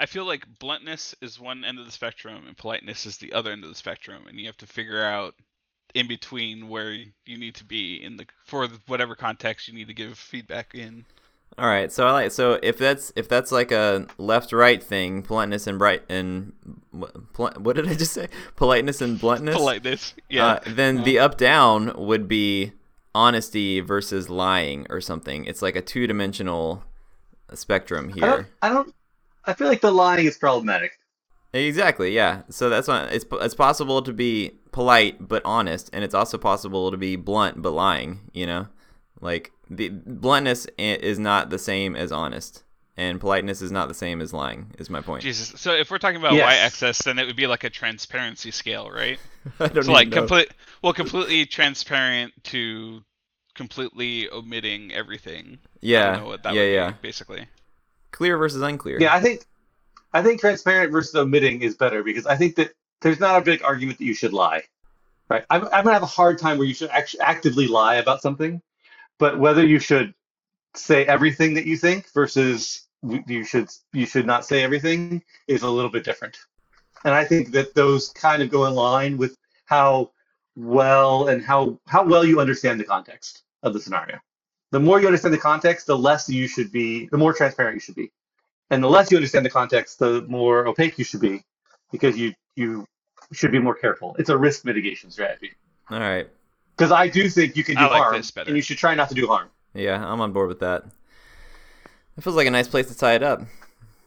I 0.00 0.06
feel 0.06 0.24
like 0.24 0.46
bluntness 0.58 1.14
is 1.20 1.38
one 1.38 1.62
end 1.62 1.78
of 1.78 1.84
the 1.84 1.92
spectrum 1.92 2.44
and 2.46 2.56
politeness 2.56 3.04
is 3.04 3.18
the 3.18 3.34
other 3.34 3.52
end 3.52 3.64
of 3.64 3.68
the 3.68 3.76
spectrum, 3.76 4.24
and 4.26 4.40
you 4.40 4.46
have 4.46 4.56
to 4.56 4.66
figure 4.66 5.04
out 5.04 5.34
in 5.94 6.08
between 6.08 6.68
where 6.68 6.92
you 6.92 7.36
need 7.38 7.54
to 7.56 7.64
be 7.64 8.02
in 8.02 8.16
the 8.16 8.24
for 8.46 8.66
whatever 8.86 9.14
context 9.14 9.68
you 9.68 9.74
need 9.74 9.88
to 9.88 9.94
give 9.94 10.18
feedback 10.18 10.74
in. 10.74 11.04
All 11.58 11.66
right, 11.66 11.92
so 11.92 12.06
I 12.06 12.12
like 12.12 12.32
so 12.32 12.58
if 12.62 12.78
that's 12.78 13.12
if 13.14 13.28
that's 13.28 13.52
like 13.52 13.72
a 13.72 14.06
left 14.16 14.52
right 14.52 14.82
thing, 14.82 15.22
politeness 15.22 15.66
and 15.66 15.78
bright 15.78 16.02
and 16.08 16.54
what, 16.92 17.32
pol- 17.34 17.52
what 17.58 17.76
did 17.76 17.86
I 17.86 17.94
just 17.94 18.14
say? 18.14 18.28
Politeness 18.56 19.02
and 19.02 19.20
bluntness. 19.20 19.54
Politeness, 19.54 20.14
yeah. 20.30 20.46
Uh, 20.46 20.60
then 20.66 21.02
the 21.02 21.18
up 21.18 21.36
down 21.36 21.92
would 21.96 22.26
be 22.26 22.72
honesty 23.14 23.80
versus 23.80 24.30
lying 24.30 24.86
or 24.88 25.02
something. 25.02 25.44
It's 25.44 25.60
like 25.60 25.76
a 25.76 25.82
two 25.82 26.06
dimensional 26.06 26.84
spectrum 27.52 28.12
I 28.16 28.18
don't, 28.20 28.30
here. 28.30 28.48
I 28.62 28.68
don't. 28.70 28.94
I 29.44 29.52
feel 29.52 29.68
like 29.68 29.82
the 29.82 29.90
lying 29.90 30.24
is 30.26 30.38
problematic. 30.38 30.92
Exactly, 31.52 32.12
yeah. 32.14 32.42
So 32.48 32.68
that's 32.68 32.86
why 32.86 33.04
it's 33.06 33.24
it's 33.32 33.54
possible 33.54 34.02
to 34.02 34.12
be 34.12 34.52
polite 34.70 35.26
but 35.26 35.42
honest, 35.44 35.90
and 35.92 36.04
it's 36.04 36.14
also 36.14 36.38
possible 36.38 36.90
to 36.92 36.96
be 36.96 37.16
blunt 37.16 37.60
but 37.60 37.72
lying. 37.72 38.20
You 38.32 38.46
know, 38.46 38.68
like 39.20 39.50
the 39.68 39.88
bluntness 39.88 40.66
is 40.78 41.18
not 41.18 41.50
the 41.50 41.58
same 41.58 41.96
as 41.96 42.12
honest, 42.12 42.62
and 42.96 43.20
politeness 43.20 43.62
is 43.62 43.72
not 43.72 43.88
the 43.88 43.94
same 43.94 44.20
as 44.20 44.32
lying. 44.32 44.74
Is 44.78 44.90
my 44.90 45.00
point. 45.00 45.24
Jesus. 45.24 45.60
So 45.60 45.72
if 45.74 45.90
we're 45.90 45.98
talking 45.98 46.16
about 46.20 46.38
Yes. 46.38 46.38
y-axis, 46.38 47.02
then 47.02 47.18
it 47.18 47.26
would 47.26 47.36
be 47.36 47.46
like 47.46 47.64
a 47.64 47.70
transparency 47.70 48.50
scale, 48.50 48.90
right? 48.90 49.20
I 49.60 49.68
don't 49.68 49.86
So 49.86 49.92
like 49.92 50.10
even 50.10 50.10
know. 50.10 50.30
complete, 50.30 50.50
well, 50.82 50.92
completely 50.92 51.46
transparent 51.46 52.32
to 52.44 53.04
completely 53.54 54.30
omitting 54.30 54.92
everything. 54.92 55.60
I 55.94 56.02
Yeah, 56.02 56.02
don't 56.02 56.14
know 56.16 56.26
what 56.26 56.44
that 56.44 56.56
yeah, 56.56 56.62
would 56.62 56.72
be, 56.72 56.92
yeah. 56.92 56.94
basically. 57.02 57.48
Clear 58.10 58.38
versus 58.38 58.62
unclear. 58.62 58.98
Yeah, 59.00 59.14
I 59.14 59.20
think 59.20 59.44
I 60.12 60.22
think 60.22 60.40
transparent 60.40 60.92
versus 60.92 61.14
omitting 61.14 61.62
is 61.62 61.76
better 61.76 62.02
because 62.02 62.26
I 62.26 62.36
think 62.36 62.56
that 62.56 62.72
there's 63.00 63.20
not 63.20 63.40
a 63.40 63.44
big 63.44 63.62
argument 63.62 63.98
that 63.98 64.04
you 64.04 64.14
should 64.14 64.32
lie. 64.32 64.62
Right? 65.28 65.44
I'm, 65.48 65.64
I'm 65.66 65.84
gonna 65.84 65.92
have 65.92 66.02
a 66.02 66.06
hard 66.06 66.38
time 66.38 66.58
where 66.58 66.66
you 66.66 66.74
should 66.74 66.90
actually 66.90 67.20
actively 67.20 67.68
lie 67.68 67.96
about 67.96 68.20
something, 68.20 68.60
but 69.18 69.38
whether 69.38 69.64
you 69.64 69.78
should 69.78 70.12
say 70.74 71.04
everything 71.04 71.54
that 71.54 71.66
you 71.66 71.76
think 71.76 72.12
versus 72.12 72.86
you 73.26 73.44
should 73.44 73.68
you 73.92 74.06
should 74.06 74.26
not 74.26 74.44
say 74.44 74.62
everything 74.62 75.22
is 75.48 75.62
a 75.62 75.70
little 75.70 75.90
bit 75.90 76.04
different. 76.04 76.36
And 77.04 77.14
I 77.14 77.24
think 77.24 77.52
that 77.52 77.74
those 77.74 78.10
kind 78.10 78.42
of 78.42 78.50
go 78.50 78.66
in 78.66 78.74
line 78.74 79.16
with 79.16 79.36
how 79.66 80.10
well 80.56 81.28
and 81.28 81.42
how 81.42 81.78
how 81.86 82.04
well 82.04 82.24
you 82.24 82.40
understand 82.40 82.80
the 82.80 82.84
context 82.84 83.44
of 83.62 83.72
the 83.72 83.80
scenario. 83.80 84.18
The 84.70 84.80
more 84.80 85.00
you 85.00 85.06
understand 85.06 85.34
the 85.34 85.38
context, 85.38 85.86
the 85.86 85.98
less 85.98 86.28
you 86.28 86.46
should 86.46 86.70
be, 86.70 87.06
the 87.06 87.18
more 87.18 87.32
transparent 87.32 87.74
you 87.74 87.80
should 87.80 87.96
be 87.96 88.10
and 88.70 88.82
the 88.82 88.88
less 88.88 89.10
you 89.10 89.16
understand 89.16 89.44
the 89.44 89.50
context, 89.50 89.98
the 89.98 90.22
more 90.22 90.66
opaque 90.66 90.96
you 90.98 91.04
should 91.04 91.20
be, 91.20 91.42
because 91.92 92.16
you 92.16 92.32
you 92.54 92.86
should 93.32 93.52
be 93.52 93.58
more 93.58 93.74
careful. 93.74 94.16
It's 94.18 94.30
a 94.30 94.38
risk 94.38 94.64
mitigation 94.64 95.10
strategy. 95.10 95.52
All 95.90 96.00
right. 96.00 96.28
Because 96.76 96.92
I 96.92 97.08
do 97.08 97.28
think 97.28 97.56
you 97.56 97.64
can 97.64 97.76
do 97.76 97.82
like 97.82 98.02
harm, 98.02 98.16
this 98.16 98.32
and 98.36 98.56
you 98.56 98.62
should 98.62 98.78
try 98.78 98.94
not 98.94 99.08
to 99.10 99.14
do 99.14 99.26
harm. 99.26 99.50
Yeah, 99.74 100.04
I'm 100.04 100.20
on 100.20 100.32
board 100.32 100.48
with 100.48 100.60
that. 100.60 100.84
It 102.16 102.22
feels 102.22 102.36
like 102.36 102.46
a 102.46 102.50
nice 102.50 102.68
place 102.68 102.88
to 102.88 102.96
tie 102.96 103.14
it 103.14 103.22
up. 103.22 103.42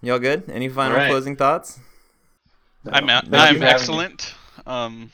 Y'all 0.02 0.20
good? 0.20 0.50
Any 0.50 0.70
final 0.70 0.94
All 0.94 0.98
right. 0.98 1.10
closing 1.10 1.36
thoughts? 1.36 1.80
I'm 2.86 3.08
Thank 3.08 3.26
I'm 3.26 3.30
for 3.32 3.38
having 3.38 3.64
excellent. 3.64 4.34
Um, 4.66 5.12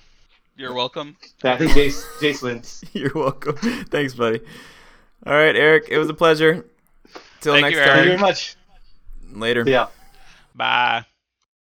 You're 0.57 0.73
welcome. 0.73 1.15
I 1.43 1.57
think 1.57 1.71
Jace, 1.71 2.03
Jace 2.19 2.41
wins. 2.41 2.83
You're 2.93 3.13
welcome. 3.13 3.55
Thanks, 3.85 4.15
buddy. 4.15 4.41
All 5.25 5.33
right, 5.33 5.55
Eric. 5.55 5.85
It 5.89 5.97
was 5.97 6.09
a 6.09 6.13
pleasure. 6.13 6.65
Till 7.41 7.53
Thank 7.53 7.65
next 7.65 7.77
you, 7.77 7.83
Thank 7.83 7.97
you 7.97 8.03
very 8.11 8.17
much. 8.17 8.55
Later. 9.31 9.63
Yeah. 9.65 9.87
Bye. 10.55 11.05